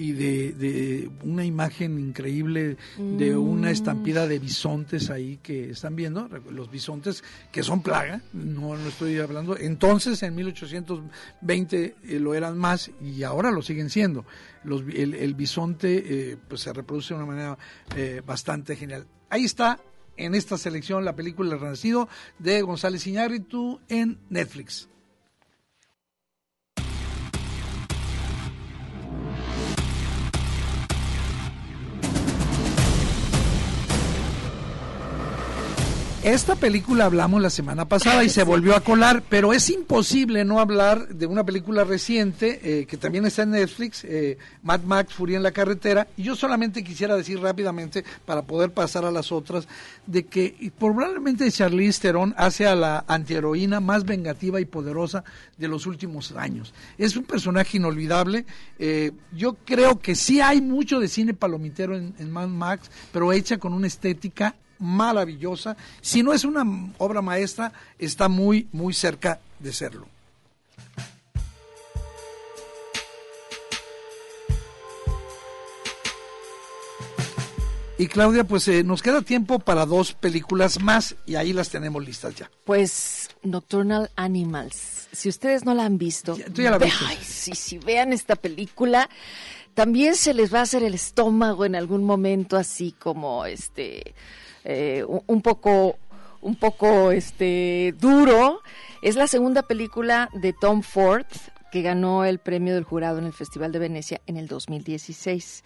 y 0.01 0.13
de, 0.13 1.11
una 1.23 1.45
imagen 1.45 1.99
increíble 1.99 2.77
de 2.97 3.37
una 3.37 3.69
mm. 3.69 3.71
estampida 3.71 4.27
de 4.27 4.39
bisontes 4.39 5.11
ahí 5.11 5.39
que 5.43 5.69
están 5.69 5.95
viendo, 5.95 6.27
los 6.49 6.71
bisontes 6.71 7.23
que 7.51 7.61
son 7.61 7.83
plaga, 7.83 8.21
no 8.33 8.75
lo 8.75 8.89
estoy 8.89 9.19
hablando, 9.19 9.55
entonces 9.57 10.23
en 10.23 10.33
1820 10.33 11.95
eh, 12.03 12.19
lo 12.19 12.33
eran 12.33 12.57
más 12.57 12.89
y 12.99 13.21
ahora 13.21 13.51
lo 13.51 13.61
siguen 13.61 13.91
siendo. 13.91 14.25
Los, 14.63 14.81
el, 14.81 15.35
bisonte 15.35 16.31
eh, 16.31 16.37
pues 16.47 16.61
se 16.61 16.73
reproduce 16.73 17.13
de 17.13 17.19
una 17.19 17.27
manera 17.27 17.57
eh, 17.95 18.21
bastante 18.25 18.75
genial. 18.75 19.05
Ahí 19.29 19.45
está 19.45 19.79
en 20.17 20.33
esta 20.33 20.57
selección 20.57 21.05
la 21.05 21.15
película 21.15 21.53
El 21.53 21.59
Renacido 21.59 22.09
de 22.39 22.61
González 22.63 23.05
Iñárritu 23.05 23.79
en 23.87 24.19
Netflix. 24.29 24.89
Esta 36.23 36.55
película 36.55 37.05
hablamos 37.05 37.41
la 37.41 37.49
semana 37.49 37.85
pasada 37.85 38.23
y 38.23 38.29
se 38.29 38.43
volvió 38.43 38.75
a 38.75 38.81
colar, 38.81 39.23
pero 39.27 39.53
es 39.53 39.71
imposible 39.71 40.45
no 40.45 40.59
hablar 40.59 41.07
de 41.07 41.25
una 41.25 41.43
película 41.43 41.83
reciente 41.83 42.59
eh, 42.63 42.85
que 42.85 42.95
también 42.95 43.25
está 43.25 43.41
en 43.41 43.51
Netflix, 43.51 44.03
eh, 44.03 44.37
Mad 44.61 44.81
Max, 44.81 45.15
Furia 45.15 45.37
en 45.37 45.41
la 45.41 45.51
carretera. 45.51 46.07
Y 46.17 46.21
yo 46.21 46.35
solamente 46.35 46.83
quisiera 46.83 47.15
decir 47.15 47.39
rápidamente, 47.39 48.05
para 48.23 48.43
poder 48.43 48.71
pasar 48.71 49.03
a 49.03 49.09
las 49.09 49.31
otras, 49.31 49.67
de 50.05 50.27
que 50.27 50.71
probablemente 50.77 51.49
Charlize 51.49 51.99
Theron 51.99 52.35
hace 52.37 52.67
a 52.67 52.75
la 52.75 53.03
antiheroína 53.07 53.79
más 53.79 54.05
vengativa 54.05 54.61
y 54.61 54.65
poderosa 54.65 55.23
de 55.57 55.69
los 55.69 55.87
últimos 55.87 56.33
años. 56.33 56.71
Es 56.99 57.17
un 57.17 57.23
personaje 57.23 57.77
inolvidable. 57.77 58.45
Eh, 58.77 59.11
yo 59.35 59.55
creo 59.65 59.99
que 59.99 60.13
sí 60.13 60.39
hay 60.39 60.61
mucho 60.61 60.99
de 60.99 61.07
cine 61.07 61.33
palomitero 61.33 61.97
en, 61.97 62.13
en 62.19 62.29
Mad 62.29 62.49
Max, 62.49 62.91
pero 63.11 63.33
hecha 63.33 63.57
con 63.57 63.73
una 63.73 63.87
estética 63.87 64.53
maravillosa. 64.81 65.77
Si 66.01 66.23
no 66.23 66.33
es 66.33 66.43
una 66.43 66.65
obra 66.97 67.21
maestra, 67.21 67.71
está 67.97 68.27
muy, 68.27 68.67
muy 68.71 68.93
cerca 68.93 69.39
de 69.59 69.71
serlo. 69.71 70.07
Y 78.01 78.07
Claudia, 78.07 78.43
pues 78.45 78.67
eh, 78.67 78.83
nos 78.83 79.03
queda 79.03 79.21
tiempo 79.21 79.59
para 79.59 79.85
dos 79.85 80.13
películas 80.13 80.81
más 80.81 81.15
y 81.27 81.35
ahí 81.35 81.53
las 81.53 81.69
tenemos 81.69 82.03
listas 82.03 82.33
ya. 82.33 82.49
Pues 82.65 83.29
Nocturnal 83.43 84.09
Animals. 84.15 85.07
Si 85.11 85.29
ustedes 85.29 85.65
no 85.65 85.75
la 85.75 85.85
han 85.85 85.99
visto, 85.99 86.35
ya, 86.35 86.71
la 86.71 86.79
sí, 87.21 87.77
vean 87.77 88.11
esta 88.11 88.35
película. 88.35 89.07
También 89.75 90.15
se 90.15 90.33
les 90.33 90.51
va 90.51 90.59
a 90.59 90.63
hacer 90.63 90.81
el 90.81 90.95
estómago 90.95 91.63
en 91.63 91.75
algún 91.75 92.03
momento 92.03 92.57
así 92.57 92.91
como 92.91 93.45
este 93.45 94.15
eh, 94.63 95.03
un 95.05 95.41
poco 95.41 95.97
un 96.41 96.55
poco 96.55 97.11
este 97.11 97.93
duro. 97.99 98.61
Es 99.01 99.15
la 99.15 99.27
segunda 99.27 99.61
película 99.61 100.29
de 100.33 100.53
Tom 100.53 100.81
Ford 100.81 101.25
que 101.71 101.81
ganó 101.81 102.25
el 102.25 102.39
premio 102.39 102.75
del 102.75 102.83
jurado 102.83 103.17
en 103.17 103.25
el 103.25 103.31
Festival 103.31 103.71
de 103.71 103.79
Venecia 103.79 104.21
en 104.27 104.35
el 104.35 104.47
2016. 104.47 105.63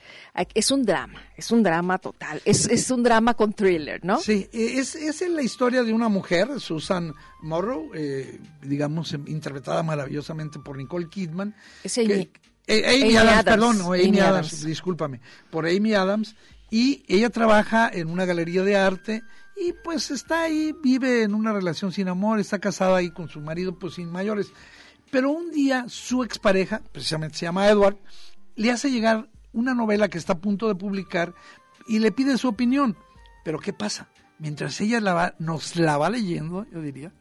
Es 0.54 0.72
un 0.72 0.86
drama, 0.86 1.20
es 1.36 1.50
un 1.50 1.64
drama 1.64 1.98
total, 1.98 2.42
es, 2.46 2.68
es 2.68 2.92
un 2.92 3.02
drama 3.02 3.34
con 3.34 3.54
thriller, 3.54 4.06
¿no? 4.06 4.20
Sí, 4.20 4.48
es, 4.54 4.94
es 4.94 5.28
la 5.28 5.42
historia 5.42 5.82
de 5.82 5.92
una 5.92 6.08
mujer, 6.08 6.60
Susan 6.60 7.12
Morrow, 7.42 7.90
eh, 7.96 8.40
digamos, 8.62 9.14
interpretada 9.14 9.82
maravillosamente 9.82 10.60
por 10.60 10.78
Nicole 10.78 11.10
Kidman. 11.10 11.56
Es 11.84 11.98
Amy, 11.98 12.30
eh, 12.68 13.18
Adams, 13.18 13.44
perdón, 13.44 13.82
Amy, 13.82 14.20
Adams, 14.20 14.64
discúlpame, 14.64 15.22
por 15.50 15.66
Amy 15.66 15.96
Adams, 15.96 16.36
y 16.76 17.06
ella 17.08 17.30
trabaja 17.30 17.90
en 17.90 18.10
una 18.10 18.26
galería 18.26 18.62
de 18.62 18.76
arte 18.76 19.24
y 19.56 19.72
pues 19.72 20.12
está 20.12 20.42
ahí, 20.42 20.76
vive 20.84 21.24
en 21.24 21.34
una 21.34 21.54
relación 21.54 21.94
sin 21.94 22.10
amor, 22.10 22.38
está 22.38 22.60
casada 22.60 22.98
ahí 22.98 23.12
con 23.12 23.30
su 23.30 23.40
marido 23.40 23.80
pues 23.80 23.94
sin 23.94 24.12
mayores. 24.12 24.52
Pero 25.10 25.32
un 25.32 25.52
día 25.52 25.86
su 25.88 26.22
expareja, 26.22 26.82
precisamente 26.92 27.38
se 27.38 27.46
llama 27.46 27.70
Edward, 27.70 27.96
le 28.58 28.72
hace 28.72 28.92
llegar 28.92 29.30
una 29.54 29.74
novela 29.74 30.10
que 30.10 30.18
está 30.18 30.34
a 30.34 30.40
punto 30.40 30.68
de 30.68 30.76
publicar 30.76 31.34
y 31.88 32.00
le 32.00 32.12
pide 32.12 32.38
su 32.38 32.50
opinión. 32.50 32.98
Pero 33.46 33.60
¿qué 33.60 33.72
pasa? 33.72 34.10
Mientras 34.40 34.80
ella 34.82 35.00
la 35.00 35.36
nos 35.40 35.76
la 35.76 35.98
va 35.98 36.10
leyendo, 36.10 36.66
yo 36.72 36.82
diría, 36.82 37.12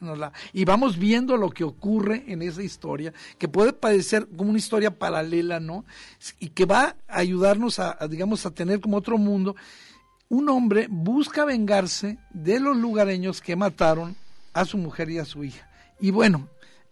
y 0.53 0.65
vamos 0.65 0.99
viendo 0.99 1.37
lo 1.37 1.51
que 1.51 1.65
ocurre 1.65 2.25
en 2.29 2.43
esa 2.43 2.62
historia, 2.62 3.12
que 3.39 3.49
puede 3.49 3.73
parecer 3.73 4.29
como 4.37 4.51
una 4.51 4.59
historia 4.59 4.99
paralela, 4.99 5.61
¿no? 5.61 5.85
Y 6.41 6.49
que 6.49 6.65
va 6.65 6.97
a 7.09 7.19
ayudarnos 7.19 7.79
a, 7.79 7.97
digamos, 8.09 8.47
a 8.47 8.51
tener 8.51 8.81
como 8.81 8.97
otro 8.97 9.19
mundo. 9.19 9.55
Un 10.29 10.49
hombre 10.49 10.89
busca 10.91 11.45
vengarse 11.45 12.19
de 12.33 12.59
los 12.59 12.77
lugareños 12.77 13.41
que 13.41 13.57
mataron 13.57 14.17
a 14.53 14.65
su 14.65 14.79
mujer 14.79 15.11
y 15.11 15.19
a 15.19 15.25
su 15.25 15.45
hija. 15.45 15.69
Y 16.01 16.11
bueno, 16.11 16.49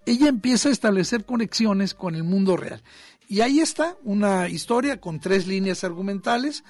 ella 0.06 0.28
empieza 0.28 0.68
a 0.68 0.72
establecer 0.72 1.24
conexiones 1.24 1.94
con 1.94 2.14
el 2.14 2.24
mundo 2.24 2.56
real. 2.56 2.82
Y 3.28 3.40
ahí 3.40 3.60
está 3.60 3.96
una 4.04 4.48
historia 4.48 5.00
con 5.00 5.20
tres 5.20 5.46
líneas 5.46 5.84
argumentales 5.84 6.64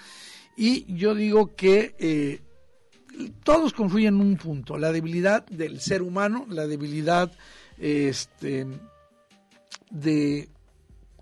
y 0.56 0.84
yo 0.94 1.14
digo 1.14 1.56
que 1.56 1.94
eh, 1.98 2.40
todos 3.42 3.72
confluyen 3.72 4.14
en 4.14 4.20
un 4.20 4.36
punto, 4.36 4.78
la 4.78 4.92
debilidad 4.92 5.46
del 5.46 5.80
ser 5.80 6.02
humano, 6.02 6.46
la 6.48 6.66
debilidad 6.66 7.32
este, 7.78 8.66
de 9.90 10.48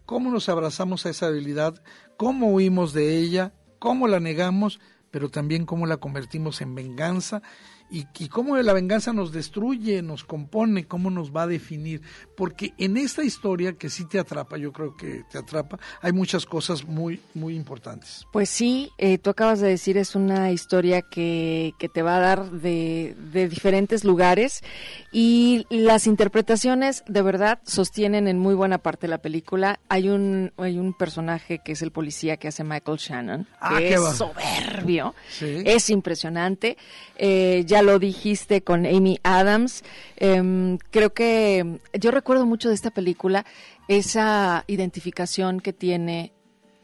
cómo 0.07 0.30
nos 0.30 0.49
abrazamos 0.49 1.07
a 1.07 1.11
esa 1.11 1.30
debilidad, 1.30 1.82
cómo 2.16 2.49
huimos 2.49 2.93
de 2.93 3.18
ella, 3.18 3.53
cómo 3.78 4.09
la 4.09 4.20
negamos, 4.20 4.80
pero 5.11 5.28
también 5.28 5.66
cómo 5.66 5.86
la 5.86 5.97
convertimos 5.97 6.61
en 6.61 6.74
venganza 6.74 7.43
y, 7.91 8.07
y, 8.18 8.28
cómo 8.28 8.57
la 8.57 8.72
venganza 8.72 9.12
nos 9.12 9.32
destruye, 9.32 10.03
nos 10.03 10.24
compone, 10.24 10.86
cómo 10.86 11.11
nos 11.11 11.34
va 11.34 11.43
a 11.43 11.47
definir. 11.47 12.03
Porque 12.36 12.72
en 12.78 12.97
esta 12.97 13.24
historia 13.24 13.72
que 13.74 13.91
sí 13.91 14.05
te 14.05 14.18
atrapa, 14.18 14.57
yo 14.57 14.72
creo 14.72 14.97
que 14.97 15.24
te 15.30 15.38
atrapa, 15.38 15.78
hay 16.01 16.12
muchas 16.12 16.47
cosas 16.47 16.84
muy, 16.84 17.20
muy 17.34 17.57
importantes. 17.57 18.26
Pues 18.32 18.49
sí, 18.49 18.91
eh, 18.99 19.18
tú 19.18 19.30
acabas 19.30 19.61
de 19.61 19.68
decir, 19.68 19.97
es 19.97 20.14
una 20.14 20.53
historia 20.53 21.03
que, 21.03 21.72
que 21.78 21.88
te 21.88 22.03
va 22.03 22.16
a 22.16 22.20
dar 22.20 22.51
de, 22.51 23.16
de 23.32 23.49
diferentes 23.49 24.05
lugares 24.05 24.62
y 25.12 25.66
las 25.70 26.07
interpretaciones 26.07 27.03
de 27.07 27.22
verdad 27.22 27.61
sostienen 27.64 28.28
en 28.28 28.38
muy 28.38 28.55
buena 28.55 28.78
parte 28.78 29.09
la 29.09 29.18
película. 29.18 29.80
Hay 29.88 30.09
un, 30.09 30.53
hay 30.57 30.78
un 30.78 30.95
personaje 30.95 31.61
que 31.64 31.72
es 31.72 31.82
el 31.82 31.91
policía 31.91 32.36
que 32.36 32.49
hace 32.49 32.64
Michael 32.64 32.99
Shannon, 32.99 33.47
ah, 33.61 33.78
que 33.78 33.95
es 33.95 34.01
soberbio, 34.16 35.14
es 35.41 35.91
impresionante. 35.91 36.76
Eh, 37.16 37.64
ya 37.66 37.80
lo 37.83 37.99
dijiste 37.99 38.62
con 38.62 38.87
Amy 38.87 39.18
Adams. 39.22 39.85
Em, 40.16 40.78
creo 40.91 41.12
que 41.12 41.78
yo 41.99 42.11
recuerdo 42.11 42.47
mucho 42.47 42.68
de 42.68 42.74
esta 42.74 42.91
película 42.91 43.45
esa 43.89 44.64
identificación 44.66 45.61
que 45.61 45.72
tiene 45.72 46.33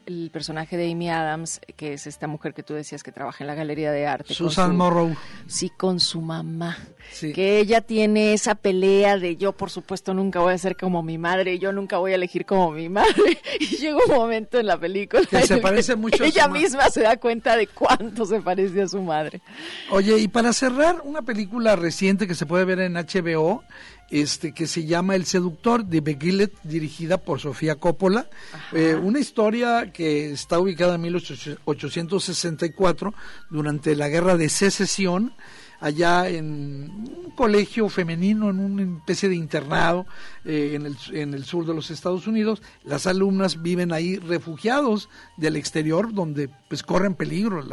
el 0.07 0.29
personaje 0.31 0.77
de 0.77 0.89
Amy 0.89 1.09
Adams, 1.09 1.59
que 1.75 1.91
es 1.93 2.07
esta 2.07 2.27
mujer 2.27 2.53
que 2.53 2.63
tú 2.63 2.73
decías 2.73 3.03
que 3.03 3.11
trabaja 3.11 3.43
en 3.43 3.47
la 3.47 3.55
galería 3.55 3.91
de 3.91 4.07
arte. 4.07 4.33
Susan 4.33 4.75
Morrow. 4.75 5.13
Sí, 5.47 5.69
con 5.69 5.99
su 5.99 6.21
mamá. 6.21 6.77
Que 7.19 7.59
ella 7.59 7.81
tiene 7.81 8.33
esa 8.33 8.55
pelea 8.55 9.17
de 9.17 9.35
yo, 9.35 9.51
por 9.51 9.69
supuesto, 9.69 10.13
nunca 10.13 10.39
voy 10.39 10.53
a 10.53 10.57
ser 10.57 10.77
como 10.77 11.03
mi 11.03 11.17
madre, 11.17 11.59
yo 11.59 11.73
nunca 11.73 11.97
voy 11.97 12.13
a 12.13 12.15
elegir 12.15 12.45
como 12.45 12.71
mi 12.71 12.89
madre. 12.89 13.37
Y 13.59 13.77
llega 13.77 13.97
un 14.07 14.13
momento 14.13 14.59
en 14.59 14.67
la 14.67 14.79
película. 14.79 15.25
Que 15.25 15.41
se 15.41 15.57
parece 15.57 15.95
mucho 15.95 16.23
Ella 16.23 16.47
misma 16.47 16.89
se 16.89 17.01
da 17.01 17.17
cuenta 17.17 17.57
de 17.57 17.67
cuánto 17.67 18.25
se 18.25 18.39
parece 18.41 18.83
a 18.83 18.87
su 18.87 19.01
madre. 19.01 19.41
Oye, 19.89 20.17
y 20.19 20.27
para 20.27 20.53
cerrar, 20.53 21.01
una 21.03 21.23
película 21.23 21.75
reciente 21.75 22.27
que 22.27 22.35
se 22.35 22.45
puede 22.45 22.65
ver 22.65 22.79
en 22.79 22.93
HBO 22.93 23.63
este 24.09 24.53
que 24.53 24.67
se 24.67 24.85
llama 24.85 25.15
El 25.15 25.25
seductor 25.25 25.85
de 25.85 26.01
Begillet, 26.01 26.51
dirigida 26.63 27.17
por 27.17 27.39
Sofía 27.39 27.75
Coppola. 27.75 28.27
Eh, 28.73 28.95
una 28.95 29.19
historia 29.19 29.91
que 29.97 30.31
está 30.31 30.59
ubicada 30.59 30.93
en 30.93 31.01
1864 31.01 33.15
durante 33.49 33.95
la 33.95 34.09
guerra 34.09 34.37
de 34.37 34.47
secesión 34.47 35.33
allá 35.79 36.29
en 36.29 36.91
un 37.25 37.31
colegio 37.35 37.89
femenino, 37.89 38.51
en 38.51 38.59
una 38.59 38.83
especie 38.83 39.27
de 39.27 39.35
internado 39.35 40.05
eh, 40.45 40.73
en, 40.75 40.85
el, 40.85 40.95
en, 41.13 41.33
el, 41.33 41.45
sur 41.45 41.65
de 41.65 41.73
los 41.73 41.89
Estados 41.89 42.27
Unidos. 42.27 42.61
Las 42.83 43.07
alumnas 43.07 43.63
viven 43.63 43.91
ahí 43.91 44.17
refugiados 44.17 45.09
del 45.35 45.55
exterior, 45.55 46.13
donde 46.13 46.47
pues 46.67 46.83
corren 46.83 47.15
peligro, 47.15 47.63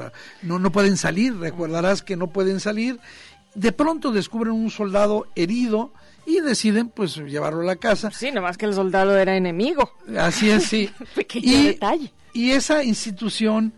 no, 0.41 0.59
no 0.59 0.73
pueden 0.73 0.97
salir, 0.97 1.37
recordarás 1.37 2.01
que 2.01 2.17
no 2.17 2.29
pueden 2.29 2.59
salir. 2.59 3.01
De 3.55 3.73
pronto 3.73 4.13
descubren 4.13 4.55
un 4.55 4.71
soldado 4.71 5.27
herido, 5.35 5.93
y 6.27 6.41
deciden 6.41 6.89
pues 6.89 7.17
llevarlo 7.17 7.61
a 7.61 7.65
la 7.65 7.77
casa. 7.77 8.11
Sí, 8.11 8.31
nomás 8.31 8.57
que 8.57 8.67
el 8.67 8.75
soldado 8.75 9.17
era 9.17 9.37
enemigo. 9.37 9.93
Así 10.19 10.51
es, 10.51 10.65
sí. 10.65 10.91
Pequeño 11.15 11.53
y, 11.53 11.67
detalle. 11.67 12.13
Y 12.33 12.51
esa 12.51 12.83
institución, 12.83 13.73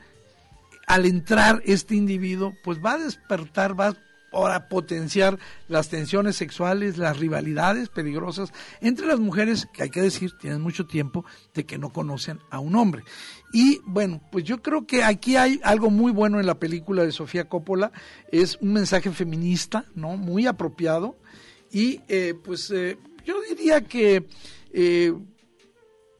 al 0.86 1.04
entrar 1.04 1.62
este 1.64 1.94
individuo, 1.94 2.54
pues 2.64 2.78
va 2.84 2.92
a 2.92 2.98
despertar, 2.98 3.78
va 3.78 3.96
a 4.44 4.68
potenciar 4.68 5.38
las 5.68 5.88
tensiones 5.88 6.36
sexuales, 6.36 6.98
las 6.98 7.18
rivalidades 7.18 7.88
peligrosas 7.88 8.52
entre 8.80 9.06
las 9.06 9.18
mujeres, 9.18 9.66
que 9.72 9.84
hay 9.84 9.90
que 9.90 10.02
decir, 10.02 10.32
tienen 10.38 10.60
mucho 10.60 10.86
tiempo 10.86 11.24
de 11.54 11.64
que 11.64 11.78
no 11.78 11.90
conocen 11.90 12.40
a 12.50 12.58
un 12.58 12.76
hombre. 12.76 13.02
Y 13.52 13.80
bueno, 13.86 14.20
pues 14.30 14.44
yo 14.44 14.60
creo 14.60 14.86
que 14.86 15.04
aquí 15.04 15.36
hay 15.36 15.60
algo 15.62 15.90
muy 15.90 16.12
bueno 16.12 16.40
en 16.40 16.46
la 16.46 16.58
película 16.58 17.04
de 17.04 17.12
Sofía 17.12 17.48
Coppola, 17.48 17.92
es 18.30 18.58
un 18.60 18.72
mensaje 18.72 19.10
feminista, 19.10 19.86
¿no? 19.94 20.16
Muy 20.16 20.46
apropiado 20.46 21.16
y 21.76 22.00
eh, 22.08 22.32
pues 22.42 22.70
eh, 22.70 22.96
yo 23.26 23.34
diría 23.42 23.82
que 23.82 24.26
eh, 24.72 25.12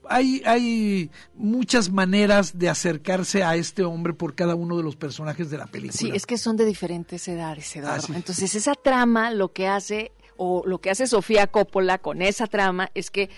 hay, 0.07 0.43
hay 0.45 1.11
muchas 1.35 1.91
maneras 1.91 2.59
de 2.59 2.69
acercarse 2.69 3.43
a 3.43 3.57
este 3.57 3.83
hombre 3.83 4.13
por 4.13 4.35
cada 4.35 4.55
uno 4.55 4.77
de 4.77 4.83
los 4.83 4.97
personajes 4.97 5.49
de 5.49 5.57
la 5.57 5.65
película. 5.65 5.99
Sí, 5.99 6.11
es 6.13 6.27
que 6.27 6.37
son 6.37 6.59
de 6.59 6.67
diferentes 6.67 7.27
edades, 7.27 7.75
Eduardo. 7.75 8.13
Entonces 8.15 8.55
esa 8.55 8.75
trama 8.75 9.31
lo 9.31 9.55
que 9.55 9.67
hace, 9.67 10.13
o 10.37 10.63
lo 10.67 10.79
que 10.83 10.91
hace 10.91 11.07
Sofía 11.07 11.47
Coppola 11.47 11.97
con 11.97 12.21
esa 12.21 12.47
trama 12.47 12.91
es 12.93 13.11
que 13.11 13.31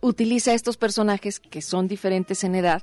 utiliza 0.00 0.54
estos 0.54 0.78
personajes 0.78 1.40
que 1.40 1.60
son 1.60 1.88
diferentes 1.88 2.42
en 2.42 2.54
edad 2.54 2.82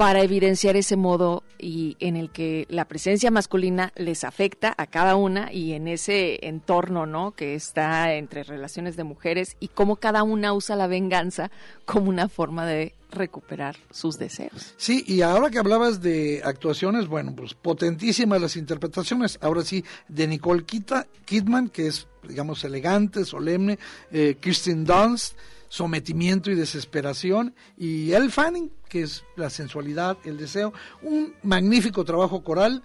para 0.00 0.22
evidenciar 0.22 0.76
ese 0.76 0.96
modo 0.96 1.42
y 1.58 1.98
en 2.00 2.16
el 2.16 2.30
que 2.30 2.64
la 2.70 2.86
presencia 2.86 3.30
masculina 3.30 3.92
les 3.96 4.24
afecta 4.24 4.72
a 4.78 4.86
cada 4.86 5.14
una 5.14 5.52
y 5.52 5.74
en 5.74 5.88
ese 5.88 6.38
entorno, 6.46 7.04
¿no? 7.04 7.32
Que 7.32 7.54
está 7.54 8.14
entre 8.14 8.42
relaciones 8.42 8.96
de 8.96 9.04
mujeres 9.04 9.58
y 9.60 9.68
cómo 9.68 9.96
cada 9.96 10.22
una 10.22 10.54
usa 10.54 10.74
la 10.74 10.86
venganza 10.86 11.50
como 11.84 12.08
una 12.08 12.30
forma 12.30 12.64
de 12.64 12.94
recuperar 13.10 13.76
sus 13.90 14.16
deseos. 14.18 14.72
Sí, 14.78 15.04
y 15.06 15.20
ahora 15.20 15.50
que 15.50 15.58
hablabas 15.58 16.00
de 16.00 16.40
actuaciones, 16.46 17.06
bueno, 17.06 17.34
pues 17.36 17.52
potentísimas 17.52 18.40
las 18.40 18.56
interpretaciones. 18.56 19.38
Ahora 19.42 19.60
sí, 19.64 19.84
de 20.08 20.26
Nicole 20.26 20.64
Kidman, 20.64 21.68
que 21.68 21.88
es, 21.88 22.08
digamos, 22.26 22.64
elegante, 22.64 23.26
solemne, 23.26 23.78
eh, 24.10 24.38
Kirsten 24.40 24.86
Dunst, 24.86 25.36
sometimiento 25.70 26.50
y 26.50 26.56
desesperación, 26.56 27.54
y 27.78 28.12
El 28.12 28.30
Fanning, 28.30 28.70
que 28.88 29.02
es 29.02 29.24
la 29.36 29.48
sensualidad, 29.48 30.18
el 30.24 30.36
deseo, 30.36 30.74
un 31.00 31.32
magnífico 31.42 32.04
trabajo 32.04 32.42
coral 32.42 32.82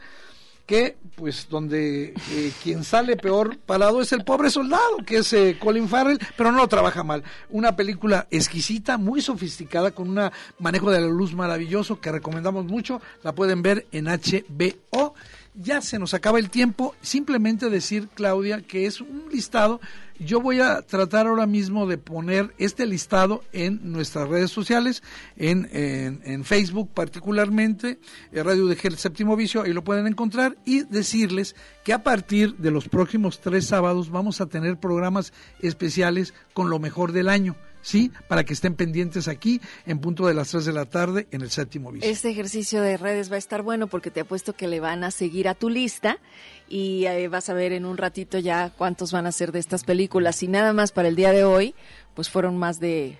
que 0.65 0.97
pues 1.15 1.47
donde 1.49 2.13
eh, 2.31 2.51
quien 2.63 2.83
sale 2.83 3.17
peor 3.17 3.57
parado 3.57 4.01
es 4.01 4.11
el 4.11 4.23
pobre 4.23 4.49
soldado, 4.49 4.97
que 5.05 5.17
es 5.17 5.33
eh, 5.33 5.57
Colin 5.59 5.87
Farrell, 5.87 6.19
pero 6.37 6.51
no 6.51 6.67
trabaja 6.67 7.03
mal. 7.03 7.23
Una 7.49 7.75
película 7.75 8.27
exquisita, 8.31 8.97
muy 8.97 9.21
sofisticada, 9.21 9.91
con 9.91 10.17
un 10.17 10.31
manejo 10.59 10.91
de 10.91 11.01
la 11.01 11.07
luz 11.07 11.33
maravilloso 11.33 11.99
que 11.99 12.11
recomendamos 12.11 12.65
mucho, 12.65 13.01
la 13.23 13.33
pueden 13.33 13.61
ver 13.61 13.85
en 13.91 14.05
HBO. 14.05 15.13
Ya 15.57 15.81
se 15.81 15.99
nos 15.99 16.13
acaba 16.13 16.39
el 16.39 16.49
tiempo, 16.49 16.95
simplemente 17.01 17.69
decir, 17.69 18.09
Claudia, 18.13 18.61
que 18.61 18.85
es 18.85 19.01
un 19.01 19.29
listado 19.31 19.79
yo 20.19 20.39
voy 20.39 20.61
a 20.61 20.81
tratar 20.81 21.27
ahora 21.27 21.45
mismo 21.45 21.87
de 21.87 21.97
poner 21.97 22.53
este 22.57 22.85
listado 22.85 23.43
en 23.51 23.91
nuestras 23.91 24.29
redes 24.29 24.49
sociales, 24.49 25.03
en, 25.35 26.43
Facebook 26.45 26.89
particularmente, 26.93 27.99
Radio 28.31 28.67
de 28.67 28.75
Gel 28.75 28.97
Séptimo 28.97 29.35
Vicio, 29.35 29.63
ahí 29.63 29.73
lo 29.73 29.83
pueden 29.83 30.07
encontrar, 30.07 30.57
y 30.63 30.83
decirles 30.83 31.55
que 31.83 31.91
a 31.91 32.03
partir 32.03 32.55
de 32.55 32.71
los 32.71 32.87
próximos 32.87 33.41
tres 33.41 33.67
sábados 33.67 34.09
vamos 34.09 34.39
a 34.39 34.45
tener 34.45 34.77
programas 34.77 35.33
especiales 35.59 36.33
con 36.53 36.69
lo 36.69 36.79
mejor 36.79 37.11
del 37.11 37.27
año. 37.27 37.55
¿Sí? 37.85 38.11
Para 38.27 38.43
que 38.43 38.53
estén 38.53 38.73
pendientes 38.73 39.27
aquí 39.27 39.61
en 39.85 39.99
punto 39.99 40.25
de 40.25 40.33
las 40.33 40.49
3 40.49 40.65
de 40.65 40.73
la 40.73 40.85
tarde 40.85 41.27
en 41.31 41.41
el 41.41 41.51
séptimo 41.51 41.91
vicio. 41.91 42.09
Este 42.09 42.31
ejercicio 42.31 42.81
de 42.81 42.97
redes 42.97 43.31
va 43.31 43.35
a 43.35 43.37
estar 43.37 43.61
bueno 43.61 43.85
porque 43.85 44.09
te 44.09 44.21
apuesto 44.21 44.53
que 44.53 44.67
le 44.67 44.79
van 44.79 45.03
a 45.03 45.11
seguir 45.11 45.47
a 45.47 45.53
tu 45.53 45.69
lista 45.69 46.17
y 46.67 47.05
eh, 47.05 47.27
vas 47.27 47.47
a 47.49 47.53
ver 47.53 47.73
en 47.73 47.85
un 47.85 47.97
ratito 47.97 48.39
ya 48.39 48.71
cuántos 48.75 49.11
van 49.11 49.27
a 49.27 49.31
ser 49.31 49.51
de 49.51 49.59
estas 49.59 49.83
películas. 49.83 50.41
Y 50.41 50.47
nada 50.47 50.73
más 50.73 50.91
para 50.91 51.07
el 51.07 51.15
día 51.15 51.31
de 51.31 51.43
hoy, 51.43 51.75
pues 52.15 52.27
fueron 52.27 52.57
más 52.57 52.79
de 52.79 53.19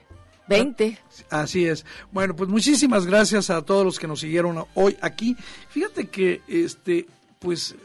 20. 0.49 0.97
Así 1.29 1.67
es. 1.67 1.85
Bueno, 2.11 2.35
pues 2.35 2.49
muchísimas 2.49 3.05
gracias 3.05 3.51
a 3.51 3.61
todos 3.61 3.85
los 3.85 3.99
que 3.99 4.07
nos 4.07 4.19
siguieron 4.19 4.65
hoy 4.73 4.97
aquí. 4.99 5.37
Fíjate 5.69 6.07
que, 6.07 6.41
este, 6.47 7.05
pues, 7.37 7.75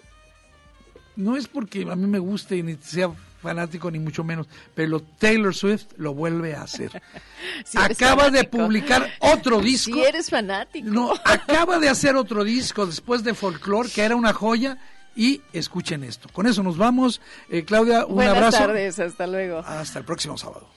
no 1.15 1.37
es 1.37 1.47
porque 1.47 1.87
a 1.91 1.95
mí 1.95 2.07
me 2.07 2.19
guste 2.19 2.63
ni 2.63 2.77
sea 2.77 3.13
fanático 3.41 3.91
ni 3.91 3.99
mucho 3.99 4.25
menos, 4.25 4.47
pero 4.75 5.01
Taylor 5.01 5.55
Swift 5.55 5.87
lo 5.97 6.15
vuelve 6.15 6.55
a 6.55 6.63
hacer. 6.63 7.03
Acaba 7.75 8.31
de 8.31 8.45
publicar 8.45 9.11
otro 9.21 9.61
disco. 9.61 9.95
Si 9.95 10.01
eres 10.03 10.31
fanático. 10.31 10.89
No, 10.89 11.13
acaba 11.25 11.79
de 11.79 11.89
hacer 11.89 12.17
otro 12.17 12.45
disco 12.45 12.87
después 12.87 13.25
de 13.25 13.35
Folklore, 13.35 13.89
que 13.89 14.03
era 14.03 14.17
una 14.17 14.33
joya, 14.33 14.79
y 15.17 15.43
escuchen 15.53 16.05
esto. 16.05 16.29
Con 16.33 16.47
eso 16.47 16.63
nos 16.63 16.77
vamos. 16.77 17.21
Eh, 17.49 17.65
Claudia, 17.65 18.07
un 18.07 18.23
abrazo. 18.23 18.41
Buenas 18.41 18.55
tardes, 18.55 18.99
hasta 18.99 19.27
luego. 19.27 19.59
Hasta 19.59 19.99
el 19.99 20.05
próximo 20.05 20.39
sábado. 20.39 20.69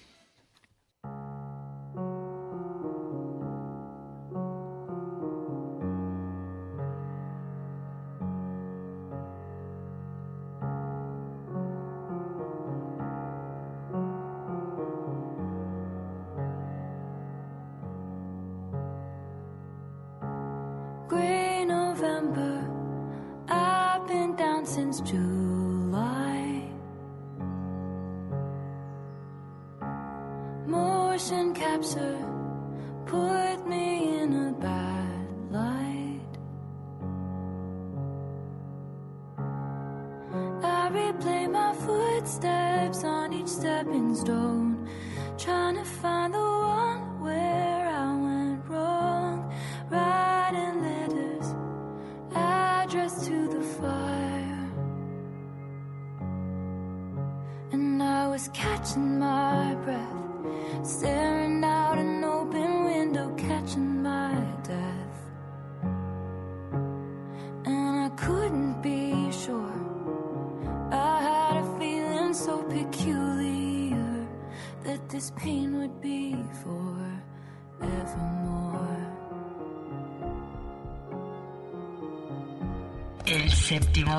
remember. 22.36 22.63